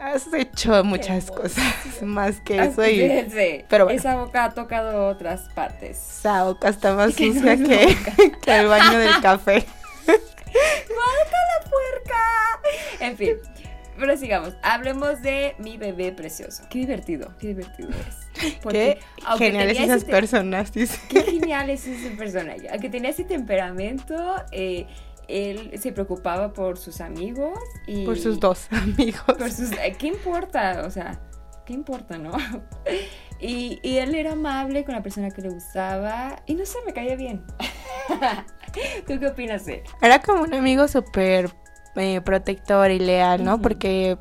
has 0.00 0.32
hecho 0.34 0.84
muchas 0.84 1.30
cosas 1.30 1.64
más 2.02 2.40
que 2.40 2.60
Ah, 2.60 2.64
eso 2.66 2.86
y 2.86 3.64
pero 3.68 3.84
bueno. 3.86 3.98
Esa 3.98 4.16
boca 4.16 4.44
ha 4.44 4.50
tocado 4.54 5.08
otras 5.08 5.48
partes. 5.54 6.18
esa 6.18 6.44
boca 6.44 6.68
está 6.68 6.94
más 6.94 7.14
Que 7.16 7.28
no 7.28 7.34
sucia 7.34 7.52
es 7.52 7.60
la 7.60 7.68
que, 8.40 8.58
el 8.60 8.66
baño 8.66 8.98
del 8.98 9.20
café. 9.20 9.64
¡Guácala, 10.06 11.70
puerca! 11.70 12.60
En 13.00 13.16
fin, 13.16 13.36
pero 13.98 14.16
sigamos. 14.16 14.54
Hablemos 14.62 15.22
de 15.22 15.54
mi 15.58 15.76
bebé 15.76 16.12
precioso. 16.12 16.64
Qué 16.70 16.80
divertido, 16.80 17.32
qué 17.38 17.48
divertido 17.48 17.90
es. 17.90 18.54
Porque, 18.62 18.98
Qué 19.38 19.46
geniales 19.46 19.78
esas 19.80 20.02
ese 20.02 20.10
personas, 20.10 20.72
dice. 20.72 20.98
Qué 21.08 21.22
genial 21.22 21.70
es 21.70 21.86
ese 21.86 22.10
personaje. 22.10 22.68
Aunque 22.70 22.88
tenía 22.90 23.10
ese 23.10 23.24
temperamento, 23.24 24.14
eh, 24.52 24.86
él 25.28 25.70
se 25.80 25.92
preocupaba 25.92 26.52
por 26.52 26.76
sus 26.78 27.00
amigos 27.00 27.58
y... 27.86 28.04
Por 28.04 28.18
sus 28.18 28.38
dos 28.40 28.66
amigos. 28.70 29.22
por 29.38 29.50
sus- 29.50 29.72
eh, 29.72 29.94
¿Qué 29.98 30.08
importa? 30.08 30.82
O 30.86 30.90
sea, 30.90 31.20
¿qué 31.64 31.72
importa, 31.72 32.18
no? 32.18 32.32
Y, 33.40 33.80
y 33.82 33.98
él 33.98 34.14
era 34.14 34.32
amable 34.32 34.84
con 34.84 34.94
la 34.94 35.02
persona 35.02 35.28
que 35.30 35.42
le 35.42 35.50
gustaba 35.50 36.40
y 36.46 36.54
no 36.54 36.64
sé, 36.64 36.78
me 36.86 36.92
caía 36.94 37.14
bien. 37.16 37.44
¿Tú 39.06 39.18
qué 39.18 39.26
opinas 39.26 39.66
de 39.66 39.74
él? 39.74 39.82
Era 40.00 40.20
como 40.20 40.42
un 40.44 40.54
amigo 40.54 40.88
súper 40.88 41.50
eh, 41.96 42.20
protector 42.20 42.90
y 42.90 42.98
leal, 42.98 43.44
¿no? 43.44 43.60
Porque 43.60 44.18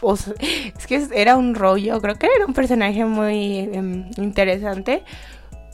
o 0.00 0.16
sea, 0.16 0.34
es 0.78 0.86
que 0.86 1.06
era 1.14 1.36
un 1.36 1.54
rollo, 1.54 2.00
creo 2.00 2.16
que 2.16 2.28
era 2.34 2.46
un 2.46 2.54
personaje 2.54 3.04
muy 3.04 3.58
em, 3.72 4.10
interesante. 4.18 5.02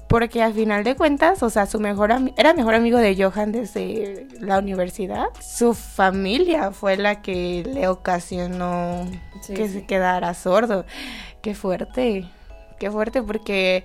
Porque 0.08 0.42
al 0.42 0.52
final 0.52 0.84
de 0.84 0.94
cuentas, 0.94 1.42
o 1.42 1.48
sea, 1.48 1.64
su 1.64 1.80
mejor 1.80 2.12
era 2.36 2.52
mejor 2.52 2.74
amigo 2.74 2.98
de 2.98 3.16
Johan 3.16 3.50
desde 3.50 4.26
la 4.40 4.58
universidad. 4.58 5.24
Su 5.40 5.72
familia 5.72 6.70
fue 6.70 6.98
la 6.98 7.22
que 7.22 7.62
le 7.66 7.88
ocasionó 7.88 9.06
Sí, 9.40 9.54
que 9.54 9.68
sí. 9.68 9.72
se 9.80 9.86
quedara 9.86 10.34
sordo. 10.34 10.84
Qué 11.40 11.54
fuerte. 11.54 12.28
Qué 12.82 12.90
fuerte 12.90 13.22
porque... 13.22 13.84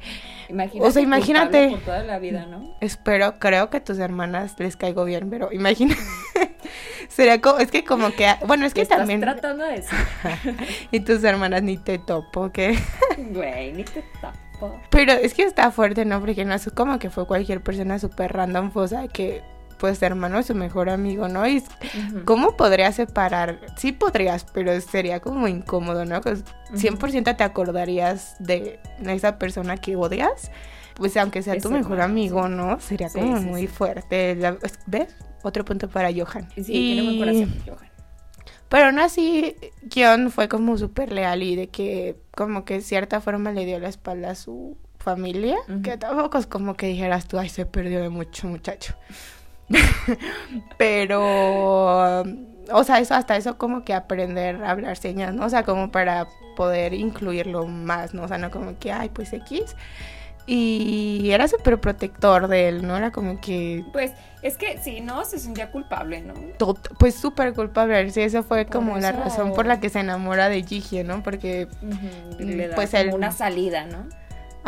Imagínate 0.49 0.88
O 0.88 0.91
sea, 0.91 1.03
imagínate. 1.03 1.69
Por 1.69 1.81
toda 1.81 2.03
la 2.03 2.17
vida, 2.17 2.47
¿no? 2.47 2.75
Espero, 2.81 3.38
creo 3.38 3.69
que 3.69 3.77
a 3.77 3.83
tus 3.83 3.99
hermanas 3.99 4.55
les 4.57 4.75
caigo 4.75 5.05
bien, 5.05 5.29
pero 5.29 5.53
imagina. 5.53 5.95
Sería 7.07 7.39
como, 7.39 7.60
es 7.60 7.69
que 7.69 7.83
como 7.83 8.10
que, 8.10 8.27
bueno, 8.47 8.65
es 8.65 8.73
¿Qué 8.73 8.79
que 8.79 8.81
estás 8.81 8.97
también... 8.97 9.21
tratando 9.21 9.65
de 9.65 9.73
decir? 9.73 9.97
Y 10.91 11.01
tus 11.01 11.23
hermanas 11.23 11.62
ni 11.62 11.77
te 11.77 11.99
topo, 11.99 12.51
que... 12.51 12.75
Güey, 13.17 13.73
ni 13.73 13.83
te 13.83 14.03
tapo. 14.19 14.81
Pero 14.89 15.13
es 15.13 15.36
que 15.36 15.43
está 15.43 15.69
fuerte, 15.69 16.03
¿no? 16.03 16.19
Porque 16.19 16.43
no 16.43 16.55
es 16.55 16.67
como 16.73 16.97
que 16.97 17.12
fue 17.12 17.27
cualquier 17.27 17.62
persona 17.62 17.99
súper 17.99 18.33
random, 18.33 18.71
o 18.73 18.88
sea, 18.88 19.07
que 19.07 19.43
pues 19.78 20.02
hermano 20.02 20.42
su 20.44 20.56
mejor 20.56 20.90
amigo, 20.90 21.28
¿no? 21.28 21.48
Y. 21.48 21.63
¿cómo 22.26 22.58
podrías 22.58 22.96
separar? 22.96 23.60
Sí 23.78 23.92
podrías, 23.92 24.46
pero 24.54 24.80
sería 24.82 25.20
como 25.20 25.48
incómodo, 25.48 26.06
¿no? 26.06 26.22
Pues 26.22 26.44
100% 26.74 27.36
te 27.38 27.44
acordarías 27.44 28.36
de 28.40 28.80
esa 29.06 29.38
persona 29.38 29.78
que 29.78 29.96
odias, 29.96 30.52
pues 30.96 31.16
aunque 31.18 31.42
sea 31.44 31.54
Es 31.56 31.63
tu 31.63 31.70
mejor 31.72 31.94
hermano, 31.94 32.04
amigo, 32.12 32.44
sí. 32.48 32.54
¿no? 32.54 32.80
Sería 32.80 33.10
Sí, 33.10 33.20
como 33.20 33.38
sí, 33.40 33.46
muy 33.46 33.68
fuerte. 33.68 34.36
La- 34.36 34.58
¿Ves? 34.88 35.16
Otro 35.44 35.63
punto 35.63 35.88
para 35.90 36.10
Johan. 36.12 36.50
Sí, 36.56 36.63
tiene 36.63 37.02
buen 37.04 37.20
corazón, 37.20 37.56
Johan. 37.66 37.88
Pero 38.70 38.86
aún 38.88 39.00
así, 39.00 39.56
Kion 39.90 40.30
fue 40.30 40.50
como 40.50 40.78
súper 40.78 41.12
leal 41.13 41.42
y 41.42 41.56
de 41.56 41.68
que 41.70 42.18
como 42.36 42.66
que 42.66 42.76
de 42.76 42.82
cierta 42.82 43.22
forma 43.22 43.54
le 43.54 43.63
dio 43.66 43.80
la 43.80 43.88
espalda 43.88 44.32
a 44.32 44.36
su 44.36 44.76
familia, 44.98 45.56
que 45.84 45.96
tampoco 45.98 46.38
es 46.38 46.48
como 46.48 46.76
que 46.76 46.88
dijeras 46.88 47.30
tú, 47.30 47.40
ay, 47.40 47.48
se 47.48 47.66
perdió 47.66 48.02
de 48.02 48.10
mucho 48.10 48.46
muchacho. 48.48 48.94
Pero, 50.77 52.21
o 52.21 52.84
sea, 52.84 52.99
eso 52.99 53.13
hasta 53.13 53.38
eso 53.38 53.58
como 53.58 53.84
que 53.84 53.93
aprender 53.93 54.63
a 54.63 54.71
hablar 54.71 54.97
señas, 54.97 55.34
¿no? 55.34 55.45
O 55.45 55.49
sea, 55.49 55.63
como 55.63 55.91
para 55.91 56.27
poder 56.56 56.93
incluirlo 56.93 57.65
más, 57.67 58.13
¿no? 58.13 58.23
O 58.23 58.27
sea, 58.27 58.38
no 58.38 58.51
como 58.51 58.77
que, 58.80 58.91
ay, 58.91 59.10
pues 59.10 59.34
X. 59.34 59.75
Y 60.49 61.30
era 61.32 61.47
súper 61.49 61.80
protector 61.82 62.47
de 62.47 62.69
él, 62.69 62.88
¿no? 62.88 62.95
Era 62.95 63.12
como 63.12 63.41
que 63.41 63.84
Pues 63.91 64.13
es 64.41 64.56
que 64.58 64.77
si 64.77 65.01
no, 65.01 65.25
se 65.25 65.39
sentía 65.39 65.71
culpable, 65.71 66.21
¿no? 66.21 66.34
pues 66.97 67.15
súper 67.15 67.53
culpable. 67.53 68.10
Sí, 68.12 68.21
eso 68.21 68.43
fue 68.43 68.63
Por 68.63 68.73
como 68.77 68.97
la 68.97 69.12
razón 69.12 69.53
por 69.53 69.65
la 69.65 69.82
que 69.82 69.89
se 69.89 69.99
enamora 69.99 70.47
de 70.47 70.63
Gigi, 70.63 71.03
¿no? 71.03 71.21
Porque, 71.21 71.67
Mm, 71.82 72.75
pues 72.75 72.93
él- 72.93 73.13
una 73.13 73.32
salida, 73.32 73.86
¿no? 73.88 74.06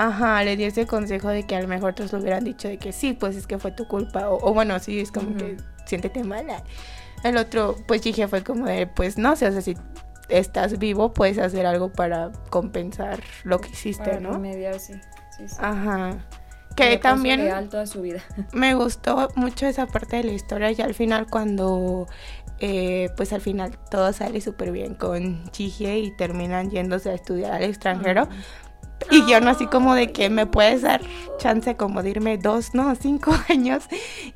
Ajá, 0.07 0.43
le 0.43 0.55
dio 0.55 0.67
ese 0.67 0.85
consejo 0.87 1.29
de 1.29 1.43
que 1.43 1.55
a 1.55 1.61
lo 1.61 1.67
mejor 1.67 1.91
otros 1.91 2.13
le 2.13 2.19
hubieran 2.19 2.43
dicho 2.43 2.67
de 2.67 2.77
que 2.77 2.93
sí, 2.93 3.13
pues 3.13 3.35
es 3.35 3.47
que 3.47 3.59
fue 3.59 3.71
tu 3.71 3.87
culpa. 3.87 4.29
O, 4.29 4.49
o 4.49 4.53
bueno, 4.53 4.79
sí, 4.79 4.99
es 4.99 5.11
como 5.11 5.29
Ujú. 5.29 5.37
que 5.37 5.57
siéntete 5.85 6.23
mala. 6.23 6.63
El 7.23 7.37
otro, 7.37 7.75
pues 7.87 8.01
Gigi 8.01 8.25
fue 8.27 8.43
como 8.43 8.65
de, 8.65 8.87
pues 8.87 9.17
no 9.17 9.35
sé, 9.35 9.47
o 9.47 9.51
sea, 9.51 9.61
si 9.61 9.75
estás 10.29 10.79
vivo, 10.79 11.13
puedes 11.13 11.37
hacer 11.37 11.65
algo 11.65 11.91
para 11.91 12.31
compensar 12.49 13.19
lo 13.43 13.59
que 13.59 13.69
hiciste, 13.69 14.05
Para 14.05 14.19
¿no? 14.19 14.31
remediar, 14.33 14.79
sí. 14.79 14.93
sí, 15.37 15.47
sí. 15.47 15.55
Ajá. 15.59 16.17
Que 16.75 16.97
también... 16.97 17.69
toda 17.69 17.85
su 17.85 18.01
vida. 18.01 18.21
Me 18.53 18.73
gustó 18.73 19.29
mucho 19.35 19.65
esa 19.67 19.85
parte 19.85 20.17
de 20.17 20.23
la 20.23 20.31
historia 20.31 20.71
y 20.71 20.79
al 20.81 20.93
final 20.93 21.27
cuando 21.29 22.07
eh, 22.59 23.09
pues 23.17 23.33
al 23.33 23.41
final 23.41 23.77
todo 23.91 24.13
sale 24.13 24.39
súper 24.39 24.71
bien 24.71 24.93
con 24.93 25.49
Chige 25.51 25.99
y 25.99 26.15
terminan 26.15 26.69
yéndose 26.69 27.09
a 27.09 27.13
estudiar 27.15 27.51
al 27.53 27.63
extranjero 27.63 28.29
y 29.11 29.25
yo 29.29 29.39
no 29.41 29.49
así 29.49 29.65
como 29.67 29.95
de 29.95 30.11
que 30.11 30.29
me 30.29 30.45
puedes 30.45 30.81
dar 30.81 31.01
chance 31.37 31.75
como 31.75 32.03
de 32.03 32.09
irme 32.09 32.37
dos, 32.37 32.73
no, 32.73 32.93
cinco 32.99 33.33
años 33.49 33.83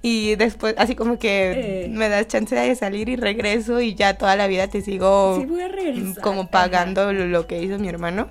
y 0.02 0.36
después 0.36 0.76
así 0.78 0.96
como 0.96 1.20
que 1.20 1.84
Eh. 1.86 1.88
me 1.90 2.10
das 2.10 2.28
chance 2.28 2.56
de 2.56 2.76
salir 2.76 3.10
y 3.10 3.16
regreso 3.16 3.82
y 3.82 3.94
ya 3.96 4.18
toda 4.18 4.36
la 4.36 4.48
vida 4.48 4.68
te 4.68 4.82
sigo 4.82 5.38
Sí, 5.40 5.46
voy 5.46 5.62
a 5.62 5.68
regresar. 5.68 6.24
Como 6.24 6.48
pagando 6.50 7.12
lo, 7.14 7.26
lo 7.26 7.46
que 7.48 7.62
hizo 7.62 7.78
mi 7.80 7.88
hermano. 7.90 8.30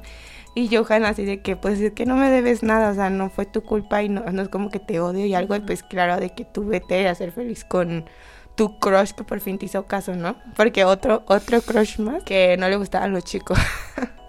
Y 0.55 0.68
Johan 0.75 1.07
así 1.07 1.25
de 1.25 1.40
que, 1.40 1.57
pues 1.57 1.81
es 1.81 1.92
que 1.92 2.05
no 2.05 2.14
me 2.14 2.29
debes 2.29 2.62
nada, 2.62 2.90
o 2.90 2.95
sea, 2.95 3.09
no 3.09 3.31
fue 3.31 3.47
tu 3.47 3.62
culpa 3.62 4.03
y 4.03 4.11
no, 4.11 4.21
no 4.31 4.42
es 4.42 4.51
como 4.51 4.68
que 4.71 4.79
te 4.81 5.01
odio 5.01 5.25
y 5.25 5.33
algo, 5.35 5.57
y 5.57 5.61
pues 5.61 5.83
claro, 5.83 6.18
de 6.18 6.29
que 6.35 6.45
tú 6.45 6.66
vete 6.66 7.09
a 7.09 7.14
ser 7.14 7.33
feliz 7.33 7.64
con 7.64 8.05
tu 8.55 8.79
crush 8.79 9.12
que 9.12 9.25
por 9.25 9.40
fin 9.40 9.57
te 9.57 9.64
hizo 9.64 9.87
caso, 9.87 10.14
¿no? 10.14 10.37
Porque 10.55 10.85
otro, 10.85 11.23
otro 11.27 11.62
crush 11.62 11.99
más 12.01 12.23
que 12.23 12.57
no 12.59 12.68
le 12.68 12.77
gustaban 12.77 13.12
los 13.12 13.25
chicos. 13.25 13.59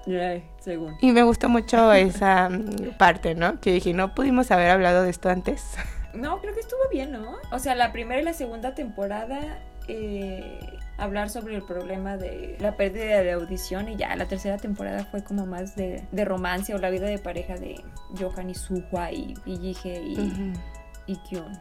Según. 0.60 0.96
Y 1.02 1.12
me 1.12 1.24
gustó 1.24 1.50
mucho 1.50 1.92
esa 1.94 2.50
mm, 2.50 2.98
parte, 2.98 3.36
¿no? 3.36 3.60
Que 3.60 3.74
dije, 3.74 3.94
no 3.94 4.14
pudimos 4.14 4.52
haber 4.52 4.70
hablado 4.70 5.04
de 5.04 5.10
esto 5.10 5.30
antes. 5.30 5.76
No, 6.14 6.40
creo 6.42 6.54
que 6.54 6.60
estuvo 6.60 6.80
bien, 6.92 7.12
¿no? 7.12 7.38
O 7.52 7.58
sea, 7.58 7.74
la 7.74 7.92
primera 7.92 8.22
y 8.22 8.24
la 8.24 8.34
segunda 8.34 8.76
temporada, 8.76 9.58
eh, 9.88 10.60
hablar 10.98 11.32
sobre 11.32 11.56
el 11.56 11.64
problema 11.64 12.18
de 12.18 12.56
la 12.60 12.78
pérdida 12.78 13.24
de 13.24 13.32
audición 13.32 13.90
y 13.90 13.96
ya 13.96 14.16
la 14.16 14.28
tercera 14.28 14.58
temporada 14.58 15.06
fue 15.06 15.24
como 15.24 15.48
más 15.48 15.76
de, 15.76 16.04
de 16.12 16.26
romance 16.26 16.74
o 16.76 16.78
la 16.78 16.92
vida 16.92 17.08
de 17.08 17.18
pareja 17.18 17.56
de 17.56 17.84
Johan 18.20 18.52
y 18.52 18.54
Suhua 18.54 19.12
y, 19.12 19.34
y 19.46 19.58
Jige 19.58 20.02
y, 20.04 20.20
Ujú. 20.20 20.60
y 21.08 21.16
Kyun. 21.16 21.60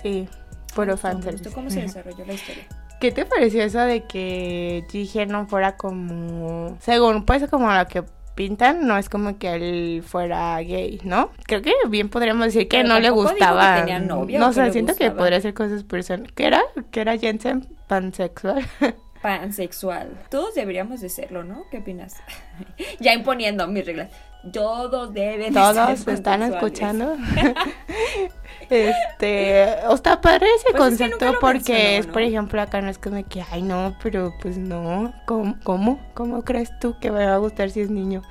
Sí, 0.00 0.26
puro 0.74 0.96
gustó 0.96 1.52
cómo 1.52 1.68
se 1.68 1.82
desarrolló 1.82 2.24
la 2.24 2.32
historia. 2.32 2.64
¿Qué 3.02 3.10
te 3.10 3.26
pareció 3.26 3.64
eso 3.64 3.80
de 3.80 4.04
que 4.04 4.84
Jige 4.88 5.26
no 5.26 5.48
fuera 5.48 5.76
como, 5.76 6.76
según 6.78 7.24
pues 7.24 7.48
como 7.50 7.72
lo 7.72 7.88
que 7.88 8.04
pintan, 8.36 8.86
no 8.86 8.96
es 8.96 9.08
como 9.08 9.40
que 9.40 9.54
él 9.54 10.04
fuera 10.06 10.56
gay, 10.60 11.00
¿no? 11.02 11.32
Creo 11.46 11.62
que 11.62 11.72
bien 11.88 12.08
podríamos 12.08 12.46
decir 12.46 12.68
que 12.68 12.76
Pero 12.76 12.88
no 12.90 13.00
le 13.00 13.08
dijo 13.10 13.24
que 13.24 13.30
gustaba. 13.32 13.80
tenía 13.80 13.98
novia 13.98 14.38
no 14.38 14.50
o 14.50 14.52
sé, 14.52 14.70
siento 14.70 14.94
que 14.94 15.06
gustaba. 15.06 15.18
podría 15.18 15.40
ser 15.40 15.52
cosas 15.52 15.82
personales. 15.82 16.30
¿Qué 16.36 16.46
era? 16.46 16.62
¿Qué 16.92 17.00
era 17.00 17.18
Jensen 17.18 17.66
pansexual? 17.88 18.64
Pansexual. 19.20 20.08
Todos 20.30 20.54
deberíamos 20.54 21.00
de 21.00 21.08
serlo, 21.08 21.42
¿no? 21.42 21.64
¿Qué 21.72 21.78
opinas? 21.78 22.16
ya 23.00 23.14
imponiendo 23.14 23.66
mis 23.66 23.84
reglas. 23.84 24.10
Todos 24.50 25.14
deben 25.14 25.52
de 25.52 25.60
Todos 25.60 26.06
están 26.08 26.42
escuchando. 26.42 27.16
este, 28.70 29.66
o 29.86 29.94
está 29.94 30.20
padre 30.20 30.46
ese 30.56 30.76
Pues 30.76 30.94
es 30.94 30.98
que 30.98 31.04
nunca 31.04 31.26
concepto 31.26 31.40
porque 31.40 31.98
es, 31.98 32.06
¿no? 32.06 32.12
por 32.12 32.22
ejemplo, 32.22 32.60
acá 32.60 32.80
no 32.80 32.88
es 32.88 32.98
como 32.98 33.22
que, 33.28 33.44
ay, 33.50 33.62
no, 33.62 33.96
pero 34.02 34.34
pues 34.42 34.58
no, 34.58 35.14
¿cómo? 35.26 35.56
¿Cómo, 35.62 36.00
¿Cómo 36.14 36.42
crees 36.42 36.76
tú 36.80 36.96
que 36.98 37.10
me 37.10 37.24
va 37.24 37.34
a 37.34 37.38
gustar 37.38 37.70
si 37.70 37.80
es 37.80 37.90
niño? 37.90 38.22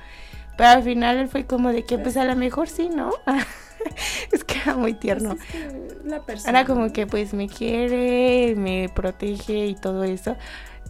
Pero 0.56 0.68
al 0.68 0.82
final 0.82 1.16
él 1.16 1.28
fue 1.28 1.46
como 1.46 1.70
de 1.70 1.84
que, 1.84 1.98
pues 1.98 2.16
a 2.18 2.24
lo 2.24 2.36
mejor 2.36 2.68
sí, 2.68 2.90
¿no? 2.90 3.10
es 4.32 4.44
que 4.44 4.58
era 4.58 4.74
muy 4.76 4.92
tierno. 4.92 5.36
Pues 5.36 5.54
es 5.54 5.94
que 5.94 6.08
la 6.08 6.20
persona. 6.20 6.50
Era 6.50 6.66
como 6.66 6.92
que 6.92 7.06
pues 7.06 7.32
me 7.32 7.48
quiere, 7.48 8.54
me 8.56 8.90
protege 8.94 9.66
y 9.66 9.74
todo 9.74 10.04
eso. 10.04 10.36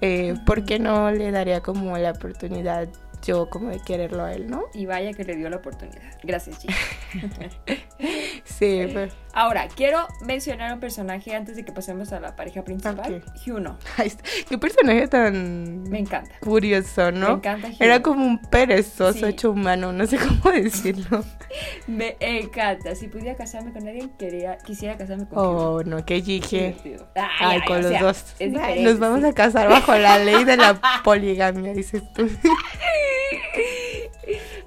Eh, 0.01 0.35
¿Por 0.45 0.65
qué 0.65 0.81
no 0.81 1.13
le 1.13 1.31
daría 1.31 1.61
como 1.61 1.97
la 1.97 2.11
oportunidad 2.11 2.89
yo 3.23 3.49
como 3.49 3.71
de 3.71 3.81
quererlo 3.81 4.25
a 4.25 4.33
él, 4.33 4.49
no? 4.49 4.65
Y 4.75 4.87
vaya 4.87 5.13
que 5.13 5.25
le 5.25 5.37
dio 5.37 5.49
la 5.49 5.57
oportunidad. 5.57 6.19
Gracias, 6.23 6.65
G. 6.65 6.75
Sí, 8.45 8.89
pero... 8.95 9.13
Ahora, 9.35 9.69
quiero 9.69 10.07
mencionar 10.21 10.73
un 10.75 10.81
personaje 10.81 11.35
antes 11.35 11.57
de 11.57 11.65
que 11.65 11.73
pasemos 11.73 12.13
a 12.13 12.21
la 12.21 12.37
pareja 12.37 12.63
principal. 12.65 13.25
Hyuno. 13.45 13.79
Ay, 13.97 14.13
qué 14.49 14.59
personaje 14.59 15.09
tan 15.09 15.85
Me 15.85 16.01
encanta. 16.01 16.35
curioso, 16.41 17.11
¿no? 17.13 17.29
Me 17.29 17.33
encanta 17.35 17.69
Hyuno. 17.69 17.85
Era 17.85 18.03
como 18.03 18.27
un 18.27 18.39
perezoso 18.39 19.13
Sí. 19.21 19.25
hecho 19.25 19.51
humano, 19.53 19.93
no 19.93 20.07
sé 20.07 20.19
cómo 20.19 20.53
decirlo. 20.55 21.25
Me 21.87 22.17
encanta. 22.21 22.95
Si 22.95 23.09
pudiera 23.09 23.35
casarme 23.37 23.73
con 23.73 23.89
alguien, 23.89 24.11
quería, 24.19 24.59
quisiera 24.59 24.97
casarme 24.99 25.27
con. 25.27 25.39
Oh, 25.39 25.83
no, 25.83 26.05
qué 26.05 26.21
dije. 26.21 26.77
Ay, 27.15 27.61
ay, 27.61 27.61
con 27.67 27.81
los 27.83 27.91
sea, 27.91 28.03
dos. 28.03 28.35
Ay, 28.39 28.83
nos 28.83 28.99
vamos 28.99 29.21
sí. 29.21 29.27
a 29.27 29.33
casar 29.33 29.69
bajo 29.69 29.95
la 29.97 30.19
ley 30.19 30.45
de 30.45 30.57
la 30.59 30.79
poligamia, 31.05 31.73
dices 31.73 32.03
tú. 32.15 32.29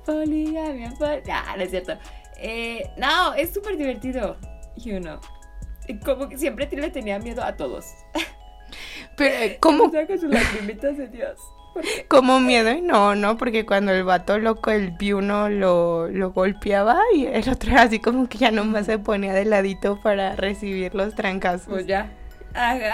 Poligamia, 0.05 0.91
pol- 0.97 1.21
Ah, 1.31 1.55
no 1.57 1.63
es 1.63 1.69
cierto. 1.69 1.93
Eh, 2.37 2.89
no, 2.97 3.33
es 3.33 3.53
súper 3.53 3.77
divertido. 3.77 4.37
Hyuno. 4.77 5.19
Como 6.03 6.29
que 6.29 6.37
siempre 6.37 6.67
le 6.71 6.89
tenía 6.89 7.19
miedo 7.19 7.43
a 7.43 7.55
todos. 7.55 7.85
Pero, 9.17 9.55
¿cómo, 9.59 9.85
O 9.85 9.91
sea, 9.91 10.07
con 10.07 10.19
sus 10.19 10.29
lagrimitas 10.29 10.97
de 10.97 11.07
Dios. 11.07 11.39
como 12.07 12.39
miedo? 12.39 12.71
Y 12.71 12.81
no, 12.81 13.15
no, 13.15 13.37
porque 13.37 13.65
cuando 13.65 13.91
el 13.91 14.03
vato 14.03 14.39
loco, 14.39 14.71
el 14.71 14.91
Biuno, 14.91 15.49
lo, 15.49 16.07
lo 16.07 16.31
golpeaba 16.31 16.99
y 17.13 17.25
el 17.25 17.47
otro 17.49 17.71
era 17.71 17.83
así 17.83 17.99
como 17.99 18.27
que 18.27 18.37
ya 18.37 18.51
nomás 18.51 18.87
se 18.87 18.97
ponía 18.97 19.33
de 19.33 19.45
ladito 19.45 19.99
para 20.01 20.35
recibir 20.35 20.95
los 20.95 21.13
trancazos. 21.15 21.67
Pues 21.67 21.85
ya. 21.85 22.11
Ajá. 22.53 22.93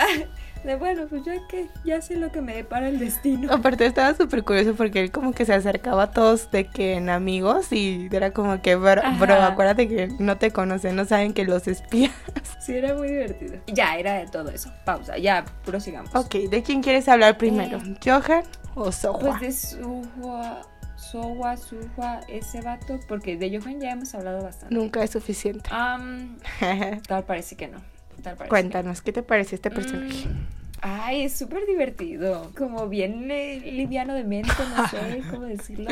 De 0.63 0.75
bueno, 0.75 1.07
pues 1.09 1.23
ya 1.23 1.33
que 1.47 1.67
ya 1.83 2.01
sé 2.01 2.15
lo 2.15 2.31
que 2.31 2.41
me 2.41 2.55
depara 2.55 2.87
el 2.87 2.99
destino. 2.99 3.51
Aparte 3.53 3.85
estaba 3.85 4.13
súper 4.13 4.43
curioso 4.43 4.75
porque 4.75 5.01
él 5.01 5.11
como 5.11 5.33
que 5.33 5.45
se 5.45 5.53
acercaba 5.53 6.03
a 6.03 6.11
todos 6.11 6.51
de 6.51 6.67
que 6.67 6.93
en 6.93 7.09
amigos 7.09 7.71
y 7.71 8.09
era 8.11 8.31
como 8.31 8.61
que, 8.61 8.75
bro, 8.75 9.01
bro, 9.19 9.35
acuérdate 9.35 9.87
que 9.87 10.07
no 10.19 10.37
te 10.37 10.51
conocen, 10.51 10.95
no 10.95 11.05
saben 11.05 11.33
que 11.33 11.45
los 11.45 11.67
espías. 11.67 12.11
Sí, 12.59 12.75
era 12.75 12.93
muy 12.93 13.07
divertido. 13.07 13.55
Ya, 13.65 13.97
era 13.97 14.13
de 14.13 14.27
todo 14.27 14.49
eso. 14.49 14.71
Pausa, 14.85 15.17
ya 15.17 15.43
prosigamos. 15.65 16.13
Ok, 16.13 16.35
¿de 16.47 16.61
quién 16.61 16.83
quieres 16.83 17.07
hablar 17.09 17.35
primero? 17.39 17.79
Eh. 17.79 17.95
¿Johan 18.05 18.43
o 18.75 18.91
Sohua? 18.91 19.39
Pues 19.39 19.41
de 19.41 19.51
Suhua, 19.51 20.61
Sohua, 20.95 21.57
Suhua, 21.57 22.19
ese 22.27 22.61
vato, 22.61 22.99
porque 23.07 23.35
de 23.35 23.57
Johan 23.57 23.79
ya 23.81 23.91
hemos 23.91 24.13
hablado 24.13 24.43
bastante. 24.43 24.75
Nunca 24.75 25.03
es 25.03 25.09
suficiente. 25.09 25.67
Am, 25.73 26.37
tal 27.07 27.23
parece 27.23 27.55
que 27.55 27.67
no. 27.67 27.79
Tal 28.23 28.37
Cuéntanos, 28.47 29.01
¿qué 29.01 29.11
te 29.11 29.23
parece 29.23 29.55
este 29.55 29.71
personaje? 29.71 30.27
Mm, 30.27 30.47
Ay, 30.81 31.23
es 31.23 31.33
súper 31.37 31.65
divertido. 31.67 32.51
Como 32.57 32.87
bien 32.89 33.29
eh, 33.31 33.59
liviano 33.71 34.13
de 34.15 34.23
mente, 34.23 34.51
no 34.75 34.87
sé 34.87 35.21
cómo 35.31 35.43
decirlo. 35.45 35.89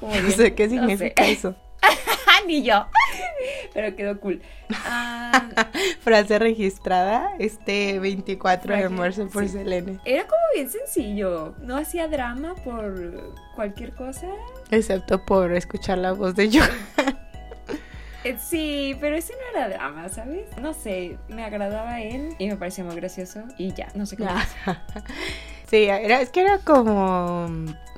Como 0.00 0.14
No 0.14 0.30
sé 0.30 0.54
qué 0.54 0.66
no 0.66 0.72
significa 0.72 1.24
sé. 1.24 1.32
eso. 1.32 1.54
Ni 2.46 2.62
yo. 2.62 2.86
Pero 3.74 3.94
quedó 3.96 4.18
cool. 4.20 4.40
Ah, 4.72 5.48
Frase 6.00 6.38
registrada 6.38 7.32
este 7.38 7.98
24 7.98 8.74
de 8.76 8.88
marzo 8.88 9.28
por 9.28 9.42
sí. 9.44 9.50
Selene. 9.50 9.98
era 10.04 10.22
como 10.26 10.40
bien 10.54 10.70
sencillo. 10.70 11.54
No 11.60 11.76
hacía 11.76 12.08
drama 12.08 12.54
por 12.64 13.34
cualquier 13.54 13.92
cosa. 13.94 14.28
Excepto 14.70 15.24
por 15.24 15.52
escuchar 15.52 15.98
la 15.98 16.12
voz 16.12 16.34
de 16.36 16.48
yo. 16.48 16.62
Eh, 18.28 18.36
Sí, 18.40 18.96
pero 19.00 19.16
ese 19.16 19.32
no 19.32 19.58
era 19.58 19.68
drama, 19.68 20.08
¿sabes? 20.08 20.46
No 20.60 20.72
sé, 20.74 21.18
me 21.28 21.44
agradaba 21.44 22.00
él 22.00 22.34
y 22.38 22.48
me 22.48 22.56
parecía 22.56 22.84
muy 22.84 22.96
gracioso 22.96 23.42
y 23.56 23.72
ya, 23.72 23.88
no 23.94 24.06
sé 24.06 24.16
qué 24.16 24.24
más. 24.24 24.48
Sí, 25.70 25.84
era, 25.84 26.22
es 26.22 26.30
que 26.30 26.40
era 26.40 26.60
como, 26.60 27.46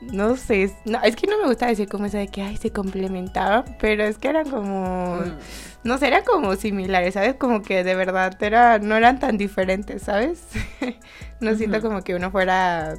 no 0.01 0.37
sé, 0.37 0.65
es, 0.65 0.73
no, 0.87 1.01
es 1.05 1.15
que 1.15 1.29
no 1.29 1.39
me 1.39 1.47
gusta 1.47 1.69
decir 1.69 1.89
como 1.89 2.07
eso 2.07 2.17
de 2.19 2.27
que, 2.27 2.43
ay, 2.43 2.57
se 2.57 2.73
complementaban, 2.73 3.77
pero 3.79 4.03
es 4.03 4.19
que 4.19 4.27
eran 4.27 4.51
como, 4.51 5.19
Mm. 5.21 5.37
no 5.85 5.97
sé, 5.99 6.09
eran 6.09 6.25
como 6.25 6.57
similares, 6.57 7.15
¿sabes? 7.15 7.37
Como 7.37 7.63
que 7.63 7.85
de 7.85 7.95
verdad 7.95 8.37
era, 8.43 8.81
no 8.81 8.97
eran 8.97 9.21
tan 9.21 9.39
diferentes, 9.39 10.03
¿sabes? 10.03 10.43
no 11.41 11.55
siento 11.55 11.81
como 11.81 12.03
que 12.03 12.17
uno 12.17 12.33
fuera 12.33 12.95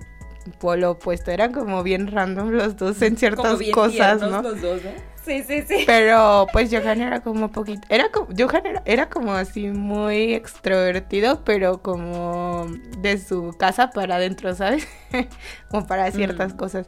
polo 0.60 0.92
opuesto, 0.92 1.32
eran 1.32 1.52
como 1.54 1.84
bien 1.84 2.08
random 2.08 2.50
los 2.50 2.76
dos 2.78 3.02
en 3.02 3.10
Como 3.12 3.20
ciertas 3.20 3.60
bien 3.60 3.74
cosas, 3.74 4.22
¿no? 4.22 4.42
los 4.42 4.62
dos, 4.62 4.84
¿no? 4.84 4.92
Sí, 5.24 5.44
sí, 5.44 5.62
sí. 5.68 5.84
Pero 5.86 6.48
pues 6.52 6.72
Johan 6.72 7.00
era 7.00 7.20
como 7.20 7.52
poquito, 7.52 7.82
era 7.90 8.10
como, 8.10 8.28
Johan 8.36 8.66
era, 8.66 8.82
era 8.86 9.08
como 9.08 9.34
así 9.34 9.68
muy 9.68 10.34
extrovertido, 10.34 11.44
pero 11.44 11.84
como 11.84 12.66
de 12.98 13.20
su 13.20 13.56
casa 13.60 13.92
para 13.92 14.16
adentro, 14.16 14.56
¿sabes? 14.56 14.88
como 15.70 15.86
para 15.86 16.10
ciertas 16.12 16.54
Mm. 16.56 16.58
cosas. 16.58 16.88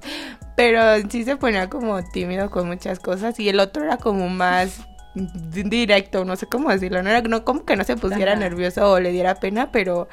Pero 0.56 0.94
en 0.96 1.12
sí 1.12 1.24
se 1.26 1.36
ponía 1.38 1.70
como 1.70 2.04
tímido 2.10 2.50
con 2.50 2.66
muchas 2.68 3.00
cosas 3.00 3.40
y 3.40 3.50
el 3.50 3.60
otro 3.60 3.84
era 3.84 3.98
como 3.98 4.28
más 4.30 4.82
di- 5.14 5.64
directo, 5.64 6.26
no 6.26 6.36
sé 6.36 6.48
cómo 6.48 6.70
decirlo, 6.72 7.04
no 7.04 7.12
era 7.12 7.22
no, 7.22 7.46
como 7.46 7.66
que 7.66 7.76
no 7.76 7.84
se 7.84 7.98
pusiera 7.98 8.32
Ajá. 8.32 8.40
nervioso 8.40 8.92
o 8.92 9.00
le 9.00 9.12
diera 9.12 9.36
pena, 9.36 9.72
pero 9.72 10.08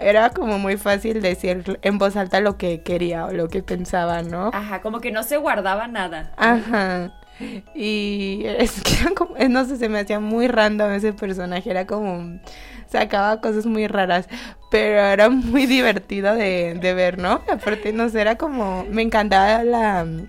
era 0.00 0.30
como 0.30 0.58
muy 0.58 0.76
fácil 0.76 1.20
decir 1.22 1.78
en 1.82 1.98
voz 1.98 2.16
alta 2.16 2.40
lo 2.40 2.56
que 2.56 2.82
quería 2.82 3.26
o 3.26 3.32
lo 3.32 3.48
que 3.48 3.62
pensaba, 3.62 4.22
¿no? 4.22 4.50
Ajá, 4.52 4.80
como 4.80 5.00
que 5.00 5.12
no 5.12 5.22
se 5.22 5.36
guardaba 5.36 5.86
nada. 5.88 6.32
Ajá. 6.36 7.12
Y 7.74 8.42
es 8.44 8.82
que 8.82 8.94
era 9.02 9.14
como, 9.14 9.34
no 9.48 9.64
sé, 9.64 9.76
se 9.76 9.88
me 9.88 9.98
hacía 10.00 10.20
muy 10.20 10.46
random 10.48 10.92
ese 10.92 11.12
personaje, 11.12 11.70
era 11.70 11.86
como, 11.86 12.38
sacaba 12.86 13.40
cosas 13.40 13.64
muy 13.66 13.86
raras, 13.86 14.28
pero 14.70 14.98
era 15.00 15.30
muy 15.30 15.66
divertido 15.66 16.34
de, 16.34 16.74
de 16.80 16.94
ver, 16.94 17.18
¿no? 17.18 17.40
Aparte, 17.50 17.92
no 17.92 18.08
sé, 18.10 18.20
era 18.20 18.36
como, 18.36 18.84
me 18.90 19.00
encantaba 19.02 19.64
la 19.64 20.04
mm, 20.04 20.26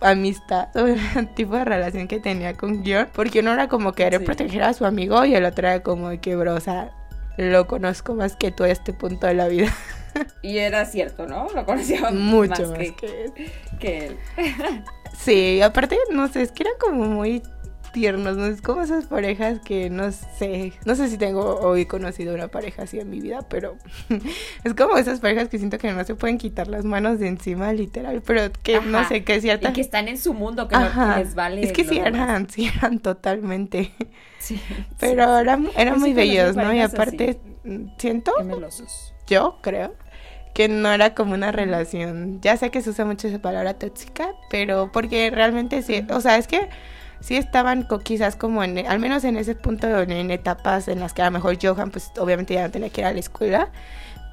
amistad 0.00 0.68
o 0.76 0.86
el 1.18 1.28
tipo 1.34 1.54
de 1.56 1.64
relación 1.64 2.08
que 2.08 2.18
tenía 2.18 2.54
con 2.54 2.82
Gion, 2.84 3.08
porque 3.12 3.40
uno 3.40 3.52
era 3.52 3.68
como 3.68 3.92
querer 3.92 4.20
Sí. 4.20 4.26
proteger 4.26 4.62
a 4.64 4.72
su 4.72 4.84
amigo 4.84 5.24
y 5.24 5.34
el 5.34 5.44
otro 5.44 5.68
era 5.68 5.82
como 5.82 6.10
que, 6.20 6.34
bro, 6.34 6.54
o 6.54 6.60
sea, 6.60 6.90
lo 7.38 7.66
conozco 7.66 8.14
más 8.14 8.36
que 8.36 8.50
tú 8.50 8.64
a 8.64 8.68
este 8.68 8.92
punto 8.92 9.26
de 9.26 9.34
la 9.34 9.48
vida, 9.48 9.72
Y 10.42 10.58
era 10.58 10.84
cierto, 10.84 11.26
¿no? 11.26 11.48
Lo 11.54 11.64
conocía 11.64 12.10
mucho 12.10 12.50
más, 12.50 12.70
más, 12.70 12.78
que, 12.78 12.94
que 12.94 13.24
él. 13.24 13.32
que 13.78 14.06
él. 14.06 14.18
Sí, 15.16 15.60
aparte, 15.62 15.98
no 16.12 16.28
sé, 16.28 16.42
es 16.42 16.52
que 16.52 16.62
eran 16.62 16.74
como 16.78 17.06
muy 17.06 17.42
tiernos, 17.92 18.36
¿no? 18.36 18.46
Es 18.46 18.62
como 18.62 18.82
esas 18.82 19.06
parejas 19.06 19.60
que 19.60 19.90
no 19.90 20.10
sé, 20.12 20.72
no 20.84 20.94
sé 20.94 21.08
si 21.08 21.18
tengo 21.18 21.56
hoy 21.60 21.86
conocido 21.86 22.34
una 22.34 22.48
pareja 22.48 22.82
así 22.82 22.98
en 23.00 23.10
mi 23.10 23.20
vida, 23.20 23.40
pero 23.48 23.76
es 24.64 24.74
como 24.74 24.96
esas 24.96 25.20
parejas 25.20 25.48
que 25.48 25.58
siento 25.58 25.78
que 25.78 25.90
no 25.92 26.04
se 26.04 26.14
pueden 26.14 26.38
quitar 26.38 26.68
las 26.68 26.84
manos 26.84 27.18
de 27.18 27.28
encima, 27.28 27.72
literal, 27.72 28.22
pero 28.22 28.50
que 28.62 28.80
no 28.80 29.06
sé, 29.08 29.24
que 29.24 29.36
es 29.36 29.42
cierta... 29.42 29.70
Y 29.70 29.72
que 29.72 29.80
están 29.80 30.08
en 30.08 30.18
su 30.18 30.34
mundo, 30.34 30.68
que, 30.68 30.76
no- 30.76 31.14
que 31.14 31.20
les 31.24 31.34
vale. 31.34 31.62
es 31.62 31.72
que 31.72 31.84
sí 31.84 31.98
eran, 31.98 32.48
sí 32.48 32.70
eran 32.76 32.98
totalmente, 33.00 33.92
Sí. 34.38 34.60
pero 34.98 35.38
eran, 35.38 35.68
eran 35.76 35.94
Yo 35.94 35.94
sí 35.94 36.00
muy 36.00 36.12
bellos, 36.14 36.56
¿no? 36.56 36.72
Y 36.72 36.80
aparte, 36.80 37.40
siento 37.98 38.32
Qué 38.38 39.34
yo 39.34 39.58
creo 39.62 39.94
que 40.54 40.68
no 40.68 40.90
era 40.90 41.14
como 41.14 41.34
una 41.34 41.52
relación. 41.52 42.40
Ya 42.40 42.56
sé 42.56 42.70
que 42.70 42.80
se 42.80 42.90
usa 42.90 43.04
mucho 43.04 43.28
esa 43.28 43.40
palabra 43.40 43.74
tóxica, 43.74 44.30
pero 44.50 44.90
porque 44.92 45.30
realmente 45.30 45.82
sí, 45.82 46.04
o 46.10 46.20
sea, 46.20 46.36
es 46.38 46.48
que 46.48 46.68
sí 47.20 47.36
estaban 47.36 47.86
quizás 48.02 48.36
como 48.36 48.62
en, 48.64 48.86
al 48.86 48.98
menos 48.98 49.24
en 49.24 49.36
ese 49.36 49.54
punto 49.54 49.86
en, 49.86 50.10
en 50.10 50.30
etapas 50.30 50.88
en 50.88 51.00
las 51.00 51.12
que 51.12 51.22
a 51.22 51.26
lo 51.26 51.32
mejor 51.32 51.58
Johan 51.60 51.90
pues 51.90 52.10
obviamente 52.18 52.54
ya 52.54 52.62
no 52.62 52.70
tenía 52.70 52.90
que 52.90 53.00
ir 53.00 53.06
a 53.06 53.12
la 53.12 53.20
escuela, 53.20 53.68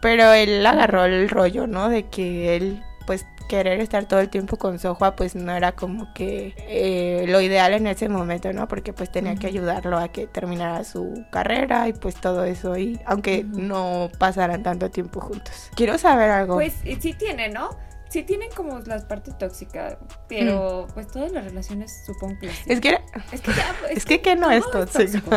pero 0.01 0.33
él 0.33 0.65
agarró 0.65 1.05
el 1.05 1.29
rollo, 1.29 1.67
¿no? 1.67 1.89
De 1.89 2.07
que 2.07 2.55
él 2.55 2.83
pues 3.05 3.25
querer 3.47 3.79
estar 3.79 4.05
todo 4.05 4.19
el 4.19 4.29
tiempo 4.29 4.57
con 4.57 4.79
Sohua 4.79 5.15
pues 5.15 5.35
no 5.35 5.51
era 5.51 5.71
como 5.73 6.13
que 6.13 6.53
eh, 6.57 7.25
lo 7.27 7.41
ideal 7.41 7.73
en 7.73 7.87
ese 7.87 8.09
momento, 8.09 8.51
¿no? 8.53 8.67
Porque 8.67 8.93
pues 8.93 9.11
tenía 9.11 9.35
que 9.35 9.47
ayudarlo 9.47 9.97
a 9.97 10.07
que 10.07 10.27
terminara 10.27 10.83
su 10.83 11.25
carrera 11.31 11.87
y 11.87 11.93
pues 11.93 12.15
todo 12.15 12.43
eso 12.43 12.77
y 12.77 12.99
aunque 13.05 13.43
no 13.43 14.09
pasaran 14.17 14.63
tanto 14.63 14.89
tiempo 14.89 15.21
juntos. 15.21 15.69
Quiero 15.75 15.97
saber 15.97 16.29
algo. 16.31 16.55
Pues 16.55 16.73
sí 16.99 17.13
tiene, 17.13 17.49
¿no? 17.49 17.69
Sí 18.15 18.23
tienen 18.23 18.49
como 18.55 18.79
las 18.79 19.03
partes 19.03 19.37
tóxicas, 19.37 19.97
pero 20.29 20.87
pues 20.93 21.05
todas 21.07 21.33
las 21.33 21.43
relaciones 21.43 22.01
supongo 22.05 22.39
que 22.39 22.47
es 22.47 22.79
que 22.79 22.97
Es 23.33 23.41
que 23.41 23.51
ya, 23.53 23.75
es 23.91 24.05
que 24.05 24.21
que 24.21 24.37
no 24.37 24.49
es 24.49 24.63
todo 24.71 24.85
tóxico. 24.85 25.31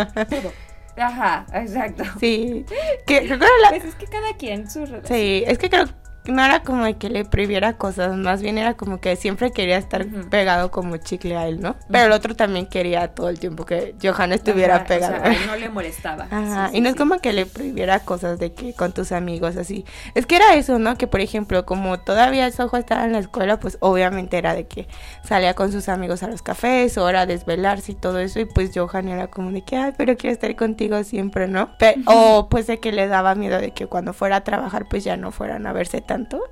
Ajá, 0.96 1.44
exacto. 1.54 2.04
sí, 2.20 2.64
que 3.04 3.22
la- 3.26 3.38
Pues 3.70 3.84
es 3.84 3.96
que 3.96 4.06
cada 4.06 4.32
quien 4.36 4.70
su 4.70 4.86
relación. 4.86 5.06
Sí, 5.18 5.42
es 5.44 5.58
que 5.58 5.68
creo 5.70 5.86
no 6.28 6.44
era 6.44 6.60
como 6.62 6.84
de 6.84 6.94
que 6.96 7.10
le 7.10 7.24
prohibiera 7.24 7.72
cosas, 7.76 8.16
más 8.16 8.40
bien 8.42 8.58
era 8.58 8.74
como 8.74 9.00
que 9.00 9.16
siempre 9.16 9.50
quería 9.50 9.78
estar 9.78 10.06
pegado 10.30 10.70
como 10.70 10.96
chicle 10.98 11.36
a 11.36 11.46
él, 11.48 11.60
¿no? 11.60 11.74
Pero 11.90 12.06
el 12.06 12.12
otro 12.12 12.36
también 12.36 12.66
quería 12.66 13.08
todo 13.08 13.28
el 13.28 13.40
tiempo 13.40 13.64
que 13.66 13.94
Johan 14.02 14.32
estuviera 14.32 14.76
Ajá, 14.76 14.84
pegado. 14.86 15.16
O 15.16 15.18
sea, 15.20 15.26
a 15.30 15.32
él 15.34 15.40
no 15.46 15.56
le 15.56 15.68
molestaba. 15.68 16.24
Ajá, 16.30 16.66
Sí, 16.68 16.72
sí, 16.72 16.78
y 16.78 16.80
no 16.82 16.88
es 16.88 16.92
sí. 16.94 16.98
como 16.98 17.18
que 17.18 17.32
le 17.32 17.46
prohibiera 17.46 18.00
cosas 18.00 18.38
de 18.38 18.52
que 18.52 18.74
con 18.74 18.92
tus 18.92 19.10
amigos 19.12 19.56
así. 19.56 19.84
Es 20.14 20.26
que 20.26 20.36
era 20.36 20.54
eso, 20.54 20.78
¿no? 20.78 20.96
Que 20.96 21.06
por 21.06 21.20
ejemplo, 21.20 21.64
como 21.66 21.98
todavía 21.98 22.50
Sojo 22.52 22.76
estaba 22.76 23.04
en 23.04 23.12
la 23.12 23.18
escuela, 23.18 23.58
pues 23.58 23.78
obviamente 23.80 24.38
era 24.38 24.54
de 24.54 24.66
que 24.66 24.86
salía 25.24 25.54
con 25.54 25.72
sus 25.72 25.88
amigos 25.88 26.22
a 26.22 26.28
los 26.28 26.42
cafés 26.42 26.96
o 26.98 27.08
era 27.08 27.26
desvelarse 27.26 27.92
y 27.92 27.94
todo 27.94 28.18
eso. 28.18 28.38
Y 28.40 28.44
pues 28.44 28.70
Johan 28.74 29.08
era 29.08 29.28
como 29.28 29.50
de 29.50 29.62
que, 29.62 29.76
ay, 29.76 29.92
pero 29.96 30.16
quiero 30.16 30.32
estar 30.34 30.54
contigo 30.56 31.02
siempre, 31.04 31.48
¿no? 31.48 31.76
Pe- 31.78 31.96
O 32.06 32.48
pues 32.50 32.66
de 32.66 32.78
que 32.78 32.92
le 32.92 33.06
daba 33.08 33.34
miedo 33.34 33.58
de 33.60 33.70
que 33.72 33.86
cuando 33.86 34.12
fuera 34.12 34.36
a 34.36 34.44
trabajar, 34.44 34.86
pues 34.88 35.04
ya 35.04 35.16
no 35.16 35.32
fueran 35.32 35.66
a 35.66 35.72
verse 35.72 36.00
tanto. 36.18 36.42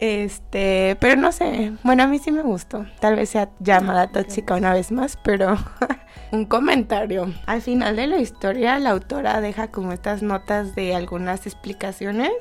Este, 0.00 0.96
pero 1.00 1.20
no 1.20 1.32
sé. 1.32 1.72
Bueno, 1.82 2.02
a 2.02 2.06
mí 2.06 2.18
sí 2.18 2.32
me 2.32 2.42
gustó. 2.42 2.86
Tal 3.00 3.16
vez 3.16 3.30
sea 3.30 3.50
llamada 3.60 4.02
Ah, 4.02 4.10
tóxica 4.12 4.54
una 4.54 4.72
vez 4.72 4.90
más, 4.90 5.16
pero 5.22 5.56
un 6.32 6.44
comentario. 6.46 7.32
Al 7.46 7.62
final 7.62 7.96
de 7.96 8.06
la 8.06 8.18
historia, 8.18 8.78
la 8.78 8.90
autora 8.90 9.40
deja 9.40 9.68
como 9.68 9.92
estas 9.92 10.22
notas 10.22 10.74
de 10.74 10.94
algunas 10.94 11.46
explicaciones 11.46 12.32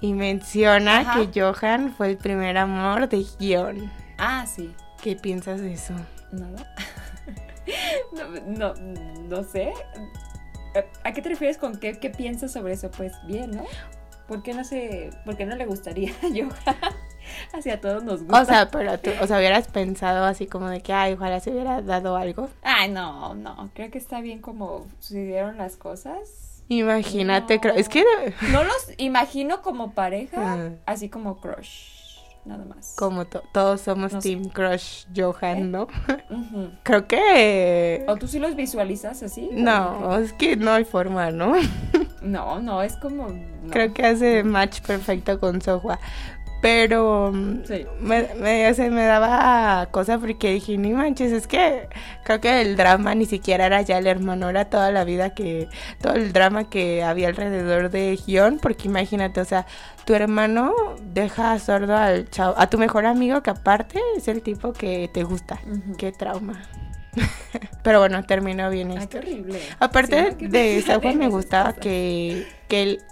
y 0.00 0.12
menciona 0.12 0.98
Ajá. 1.00 1.26
que 1.32 1.40
Johan 1.40 1.94
fue 1.96 2.10
el 2.10 2.16
primer 2.18 2.58
amor 2.58 3.08
de 3.08 3.24
Gion. 3.24 3.90
Ah, 4.18 4.44
sí. 4.46 4.72
¿Qué 5.02 5.16
piensas 5.16 5.60
de 5.60 5.72
eso? 5.72 5.94
Nada. 6.32 6.74
no, 8.12 8.74
no, 8.74 8.74
no 9.28 9.42
sé. 9.44 9.72
¿A 11.04 11.12
qué 11.12 11.22
te 11.22 11.28
refieres 11.28 11.56
con 11.56 11.76
qué, 11.78 11.98
qué 11.98 12.10
piensas 12.10 12.52
sobre 12.52 12.72
eso? 12.74 12.90
Pues 12.90 13.12
bien, 13.26 13.52
¿no? 13.52 13.64
¿Por 14.28 14.42
qué 14.42 14.54
no 14.54 14.64
se, 14.64 15.10
por 15.24 15.36
qué 15.36 15.44
no 15.46 15.54
le 15.56 15.66
gustaría 15.66 16.10
a 16.22 16.28
Johan? 16.28 16.76
Hacia 17.52 17.80
todos 17.80 18.02
nos 18.04 18.20
gusta. 18.22 18.42
O 18.42 18.44
sea, 18.44 18.70
pero 18.70 18.98
tú, 18.98 19.10
o 19.20 19.26
sea, 19.26 19.38
hubieras 19.38 19.68
pensado 19.68 20.24
así 20.24 20.46
como 20.46 20.68
de 20.68 20.80
que, 20.82 20.92
ay, 20.92 21.14
ojalá 21.14 21.40
se 21.40 21.50
hubiera 21.50 21.80
dado 21.82 22.16
algo. 22.16 22.50
Ay, 22.62 22.90
no, 22.90 23.34
no. 23.34 23.70
Creo 23.74 23.90
que 23.90 23.98
está 23.98 24.20
bien 24.20 24.40
como 24.40 24.86
sucedieron 25.00 25.56
las 25.56 25.76
cosas. 25.76 26.62
Imagínate, 26.68 27.56
No. 27.56 27.60
creo- 27.60 27.74
es 27.74 27.88
que 27.88 28.04
No 28.50 28.62
los 28.64 28.90
imagino 28.98 29.62
como 29.62 29.92
pareja, 29.92 30.70
así 30.86 31.08
como 31.08 31.38
crush. 31.38 31.93
Nada 32.44 32.64
más. 32.66 32.94
como 32.98 33.24
to- 33.24 33.42
todos 33.52 33.80
somos. 33.80 34.18
Team 34.18 34.44
Crush 34.50 35.06
Johan, 35.16 35.58
¿Eh? 35.58 35.64
¿no? 35.64 35.86
Creo 36.82 37.06
que... 37.06 38.04
¿O 38.06 38.16
tú 38.16 38.26
sí 38.28 38.38
los 38.38 38.54
visualizas 38.54 39.22
así? 39.22 39.48
No, 39.52 40.18
es 40.18 40.32
que 40.34 40.56
no 40.56 40.72
hay 40.72 40.84
forma, 40.84 41.30
¿no? 41.30 41.54
No, 42.20 42.60
no, 42.60 42.82
es 42.82 42.96
como. 42.96 43.28
no. 43.28 43.70
Creo 43.70 43.92
que 43.94 44.04
hace 44.04 44.44
match 44.44 44.80
perfecto 44.82 45.38
con 45.40 45.60
Sohua. 45.60 45.98
Pero 46.64 47.30
Sí. 47.64 47.84
me, 48.00 48.26
me, 48.40 48.70
o 48.70 48.74
sea, 48.74 48.88
me 48.90 49.04
daba 49.04 49.84
cosa 49.90 50.16
porque 50.18 50.50
dije, 50.54 50.78
ni 50.78 50.94
manches, 50.94 51.30
es 51.30 51.46
que 51.46 51.90
creo 52.24 52.40
que 52.40 52.62
el 52.62 52.74
drama 52.76 53.14
ni 53.14 53.26
siquiera 53.26 53.66
era 53.66 53.82
ya 53.82 53.98
el 53.98 54.06
hermano, 54.06 54.48
era 54.48 54.64
toda 54.70 54.90
la 54.90 55.04
vida 55.04 55.34
que, 55.34 55.68
todo 56.00 56.14
el 56.14 56.32
drama 56.32 56.70
que 56.70 57.04
había 57.04 57.28
alrededor 57.28 57.90
de 57.90 58.16
Hyun, 58.16 58.60
porque 58.60 58.88
imagínate, 58.88 59.42
o 59.42 59.44
sea, 59.44 59.66
tu 60.06 60.14
hermano 60.14 60.72
deja 61.02 61.58
sordo 61.58 61.94
al 61.98 62.30
chavo, 62.30 62.54
a 62.56 62.70
tu 62.70 62.78
mejor 62.78 63.04
amigo 63.04 63.42
que 63.42 63.50
aparte 63.50 64.00
es 64.16 64.26
el 64.28 64.40
tipo 64.40 64.72
que 64.72 65.10
te 65.12 65.22
gusta. 65.22 65.60
Qué 65.98 66.12
trauma. 66.12 66.62
Pero 67.82 67.98
bueno, 67.98 68.24
terminó 68.24 68.70
bien 68.70 68.90
Ay, 68.92 68.96
esto. 68.96 69.10
qué 69.10 69.18
horrible. 69.18 69.60
Aparte 69.80 70.34
Sí, 70.40 70.46
de 70.46 70.80
Sawa 70.80 71.12
me 71.12 71.28
gustaba 71.28 71.74
que, 71.74 72.46
que 72.68 72.82
él 72.82 73.02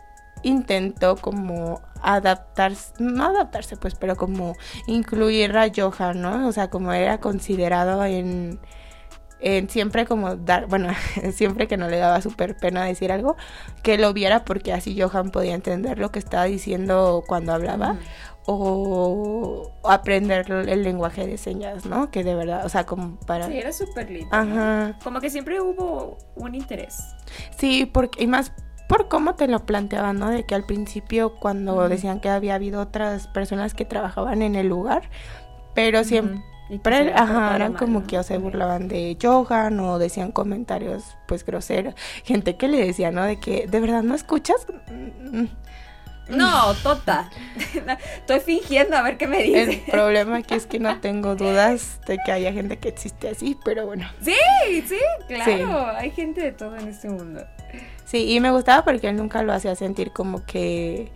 intentó 0.43 1.17
como 1.17 1.83
adaptarse, 2.03 2.93
no 2.99 3.27
adaptarse 3.27 3.77
pues, 3.77 3.95
pero 3.95 4.17
como 4.17 4.55
incluir 4.87 5.57
a 5.57 5.71
Johan, 5.75 6.21
¿no? 6.21 6.49
O 6.49 6.53
sea, 6.53 6.69
como 6.69 6.93
era 6.93 7.19
considerado 7.19 8.05
en, 8.05 8.59
en 9.41 9.69
siempre 9.69 10.07
como 10.07 10.37
dar, 10.37 10.67
bueno, 10.67 10.89
siempre 11.33 11.67
que 11.67 11.77
no 11.77 11.89
le 11.89 11.99
daba 11.99 12.21
súper 12.23 12.57
pena 12.57 12.85
decir 12.85 13.13
algo, 13.13 13.37
que 13.83 13.99
lo 13.99 14.13
viera 14.13 14.45
porque 14.45 14.73
así 14.73 15.01
Johan 15.01 15.31
podía 15.31 15.55
entender 15.55 15.99
lo 15.99 16.11
que 16.11 16.19
estaba 16.19 16.45
diciendo 16.45 17.25
cuando 17.27 17.53
hablaba. 17.53 17.97
O 18.45 19.71
aprender 19.85 20.51
el 20.51 20.83
lenguaje 20.83 21.25
de 21.29 21.39
señas, 21.39 21.87
¿no? 21.87 22.11
Que 22.11 22.25
de 22.25 22.35
verdad, 22.35 22.67
o 22.67 22.69
sea, 22.69 22.85
como 22.85 23.15
para... 23.21 23.47
Sí, 23.47 23.57
era 23.57 23.73
súper 23.73 24.11
lindo. 24.11 24.35
Ajá. 24.35 24.89
¿no? 24.89 24.99
Como 25.05 25.21
que 25.21 25.31
siempre 25.31 25.61
hubo 25.61 26.19
un 26.35 26.57
interés. 26.57 26.99
Sí, 27.57 27.87
porque, 27.87 28.25
y 28.25 28.27
más 28.27 28.53
por 28.93 29.09
cómo 29.09 29.35
te 29.37 29.49
lo 29.49 29.65
planteaban, 29.65 30.19
¿no? 30.19 30.29
De 30.29 30.45
que 30.45 30.55
al 30.55 30.65
principio 30.65 31.37
cuando 31.37 31.89
decían 31.89 32.21
que 32.21 32.29
había 32.29 32.57
habido 32.57 32.83
otras 32.83 33.27
personas 33.27 33.73
que 33.73 33.87
trabajaban 33.87 34.43
en 34.43 34.55
el 34.55 34.69
lugar, 34.69 35.09
pero 35.75 36.05
siempre, 36.05 36.43
ajá, 37.15 37.57
eran 37.57 37.73
como 37.73 38.01
¿no? 38.01 38.07
que 38.07 38.19
o 38.19 38.23
se 38.23 38.37
burlaban 38.37 38.89
de 38.89 39.17
Johan 39.21 39.81
o 39.81 39.99
decían 39.99 40.31
comentarios 40.31 41.17
pues 41.27 41.43
groseros. 41.47 41.95
Gente 42.25 42.59
que 42.59 42.69
le 42.69 42.85
decía, 42.85 43.11
¿no? 43.11 43.25
De 43.25 43.41
que, 43.41 43.67
¿de 43.67 43.81
verdad 43.81 44.03
no 44.03 44.15
escuchas? 44.15 44.67
Mm, 44.91 45.47
No, 46.29 46.75
tota. 46.83 47.31
Estoy 48.19 48.41
fingiendo 48.41 48.95
a 48.99 49.03
ver 49.03 49.17
qué 49.17 49.27
me 49.27 49.43
El 49.43 49.71
dice. 49.71 49.85
problema 49.91 50.37
aquí 50.37 50.53
es 50.55 50.67
que 50.67 50.79
no 50.79 51.01
tengo 51.01 51.35
dudas 51.35 51.99
de 52.07 52.19
que 52.27 52.31
haya 52.31 52.53
gente 52.53 52.77
que 52.79 52.91
existe 52.91 53.31
así, 53.31 53.57
pero 53.65 53.87
bueno. 53.87 54.07
Sí, 54.21 54.35
sí, 54.87 54.99
claro. 55.29 55.87
Hay 55.97 56.11
gente 56.11 56.43
de 56.43 56.53
todo 56.53 56.77
en 56.77 56.89
este 56.89 57.09
mundo. 57.09 57.43
Sí, 58.13 58.31
y 58.31 58.41
me 58.41 58.51
gustaba 58.51 58.85
porque 58.85 59.09
él 59.09 59.17
nunca 59.17 59.43
lo 59.43 59.55
hacía 59.55 59.75
sentir 59.75 60.13
como 60.13 60.45
que 60.45 61.11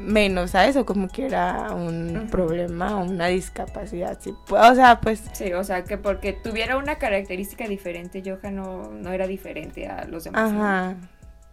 menos, 0.00 0.50
¿sabes? 0.50 0.74
O 0.76 0.84
como 0.84 1.06
que 1.06 1.24
era 1.26 1.72
un 1.72 2.26
problema 2.32 2.98
o 2.98 3.04
una 3.04 3.28
discapacidad. 3.28 4.18
Sí. 4.20 4.34
O 4.50 4.74
sea, 4.74 5.00
pues 5.00 5.22
Sí, 5.34 5.52
o 5.52 5.62
sea, 5.62 5.84
que 5.84 5.98
porque 5.98 6.32
tuviera 6.32 6.78
una 6.78 6.98
característica 6.98 7.68
diferente, 7.68 8.24
Johan 8.26 8.56
no, 8.56 8.90
no 8.90 9.12
era 9.12 9.28
diferente 9.28 9.86
a 9.86 10.04
los 10.06 10.24
demás. 10.24 10.50
¿no? 10.50 10.64
Ajá, 10.64 10.96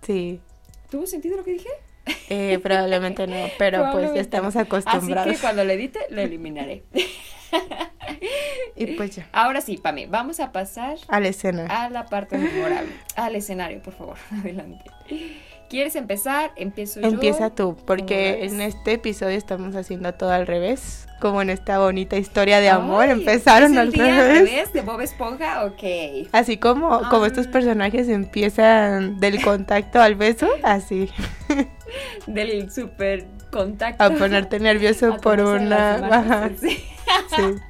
sí, 0.02 0.42
¿Tuvo 0.90 1.06
sentido 1.06 1.38
lo 1.38 1.44
que 1.44 1.54
dije? 1.54 1.70
eh, 2.30 2.58
probablemente 2.58 3.28
no, 3.28 3.46
pero 3.60 3.92
pues 3.92 4.12
ya 4.16 4.22
estamos 4.22 4.56
no. 4.56 4.62
acostumbrados. 4.62 5.28
Así 5.28 5.36
que 5.36 5.40
cuando 5.40 5.64
le 5.64 5.74
edite, 5.76 6.00
lo 6.10 6.20
eliminaré. 6.22 6.84
Y 8.76 8.88
pues 8.98 9.16
ya, 9.16 9.28
Ahora 9.32 9.62
sí, 9.62 9.78
Pame, 9.78 10.08
vamos 10.08 10.40
a 10.40 10.52
pasar 10.52 10.98
a 11.08 11.20
la 11.20 11.28
escena. 11.28 11.66
a 11.70 11.90
la 11.90 12.06
parte 12.06 12.38
memorable. 12.38 12.92
Al 13.16 13.36
escenario, 13.36 13.82
por 13.82 13.94
favor, 13.94 14.18
adelante. 14.32 14.84
¿Quieres 15.70 15.96
empezar? 15.96 16.52
Empiezo 16.56 17.00
yo. 17.02 17.08
Empieza 17.08 17.50
tú, 17.50 17.74
¿Cómo 17.76 17.86
porque 17.86 18.46
en 18.46 18.62
este 18.62 18.94
episodio 18.94 19.38
estamos 19.38 19.76
haciendo 19.76 20.14
todo 20.14 20.32
al 20.32 20.46
revés, 20.46 21.08
como 21.20 21.42
en 21.42 21.50
esta 21.50 21.80
bonita 21.80 22.16
historia 22.18 22.60
de 22.60 22.70
amor, 22.70 23.06
empezaron 23.10 23.72
¿es 23.72 23.78
el 23.78 23.80
al 23.80 23.92
día 23.92 24.04
revés. 24.06 24.40
al 24.42 24.48
revés 24.48 24.74
de 24.74 24.82
Bob 24.82 25.02
Esponja? 25.02 25.66
Ok. 25.66 25.84
Así 26.32 26.58
como, 26.58 27.10
como 27.10 27.26
estos 27.26 27.48
Ah. 27.48 27.52
personajes 27.52 28.08
empiezan 28.10 29.20
del 29.20 29.42
contacto 29.42 30.00
al 30.02 30.16
beso, 30.16 30.48
así, 30.64 31.10
Del 32.28 32.72
super 32.72 33.26
contacto. 33.52 34.04
a 34.04 34.10
ponerte 34.12 34.60
nervioso 34.60 35.14
A 35.14 35.18
por 35.18 35.40
una... 35.40 35.96
Ajá, 36.08 36.50
sí. 36.60 36.84
Sí. 37.36 37.42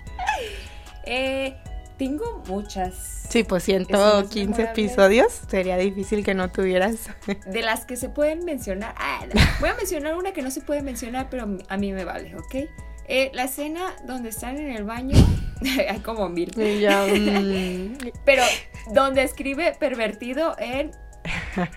Eh, 1.05 1.57
tengo 1.97 2.41
muchas. 2.47 3.25
Sí, 3.29 3.43
pues 3.43 3.63
Escenas 3.63 3.87
115 3.87 4.45
memorables. 4.45 4.69
episodios, 4.79 5.41
sería 5.49 5.77
difícil 5.77 6.23
que 6.23 6.33
no 6.33 6.49
tuvieras. 6.49 7.09
De 7.45 7.61
las 7.61 7.85
que 7.85 7.97
se 7.97 8.09
pueden 8.09 8.45
mencionar. 8.45 8.95
Ah, 8.97 9.25
voy 9.59 9.69
a 9.69 9.73
mencionar 9.75 10.15
una 10.15 10.31
que 10.31 10.41
no 10.41 10.49
se 10.49 10.61
puede 10.61 10.81
mencionar, 10.81 11.27
pero 11.29 11.57
a 11.67 11.77
mí 11.77 11.91
me 11.91 12.05
vale, 12.05 12.35
¿ok? 12.35 12.55
Eh, 13.07 13.31
la 13.33 13.43
escena 13.45 13.93
donde 14.05 14.29
están 14.29 14.57
en 14.57 14.71
el 14.71 14.85
baño. 14.85 15.17
Hay 15.89 15.99
como 15.99 16.29
mil. 16.29 16.51
Mm, 16.55 17.97
Pero 18.23 18.43
donde 18.93 19.23
escribe 19.23 19.75
pervertido 19.77 20.55
en 20.57 20.91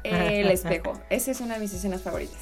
el 0.04 0.50
espejo. 0.50 1.00
Esa 1.10 1.32
es 1.32 1.40
una 1.40 1.54
de 1.54 1.60
mis 1.60 1.72
escenas 1.74 2.02
favoritas. 2.02 2.36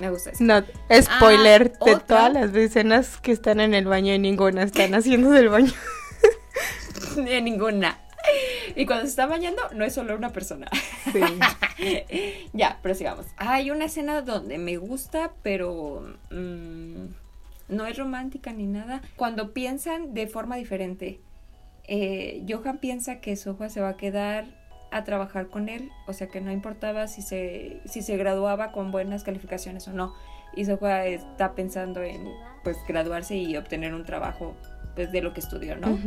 Me 0.00 0.10
gusta 0.10 0.30
eso. 0.30 0.44
no, 0.44 0.62
spoiler 1.02 1.72
Ah, 1.80 1.84
de 1.84 1.92
otra. 1.92 2.06
todas 2.06 2.32
las 2.32 2.54
escenas 2.54 3.16
que 3.18 3.32
están 3.32 3.60
en 3.60 3.74
el 3.74 3.86
baño 3.86 4.14
y 4.14 4.18
ninguna 4.18 4.62
están 4.62 4.94
haciendo 4.94 5.30
del 5.30 5.48
baño. 5.48 5.72
De 7.16 7.40
ninguna. 7.42 7.98
Y 8.76 8.84
cuando 8.86 9.04
se 9.04 9.10
está 9.10 9.26
bañando, 9.26 9.62
no 9.74 9.84
es 9.84 9.94
solo 9.94 10.14
una 10.14 10.30
persona. 10.30 10.68
Sí. 11.12 11.20
ya, 12.52 12.78
pero 12.82 12.94
sigamos. 12.94 13.26
Hay 13.38 13.70
una 13.70 13.86
escena 13.86 14.20
donde 14.22 14.58
me 14.58 14.76
gusta, 14.76 15.32
pero 15.42 16.06
mm, 16.30 17.06
no 17.68 17.86
es 17.86 17.96
romántica 17.96 18.52
ni 18.52 18.66
nada. 18.66 19.02
Cuando 19.16 19.52
piensan 19.52 20.14
de 20.14 20.26
forma 20.26 20.56
diferente. 20.56 21.20
Eh, 21.90 22.44
Johan 22.46 22.78
piensa 22.78 23.20
que 23.20 23.34
Sohua 23.34 23.70
se 23.70 23.80
va 23.80 23.90
a 23.90 23.96
quedar 23.96 24.44
a 24.90 25.04
trabajar 25.04 25.48
con 25.48 25.68
él, 25.68 25.90
o 26.06 26.12
sea 26.12 26.28
que 26.28 26.40
no 26.40 26.50
importaba 26.50 27.06
si 27.08 27.22
se, 27.22 27.80
si 27.84 28.02
se 28.02 28.16
graduaba 28.16 28.72
con 28.72 28.90
buenas 28.90 29.24
calificaciones 29.24 29.86
o 29.88 29.92
no. 29.92 30.14
Y 30.54 30.64
Sohua 30.64 31.04
está 31.06 31.52
pensando 31.54 32.02
en 32.02 32.28
pues 32.64 32.78
graduarse 32.86 33.36
y 33.36 33.56
obtener 33.56 33.94
un 33.94 34.04
trabajo 34.04 34.54
pues 34.94 35.12
de 35.12 35.20
lo 35.20 35.32
que 35.32 35.40
estudió, 35.40 35.76
¿no? 35.76 35.98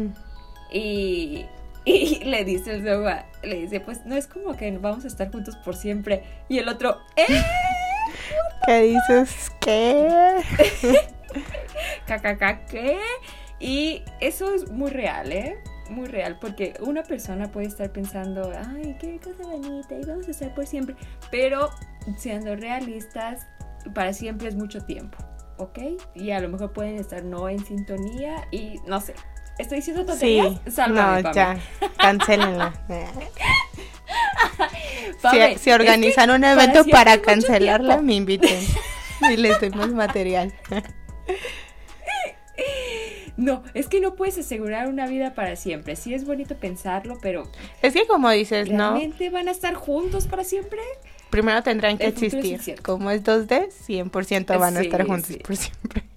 Y, 0.72 1.46
y 1.86 2.24
le 2.24 2.44
dice 2.44 2.76
el 2.76 2.86
Sohua, 2.86 3.26
le 3.44 3.56
dice, 3.56 3.80
pues 3.80 4.06
no 4.06 4.16
es 4.16 4.28
como 4.28 4.56
que 4.58 4.72
vamos 4.78 5.06
a 5.06 5.08
estar 5.08 5.32
juntos 5.32 5.56
por 5.58 5.76
siempre. 5.76 6.24
Y 6.50 6.60
el 6.60 6.68
otro, 6.68 6.98
¿eh? 7.16 7.26
¿Qué 8.66 8.82
dices? 8.82 9.52
¿Qué? 9.60 10.42
¿Cacaca 12.06 12.66
qué? 12.66 13.00
Y 13.60 14.04
eso 14.20 14.54
es 14.54 14.70
muy 14.70 14.90
real, 14.90 15.32
¿eh? 15.32 15.58
Muy 15.92 16.08
real, 16.08 16.38
porque 16.40 16.74
una 16.80 17.04
persona 17.04 17.52
puede 17.52 17.68
estar 17.68 17.92
pensando, 17.92 18.52
ay, 18.70 18.96
qué 19.00 19.20
cosa 19.20 19.44
bonita, 19.44 19.96
y 19.96 20.06
vamos 20.06 20.28
a 20.28 20.32
estar 20.32 20.54
por 20.56 20.66
siempre. 20.66 20.96
Pero 21.30 21.70
siendo 22.18 22.56
realistas, 22.56 23.46
para 23.94 24.14
siempre 24.14 24.48
es 24.48 24.56
mucho 24.56 24.82
tiempo, 24.86 25.18
¿ok? 25.58 25.80
Y 26.16 26.32
a 26.32 26.40
lo 26.40 26.48
mejor 26.48 26.72
pueden 26.72 26.96
estar 26.96 27.24
no 27.24 27.50
en 27.50 27.64
sintonía 27.66 28.48
y 28.52 28.80
no 28.88 29.02
sé. 29.02 29.16
¿Estoy 29.58 29.78
diciendo 29.80 30.04
Sí, 30.04 30.40
tonterías? 30.40 30.74
Sálvame, 30.74 31.24
no, 31.24 31.34
ya, 31.34 31.60
cancélenla. 31.98 32.74
Pame, 35.22 35.54
si, 35.54 35.60
si 35.60 35.72
organizan 35.72 36.30
un 36.32 36.44
evento 36.44 36.86
para 36.86 37.22
cancelarla, 37.22 38.02
me 38.02 38.16
inviten. 38.16 38.60
Y 39.30 39.38
les 39.38 39.62
demos 39.62 39.94
material. 39.94 40.52
No, 43.42 43.64
es 43.74 43.88
que 43.88 44.00
no 44.00 44.14
puedes 44.14 44.38
asegurar 44.38 44.88
una 44.88 45.08
vida 45.08 45.34
para 45.34 45.56
siempre. 45.56 45.96
Sí 45.96 46.14
es 46.14 46.26
bonito 46.26 46.56
pensarlo, 46.58 47.18
pero 47.22 47.50
Es 47.82 47.94
que 47.94 48.06
como 48.06 48.30
dices, 48.30 48.70
¿no? 48.70 48.92
¿realmente 48.92 49.32
van 49.32 49.48
a 49.48 49.52
estar 49.52 49.74
juntos 49.74 50.28
para 50.28 50.44
siempre? 50.44 50.80
Primero 51.32 51.64
tendrán 51.64 51.98
que 51.98 52.06
El 52.06 52.14
futuro 52.14 52.40
es 52.40 52.52
existir. 52.52 52.82
Como 52.84 53.10
es 53.10 53.24
2D, 53.24 53.70
100% 53.70 54.60
van 54.60 54.78
a 54.78 54.82
estar 54.82 55.08
juntos 55.08 55.28
sí. 55.28 55.40
por 55.44 55.56
siempre. 55.56 56.04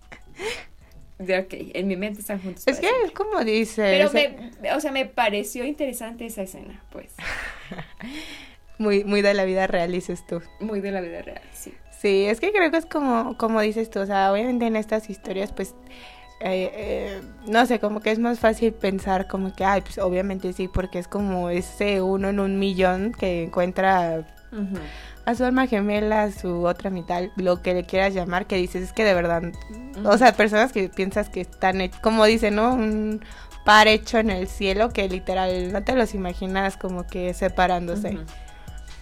Ok, 1.17 1.55
en 1.75 1.87
mi 1.87 1.97
mente 1.97 2.21
están 2.21 2.43
juntos. 2.43 2.65
Es 2.67 2.77
para 2.77 2.81
que 2.81 2.87
siempre. 2.89 3.07
es 3.07 3.13
como 3.13 3.45
dices, 3.45 3.77
Pero 3.77 4.11
eh, 4.19 4.51
me, 4.61 4.73
o 4.73 4.81
sea, 4.81 4.91
me 4.91 5.07
pareció 5.07 5.65
interesante 5.65 6.27
esa 6.27 6.43
escena, 6.43 6.83
pues. 6.91 7.13
muy, 8.79 9.05
muy 9.05 9.23
de 9.23 9.33
la 9.33 9.45
vida 9.45 9.69
real, 9.69 9.93
dices 9.93 10.27
tú. 10.27 10.43
Muy 10.59 10.81
de 10.81 10.91
la 10.91 11.01
vida 11.01 11.23
real, 11.23 11.41
sí. 11.53 11.73
Sí, 12.03 12.27
es 12.27 12.41
que 12.41 12.53
creo 12.53 12.71
que 12.71 12.77
es 12.77 12.85
como, 12.85 13.39
como 13.39 13.61
dices 13.61 13.89
tú, 13.89 14.01
o 14.01 14.07
sea, 14.07 14.31
obviamente 14.33 14.67
en 14.67 14.77
estas 14.77 15.09
historias, 15.09 15.53
pues, 15.53 15.75
eh, 16.41 16.71
eh, 16.75 17.23
no 17.47 17.65
sé, 17.67 17.79
como 17.79 18.01
que 18.01 18.11
es 18.11 18.19
más 18.19 18.39
fácil 18.39 18.73
pensar 18.73 19.29
como 19.29 19.55
que, 19.55 19.65
ay, 19.65 19.81
pues 19.81 19.99
obviamente 19.99 20.53
sí, 20.53 20.69
porque 20.69 20.99
es 20.99 21.09
como 21.09 21.49
ese 21.49 22.03
uno 22.03 22.29
en 22.29 22.41
un 22.41 22.59
millón 22.59 23.13
que 23.13 23.45
encuentra 23.45 24.25
a 25.25 25.35
su 25.35 25.45
alma 25.45 25.67
gemela, 25.67 26.25
a 26.25 26.33
su 26.33 26.67
otra 26.67 26.91
mitad, 26.91 27.25
lo 27.37 27.63
que 27.63 27.75
le 27.75 27.85
quieras 27.85 28.15
llamar, 28.15 28.47
que 28.47 28.57
dices, 28.57 28.83
es 28.83 28.93
que 28.93 29.05
de 29.05 29.15
verdad, 29.15 29.43
o 30.05 30.19
sea, 30.19 30.33
personas 30.35 30.73
que 30.73 30.89
piensas 30.89 31.29
que 31.29 31.41
están, 31.41 31.79
como 32.03 32.25
dicen, 32.25 32.57
¿no? 32.57 32.75
Un 32.75 33.25
par 33.65 33.89
hecho 33.89 34.19
en 34.19 34.31
el 34.31 34.47
cielo 34.47 34.91
que 34.91 35.09
literal 35.09 35.73
no 35.73 35.83
te 35.83 35.95
los 35.95 36.15
imaginas 36.15 36.77
como 36.77 37.07
que 37.07 37.33
separándose. 37.33 38.19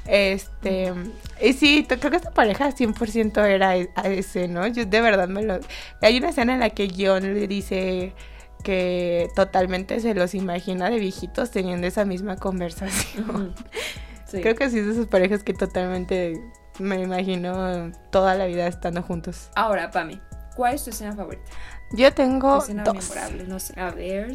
Este, 0.06 0.92
y 1.40 1.52
sí, 1.52 1.86
creo 1.88 2.10
que 2.10 2.16
esta 2.16 2.30
pareja 2.32 2.70
100% 2.72 3.44
era 3.44 3.76
e- 3.76 3.90
a 3.94 4.08
ese, 4.08 4.48
¿no? 4.48 4.66
Yo 4.66 4.84
de 4.84 5.00
verdad 5.00 5.28
me 5.28 5.42
lo... 5.42 5.60
Hay 6.00 6.18
una 6.18 6.30
escena 6.30 6.54
en 6.54 6.60
la 6.60 6.70
que 6.70 6.90
John 6.96 7.22
le 7.34 7.46
dice 7.46 8.12
que 8.64 9.28
totalmente 9.34 10.00
se 10.00 10.14
los 10.14 10.34
imagina 10.34 10.90
de 10.90 10.98
viejitos 10.98 11.50
teniendo 11.50 11.86
esa 11.86 12.04
misma 12.04 12.36
conversación. 12.36 13.54
Sí. 14.26 14.40
Creo 14.40 14.54
que 14.54 14.70
sí 14.70 14.78
es 14.78 14.86
de 14.86 14.92
esas 14.92 15.06
parejas 15.08 15.42
que 15.44 15.52
totalmente 15.52 16.40
me 16.78 17.00
imagino 17.02 17.92
toda 18.10 18.34
la 18.34 18.46
vida 18.46 18.66
estando 18.66 19.02
juntos. 19.02 19.50
Ahora, 19.54 19.90
Pami, 19.90 20.20
¿cuál 20.56 20.74
es 20.74 20.84
tu 20.84 20.90
escena 20.90 21.14
favorita? 21.14 21.44
Yo 21.92 22.08
Tu 22.10 22.14
tengo 22.14 22.58
escena 22.58 22.82
dos. 22.84 22.94
memorable, 22.94 23.44
no 23.44 23.58
sé. 23.60 23.78
A 23.78 23.90
ver. 23.90 24.32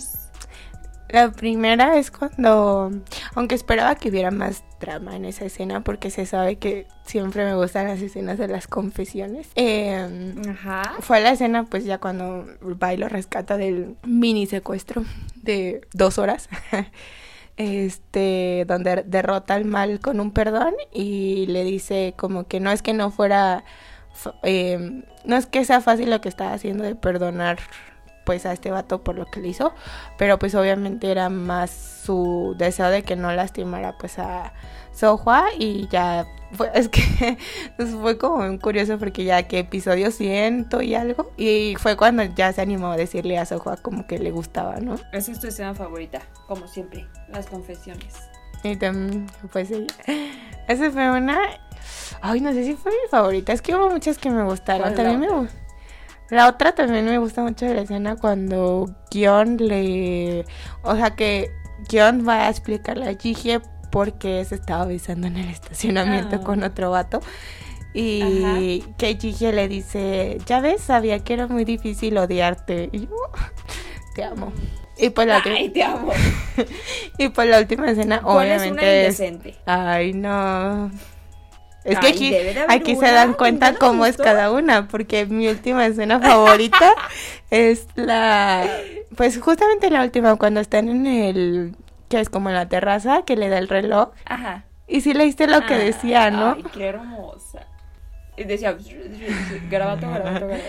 La 1.09 1.31
primera 1.31 1.97
es 1.97 2.11
cuando, 2.11 2.91
aunque 3.33 3.55
esperaba 3.55 3.95
que 3.95 4.09
hubiera 4.09 4.29
más 4.29 4.63
drama 4.79 5.15
en 5.15 5.25
esa 5.25 5.45
escena, 5.45 5.81
porque 5.81 6.09
se 6.11 6.25
sabe 6.25 6.57
que 6.57 6.85
siempre 7.05 7.45
me 7.45 7.55
gustan 7.55 7.87
las 7.87 8.01
escenas 8.01 8.37
de 8.37 8.47
las 8.47 8.67
confesiones. 8.67 9.49
Eh, 9.55 10.35
Ajá. 10.49 10.95
fue 10.99 11.21
la 11.21 11.31
escena, 11.31 11.63
pues 11.63 11.85
ya 11.85 11.99
cuando 11.99 12.45
va 12.61 12.93
y 12.93 12.97
lo 12.97 13.07
rescata 13.07 13.57
del 13.57 13.95
mini 14.03 14.47
secuestro 14.47 15.03
de 15.35 15.81
dos 15.93 16.17
horas. 16.17 16.49
Este, 17.59 18.65
donde 18.67 19.01
derrota 19.07 19.55
al 19.55 19.65
mal 19.65 19.99
con 19.99 20.19
un 20.19 20.29
perdón 20.29 20.75
y 20.93 21.47
le 21.47 21.63
dice 21.63 22.13
como 22.15 22.47
que 22.47 22.59
no 22.59 22.71
es 22.71 22.83
que 22.83 22.93
no 22.93 23.09
fuera, 23.09 23.63
eh, 24.43 25.01
no 25.25 25.35
es 25.35 25.47
que 25.47 25.65
sea 25.65 25.81
fácil 25.81 26.11
lo 26.11 26.21
que 26.21 26.29
estaba 26.29 26.53
haciendo 26.53 26.83
de 26.83 26.93
perdonar 26.93 27.57
pues 28.28 28.45
a 28.45 28.51
este 28.51 28.71
vato 28.71 29.01
por 29.01 29.15
lo 29.15 29.25
que 29.25 29.39
le 29.39 29.47
hizo, 29.47 29.73
pero 30.17 30.38
pues 30.38 30.53
obviamente 30.53 31.09
era 31.09 31.30
más 31.30 31.71
su 31.71 32.55
deseo 32.57 32.89
de 32.89 33.01
que 33.01 33.15
no 33.15 33.32
lastimara 33.32 33.97
pues 33.97 34.19
a 34.19 34.51
Sohua 34.93 35.45
y 35.57 35.88
ya 35.88 36.28
fue, 36.51 36.69
es 36.75 36.89
que 36.89 37.38
pues, 37.78 37.91
fue 37.91 38.17
como 38.17 38.45
muy 38.45 38.59
curioso 38.59 38.99
porque 38.99 39.23
ya 39.23 39.43
que 39.43 39.59
episodio 39.59 40.11
ciento 40.11 40.82
y 40.82 40.93
algo 40.93 41.32
y 41.38 41.75
fue 41.80 41.95
cuando 41.95 42.23
ya 42.23 42.51
se 42.51 42.59
animó 42.59 42.91
a 42.91 42.97
decirle 42.97 43.38
a 43.38 43.45
Sohua 43.45 43.78
como 43.78 44.05
que 44.07 44.19
le 44.19 44.32
gustaba, 44.32 44.82
¿no? 44.82 44.95
Esa 45.13 45.32
es 45.32 45.39
tu 45.39 45.47
escena 45.47 45.73
favorita, 45.73 46.19
como 46.47 46.67
siempre, 46.67 47.07
las 47.30 47.47
confesiones. 47.47 48.13
Y 48.61 48.75
también 48.75 49.28
pues 49.53 49.69
sí. 49.69 49.88
Esa 50.67 50.91
fue 50.91 51.11
una 51.11 51.39
Ay, 52.21 52.41
no 52.41 52.51
sé 52.51 52.65
si 52.65 52.75
fue 52.75 52.91
mi 52.91 53.09
favorita, 53.09 53.53
es 53.53 53.61
que 53.61 53.73
hubo 53.73 53.89
muchas 53.89 54.17
que 54.17 54.30
me 54.30 54.43
gustaron, 54.43 54.82
¿Cuál 54.82 54.91
es 54.91 54.97
la 54.97 55.03
también 55.11 55.32
me 55.32 55.38
otra? 55.38 55.66
La 56.30 56.47
otra 56.49 56.73
también 56.73 57.05
me 57.05 57.17
gusta 57.17 57.41
mucho 57.41 57.65
la 57.65 57.82
escena 57.82 58.15
cuando 58.15 58.89
Gion 59.11 59.57
le... 59.57 60.45
O 60.84 60.95
sea 60.95 61.11
que 61.15 61.51
Gion 61.89 62.28
va 62.28 62.47
a 62.47 62.49
explicarle 62.49 63.07
a 63.09 63.15
Jihye 63.17 63.61
por 63.91 64.13
qué 64.17 64.43
se 64.45 64.55
estaba 64.55 64.86
besando 64.86 65.28
en 65.28 65.38
el 65.38 65.49
estacionamiento 65.49 66.38
Ah. 66.38 66.43
con 66.43 66.63
otro 66.63 66.91
vato. 66.91 67.21
Y 67.93 68.84
que 68.97 69.15
Jihye 69.15 69.53
le 69.53 69.67
dice, 69.67 70.38
ya 70.45 70.59
ves, 70.59 70.82
sabía 70.82 71.19
que 71.19 71.34
era 71.34 71.47
muy 71.47 71.65
difícil 71.65 72.17
odiarte. 72.17 72.89
Y 72.91 73.01
yo, 73.07 73.15
te 74.13 74.23
amo. 74.23 74.51
Y 74.99 75.09
pues 75.11 75.28
la, 75.28 75.41
Ay, 75.45 75.69
te 75.69 75.84
amo. 75.84 76.11
y 77.17 77.30
pues 77.30 77.49
la 77.49 77.59
última 77.59 77.89
escena 77.89 78.21
¿Cuál 78.21 78.47
es 78.47 78.61
una 78.61 78.61
obviamente 78.71 79.07
es... 79.07 79.19
indecente? 79.19 79.55
Ay, 79.65 80.13
no. 80.13 80.91
Es 81.88 81.99
que 81.99 82.07
Ay, 82.07 82.13
aquí, 82.13 82.35
aquí 82.67 82.95
se 82.97 83.11
dan 83.11 83.33
cuenta 83.33 83.71
¿nunca 83.71 83.85
nos 83.85 83.91
cómo 83.91 84.05
es 84.05 84.17
cada 84.17 84.51
una, 84.51 84.88
porque 84.89 85.25
mi 85.25 85.47
última 85.47 85.85
escena 85.85 86.19
favorita 86.19 86.93
es 87.49 87.88
la... 87.95 88.67
Pues 89.15 89.39
justamente 89.39 89.89
la 89.89 90.03
última, 90.03 90.35
cuando 90.35 90.59
están 90.59 90.89
en 90.89 91.07
el... 91.07 91.75
que 92.09 92.19
es 92.19 92.29
como 92.29 92.49
en 92.49 92.55
la 92.55 92.67
terraza, 92.67 93.23
que 93.23 93.38
le 93.38 93.47
da 93.47 93.57
el 93.57 93.69
reloj. 93.69 94.09
Ajá. 94.25 94.65
Y 94.85 95.01
sí 95.01 95.13
leíste 95.13 95.47
lo 95.47 95.65
que 95.65 95.75
Ay, 95.75 95.85
decía, 95.85 96.29
¿no? 96.29 96.55
Ay, 96.57 96.63
qué 96.73 96.88
hermosa. 96.88 97.65
Y 98.35 98.43
decía, 98.43 98.77
garabato, 99.69 100.09
garabato, 100.09 100.47
garabato. 100.47 100.63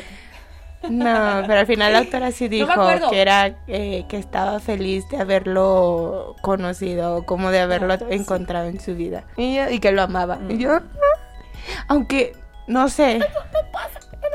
No, 0.89 1.43
pero 1.47 1.61
al 1.61 1.67
final 1.67 1.93
la 1.93 1.99
autora 2.01 2.31
sí 2.31 2.47
dijo 2.49 2.69
que 3.11 3.21
era 3.21 3.57
eh, 3.67 4.05
que 4.09 4.17
estaba 4.17 4.61
feliz 4.61 5.09
de 5.11 5.19
haberlo 5.19 6.37
conocido, 6.41 7.25
como 7.27 7.51
de 7.51 7.61
haberlo 7.61 7.95
encontrado 8.11 8.69
en 8.69 8.79
su 8.81 8.95
vida. 8.95 9.25
Y, 9.37 9.57
yo- 9.57 9.69
y 9.71 9.81
que 9.81 9.91
lo 9.93 10.03
amaba. 10.03 10.37
Mm. 10.37 10.51
Y 10.53 10.59
yo, 10.59 10.73
"Ah". 10.75 10.83
aunque, 11.89 12.33
no 12.67 12.89
sé. 12.89 13.19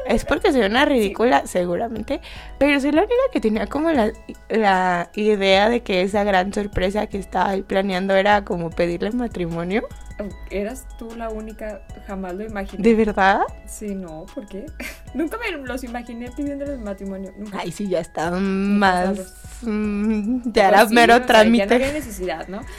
Es 0.06 0.26
porque 0.26 0.52
soy 0.52 0.62
una 0.64 0.84
ridícula, 0.86 1.48
seguramente. 1.48 2.20
Pero 2.58 2.78
soy 2.82 2.92
la 2.92 3.02
única 3.04 3.16
que 3.32 3.40
tenía 3.40 3.68
como 3.68 3.90
la, 3.92 4.12
la 4.50 5.10
idea 5.16 5.70
de 5.70 5.82
que 5.82 6.02
esa 6.02 6.24
gran 6.26 6.52
sorpresa 6.54 7.08
que 7.08 7.18
estaba 7.20 7.54
él 7.54 7.64
planeando 7.64 8.14
era 8.16 8.44
como 8.44 8.70
pedirle 8.70 9.12
matrimonio. 9.12 9.84
¿Eras 10.50 10.86
tú 10.98 11.16
la 11.16 11.30
única? 11.30 11.82
Jamás 12.08 12.34
lo 12.34 12.44
imaginé. 12.44 12.84
¿De 12.84 12.96
verdad? 12.96 13.42
Sí, 13.66 13.96
no, 13.96 14.26
¿por 14.34 14.48
qué? 14.48 14.66
Nunca 15.14 15.38
me 15.38 15.52
los 15.58 15.84
imaginé 15.84 16.32
pidiéndoles 16.32 16.80
matrimonio. 16.80 17.34
Nunca. 17.38 17.60
Ay, 17.60 17.72
sí, 17.72 17.88
ya 17.88 18.00
está 18.00 18.32
más... 18.32 19.60
mm, 19.62 20.52
ya 20.52 20.70
era 20.70 20.88
sí, 20.88 20.94
mero 20.94 21.16
o 21.16 21.18
sea, 21.18 21.26
trámite. 21.26 21.66
Ya 21.66 21.66
no 21.66 21.76
había 21.76 21.94
necesidad, 21.94 22.48
¿no? 22.48 22.62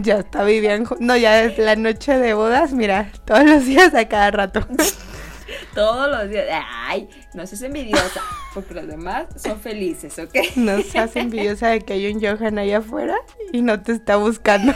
Ya 0.00 0.20
está, 0.20 0.44
vivían. 0.44 0.86
No, 1.00 1.16
ya 1.16 1.42
es 1.42 1.58
la 1.58 1.74
noche 1.74 2.16
de 2.18 2.32
bodas, 2.32 2.72
mira, 2.72 3.10
todos 3.24 3.44
los 3.44 3.66
días 3.66 3.92
a 3.94 4.06
cada 4.06 4.30
rato. 4.30 4.64
Todos 5.74 6.10
los 6.10 6.28
días. 6.28 6.46
Ay, 6.86 7.08
no 7.34 7.46
seas 7.46 7.62
envidiosa. 7.62 8.20
Porque 8.54 8.74
los 8.74 8.86
demás 8.86 9.26
son 9.36 9.58
felices, 9.60 10.18
¿ok? 10.18 10.34
No 10.56 10.80
seas 10.82 11.16
envidiosa 11.16 11.68
de 11.68 11.80
que 11.80 11.94
hay 11.94 12.12
un 12.12 12.20
Johan 12.20 12.58
allá 12.58 12.78
afuera 12.78 13.16
y 13.52 13.62
no 13.62 13.80
te 13.80 13.92
está 13.92 14.16
buscando. 14.16 14.74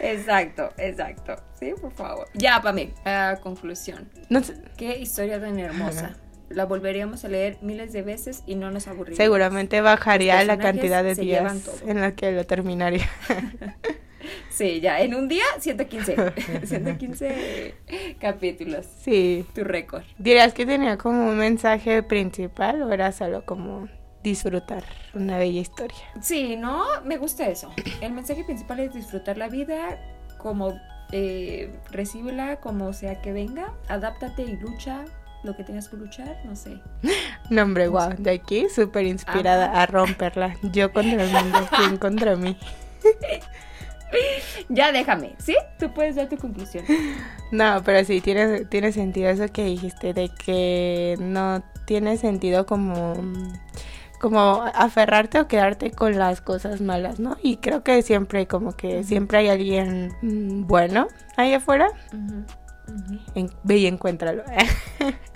Exacto, 0.00 0.70
exacto. 0.78 1.36
Sí, 1.58 1.72
por 1.80 1.92
favor. 1.92 2.26
Ya, 2.34 2.60
para 2.62 2.72
mí. 2.72 2.92
Conclusión. 3.42 4.08
No 4.28 4.42
sé, 4.42 4.54
Qué 4.76 4.98
historia 4.98 5.40
tan 5.40 5.58
hermosa. 5.58 6.16
La 6.48 6.64
volveríamos 6.64 7.24
a 7.24 7.28
leer 7.28 7.58
miles 7.62 7.92
de 7.92 8.02
veces 8.02 8.42
y 8.44 8.56
no 8.56 8.70
nos 8.72 8.88
aburriríamos. 8.88 9.18
seguramente 9.18 9.80
bajaría 9.80 10.42
la 10.44 10.58
cantidad 10.58 11.04
de 11.04 11.14
días 11.14 11.54
en 11.86 12.00
la 12.00 12.12
que 12.16 12.32
lo 12.32 12.44
terminaría. 12.44 13.08
Sí, 14.50 14.80
ya. 14.80 15.00
En 15.00 15.14
un 15.14 15.28
día, 15.28 15.44
115. 15.58 16.16
115 16.66 17.74
capítulos. 18.20 18.86
Sí. 19.00 19.46
Tu 19.54 19.64
récord. 19.64 20.02
¿Dirías 20.18 20.52
que 20.52 20.66
tenía 20.66 20.98
como 20.98 21.30
un 21.30 21.38
mensaje 21.38 22.02
principal 22.02 22.82
o 22.82 22.92
era 22.92 23.12
solo 23.12 23.44
como 23.46 23.88
disfrutar 24.22 24.84
una 25.14 25.38
bella 25.38 25.60
historia? 25.60 25.98
Sí, 26.20 26.56
¿no? 26.56 26.84
Me 27.04 27.16
gusta 27.16 27.48
eso. 27.48 27.70
El 28.00 28.12
mensaje 28.12 28.44
principal 28.44 28.80
es 28.80 28.94
disfrutar 28.94 29.36
la 29.36 29.48
vida 29.48 29.98
como 30.38 30.80
eh, 31.12 31.72
recíbela 31.90 32.60
como 32.60 32.92
sea 32.92 33.20
que 33.20 33.32
venga. 33.32 33.74
Adáptate 33.88 34.42
y 34.42 34.56
lucha 34.56 35.04
lo 35.42 35.56
que 35.56 35.64
tengas 35.64 35.88
que 35.88 35.96
luchar, 35.96 36.40
no 36.44 36.56
sé. 36.56 36.80
No, 37.50 37.62
hombre, 37.62 37.88
wow, 37.88 38.14
de 38.16 38.30
aquí 38.30 38.68
súper 38.68 39.06
inspirada 39.06 39.82
a 39.82 39.86
romperla. 39.86 40.54
Yo 40.62 40.92
contra 40.92 41.24
el 41.24 41.32
mundo, 41.32 41.58
¿quién 41.76 41.96
contra 41.96 42.36
mí? 42.36 42.56
Ya 44.68 44.92
déjame, 44.92 45.34
¿sí? 45.38 45.56
Tú 45.78 45.92
puedes 45.92 46.16
dar 46.16 46.28
tu 46.28 46.36
conclusión. 46.36 46.84
No, 47.52 47.82
pero 47.84 48.04
sí, 48.04 48.20
tiene, 48.20 48.64
tiene 48.66 48.92
sentido 48.92 49.28
eso 49.28 49.48
que 49.48 49.64
dijiste, 49.64 50.14
de 50.14 50.28
que 50.28 51.16
no 51.18 51.64
tiene 51.84 52.16
sentido 52.16 52.64
como, 52.64 53.14
como 54.20 54.62
aferrarte 54.74 55.40
o 55.40 55.48
quedarte 55.48 55.90
con 55.90 56.18
las 56.18 56.40
cosas 56.40 56.80
malas, 56.80 57.18
¿no? 57.18 57.36
Y 57.42 57.56
creo 57.56 57.82
que 57.82 58.02
siempre, 58.02 58.46
como 58.46 58.76
que 58.76 59.02
siempre 59.02 59.38
hay 59.38 59.48
alguien 59.48 60.12
mm, 60.22 60.66
bueno 60.66 61.08
ahí 61.36 61.54
afuera, 61.54 61.88
en- 63.34 63.50
ve 63.64 63.76
y 63.78 63.86
encuéntralo. 63.86 64.42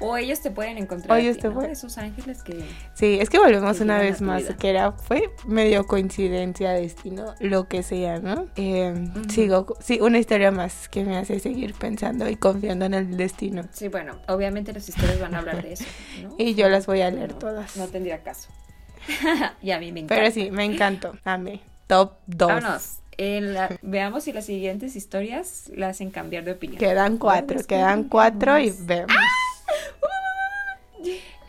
O 0.00 0.16
ellos 0.16 0.40
te 0.40 0.50
pueden 0.50 0.78
encontrar. 0.78 1.10
O 1.10 1.14
a 1.14 1.20
ellos 1.20 1.38
te 1.38 1.48
¿no? 1.48 1.54
pueden- 1.54 1.70
Esos 1.72 1.98
ángeles 1.98 2.42
que. 2.42 2.64
Sí, 2.94 3.18
es 3.20 3.28
que 3.30 3.38
volvemos 3.38 3.76
Que 3.76 3.82
una 3.84 3.96
a 3.96 4.00
vez 4.00 4.20
más, 4.20 4.42
vida. 4.44 4.56
que 4.56 4.70
era, 4.70 4.92
fue 4.92 5.30
medio 5.46 5.86
coincidencia, 5.86 6.70
destino, 6.72 7.34
lo 7.40 7.66
que 7.68 7.82
sea, 7.82 8.18
¿no? 8.20 8.46
Eh. 8.56 8.94
Sigo, 9.28 9.76
sí, 9.80 9.98
una 10.00 10.18
historia 10.18 10.50
más 10.50 10.88
que 10.88 11.04
me 11.04 11.16
hace 11.16 11.40
seguir 11.40 11.74
pensando 11.74 12.28
y 12.28 12.36
confiando 12.36 12.84
en 12.84 12.94
el 12.94 13.16
destino. 13.16 13.64
Sí, 13.72 13.88
bueno, 13.88 14.18
obviamente 14.28 14.72
las 14.72 14.88
historias 14.88 15.20
van 15.20 15.34
a 15.34 15.38
hablar 15.38 15.62
de 15.62 15.72
eso. 15.72 15.84
¿no? 16.22 16.34
Y 16.38 16.54
yo 16.54 16.68
las 16.68 16.86
voy 16.86 17.00
a 17.00 17.10
leer 17.10 17.32
No, 17.32 17.38
todas. 17.38 17.76
No 17.76 17.86
tendría 17.88 18.22
caso. 18.22 18.48
y 19.62 19.70
a 19.70 19.78
mí 19.78 19.92
me 19.92 20.00
encanta. 20.00 20.14
Pero 20.22 20.30
sí, 20.34 20.50
me 20.50 20.64
encantó. 20.64 21.14
Amé. 21.24 21.60
Top 21.86 22.14
2. 22.26 22.48
Vámonos. 22.48 22.98
La- 23.18 23.78
veamos 23.80 24.24
si 24.24 24.32
las 24.34 24.44
siguientes 24.44 24.94
historias 24.94 25.70
la 25.74 25.88
hacen 25.88 26.10
cambiar 26.10 26.44
de 26.44 26.52
opinión. 26.52 26.78
Quedan 26.78 27.16
cuatro, 27.16 27.58
quedan 27.66 28.04
cuatro 28.04 28.58
y 28.58 28.74
vemos. 28.80 29.16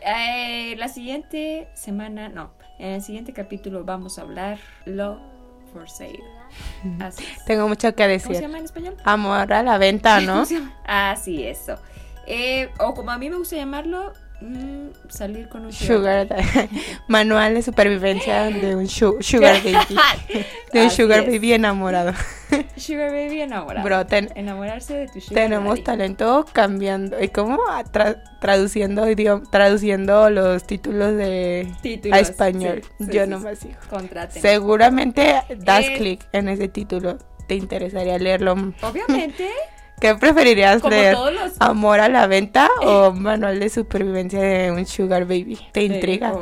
Eh, 0.00 0.76
la 0.78 0.88
siguiente 0.88 1.68
semana, 1.74 2.28
no, 2.28 2.50
en 2.78 2.92
el 2.92 3.02
siguiente 3.02 3.32
capítulo 3.32 3.84
vamos 3.84 4.18
a 4.18 4.22
hablar 4.22 4.58
Love 4.86 5.18
for 5.72 5.88
Sale. 5.90 6.22
Así. 7.00 7.24
Tengo 7.46 7.68
mucho 7.68 7.94
que 7.94 8.04
¿Cómo 8.04 8.18
se 8.20 8.28
decir. 8.28 8.40
llama 8.40 8.58
en 8.58 8.64
español? 8.64 8.96
Amor 9.04 9.52
a 9.52 9.62
la 9.62 9.78
venta, 9.78 10.20
¿no? 10.20 10.32
¿Cómo 10.34 10.44
se 10.46 10.54
llama? 10.54 10.76
Ah, 10.86 11.16
eso. 11.26 11.76
Eh, 12.26 12.70
o 12.78 12.94
como 12.94 13.10
a 13.10 13.18
mí 13.18 13.28
me 13.30 13.36
gusta 13.36 13.56
llamarlo, 13.56 14.12
mm, 14.40 14.88
salir 15.08 15.48
con 15.48 15.64
un 15.66 15.72
Sugar, 15.72 16.28
manual 17.08 17.54
de 17.54 17.62
supervivencia 17.62 18.44
de 18.44 18.76
un 18.76 18.88
su- 18.88 19.16
sugar 19.20 19.56
baby. 19.64 19.96
De 20.72 20.80
un 20.80 20.86
Así 20.86 21.02
sugar 21.02 21.20
es. 21.20 21.26
baby 21.26 21.52
enamorado. 21.54 22.12
Sugar 22.76 23.10
baby 23.10 23.42
enamorado. 23.42 23.84
Bro, 23.84 24.06
ten- 24.06 24.30
Enamorarse 24.34 24.94
de 24.94 25.06
tu 25.08 25.20
sugar 25.20 25.34
tenemos 25.44 25.70
daddy. 25.74 25.82
talento 25.82 26.46
cambiando. 26.52 27.22
¿Y 27.22 27.28
cómo? 27.28 27.58
Tra- 27.92 28.22
traduciendo, 28.40 29.04
traduciendo 29.50 30.30
los 30.30 30.66
títulos 30.66 31.14
de 31.16 31.70
Títulos, 31.82 32.16
a 32.16 32.20
español. 32.20 32.82
sí, 32.98 33.04
sí, 33.04 33.12
Yo 33.12 33.24
sí, 33.24 33.30
nomás. 33.30 33.58
Contraten. 33.90 34.40
Seguramente 34.40 35.42
das 35.58 35.84
Eh. 35.86 35.94
clic 35.98 36.26
en 36.32 36.48
ese 36.48 36.68
título. 36.68 37.18
Te 37.48 37.54
interesaría 37.54 38.18
leerlo. 38.18 38.52
Obviamente, 38.82 39.48
¿Qué 40.00 40.14
preferirías 40.14 40.82
leer? 40.84 41.14
los 41.14 41.52
¿Amor 41.60 42.00
a 42.00 42.08
la 42.08 42.26
venta 42.26 42.68
o 42.82 43.12
manual 43.12 43.58
de 43.60 43.68
supervivencia 43.68 44.40
de 44.40 44.70
un 44.70 44.86
sugar 44.86 45.24
baby? 45.24 45.58
¿Te 45.72 45.82
intriga? 45.82 46.32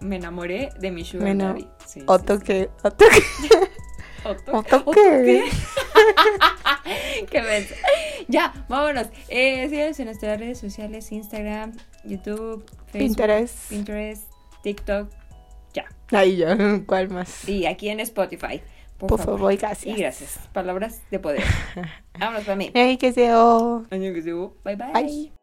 me 0.00 0.16
enamoré 0.16 0.70
de 0.78 0.90
mi 0.90 1.04
sugar 1.04 1.36
daddy. 1.36 1.66
Sí, 1.84 2.02
Otto 2.06 2.38
sí. 2.38 2.44
que, 2.44 2.70
Otto 2.82 3.04
que, 4.92 5.44
mensa. 7.42 7.74
Ya, 8.28 8.52
vámonos. 8.68 9.06
Eh, 9.28 9.68
síganos 9.68 9.98
en 10.00 10.06
nuestras 10.06 10.38
redes 10.38 10.58
sociales, 10.58 11.10
Instagram, 11.12 11.72
YouTube, 12.04 12.64
Facebook, 12.86 13.16
Pinterest. 13.16 13.68
Pinterest, 13.68 14.30
TikTok. 14.62 15.10
Ya. 15.74 15.86
Ahí 16.12 16.36
ya, 16.36 16.56
¿cuál 16.86 17.08
más? 17.10 17.48
Y 17.48 17.66
aquí 17.66 17.88
en 17.88 18.00
Spotify. 18.00 18.62
Por, 18.98 19.08
Por 19.08 19.18
favor. 19.18 19.38
favor, 19.38 19.56
gracias. 19.56 19.94
Y 19.94 20.00
gracias. 20.00 20.38
Palabras 20.52 21.02
de 21.10 21.18
poder. 21.18 21.42
Vámonos 22.18 22.44
para 22.44 22.56
mí. 22.56 22.70
Ay, 22.74 22.96
que 22.96 23.12
sea. 23.12 23.36
Año 23.90 24.14
que 24.14 24.22
se 24.22 24.32
Bye 24.32 24.76
bye. 24.76 24.92
Bye. 24.92 25.35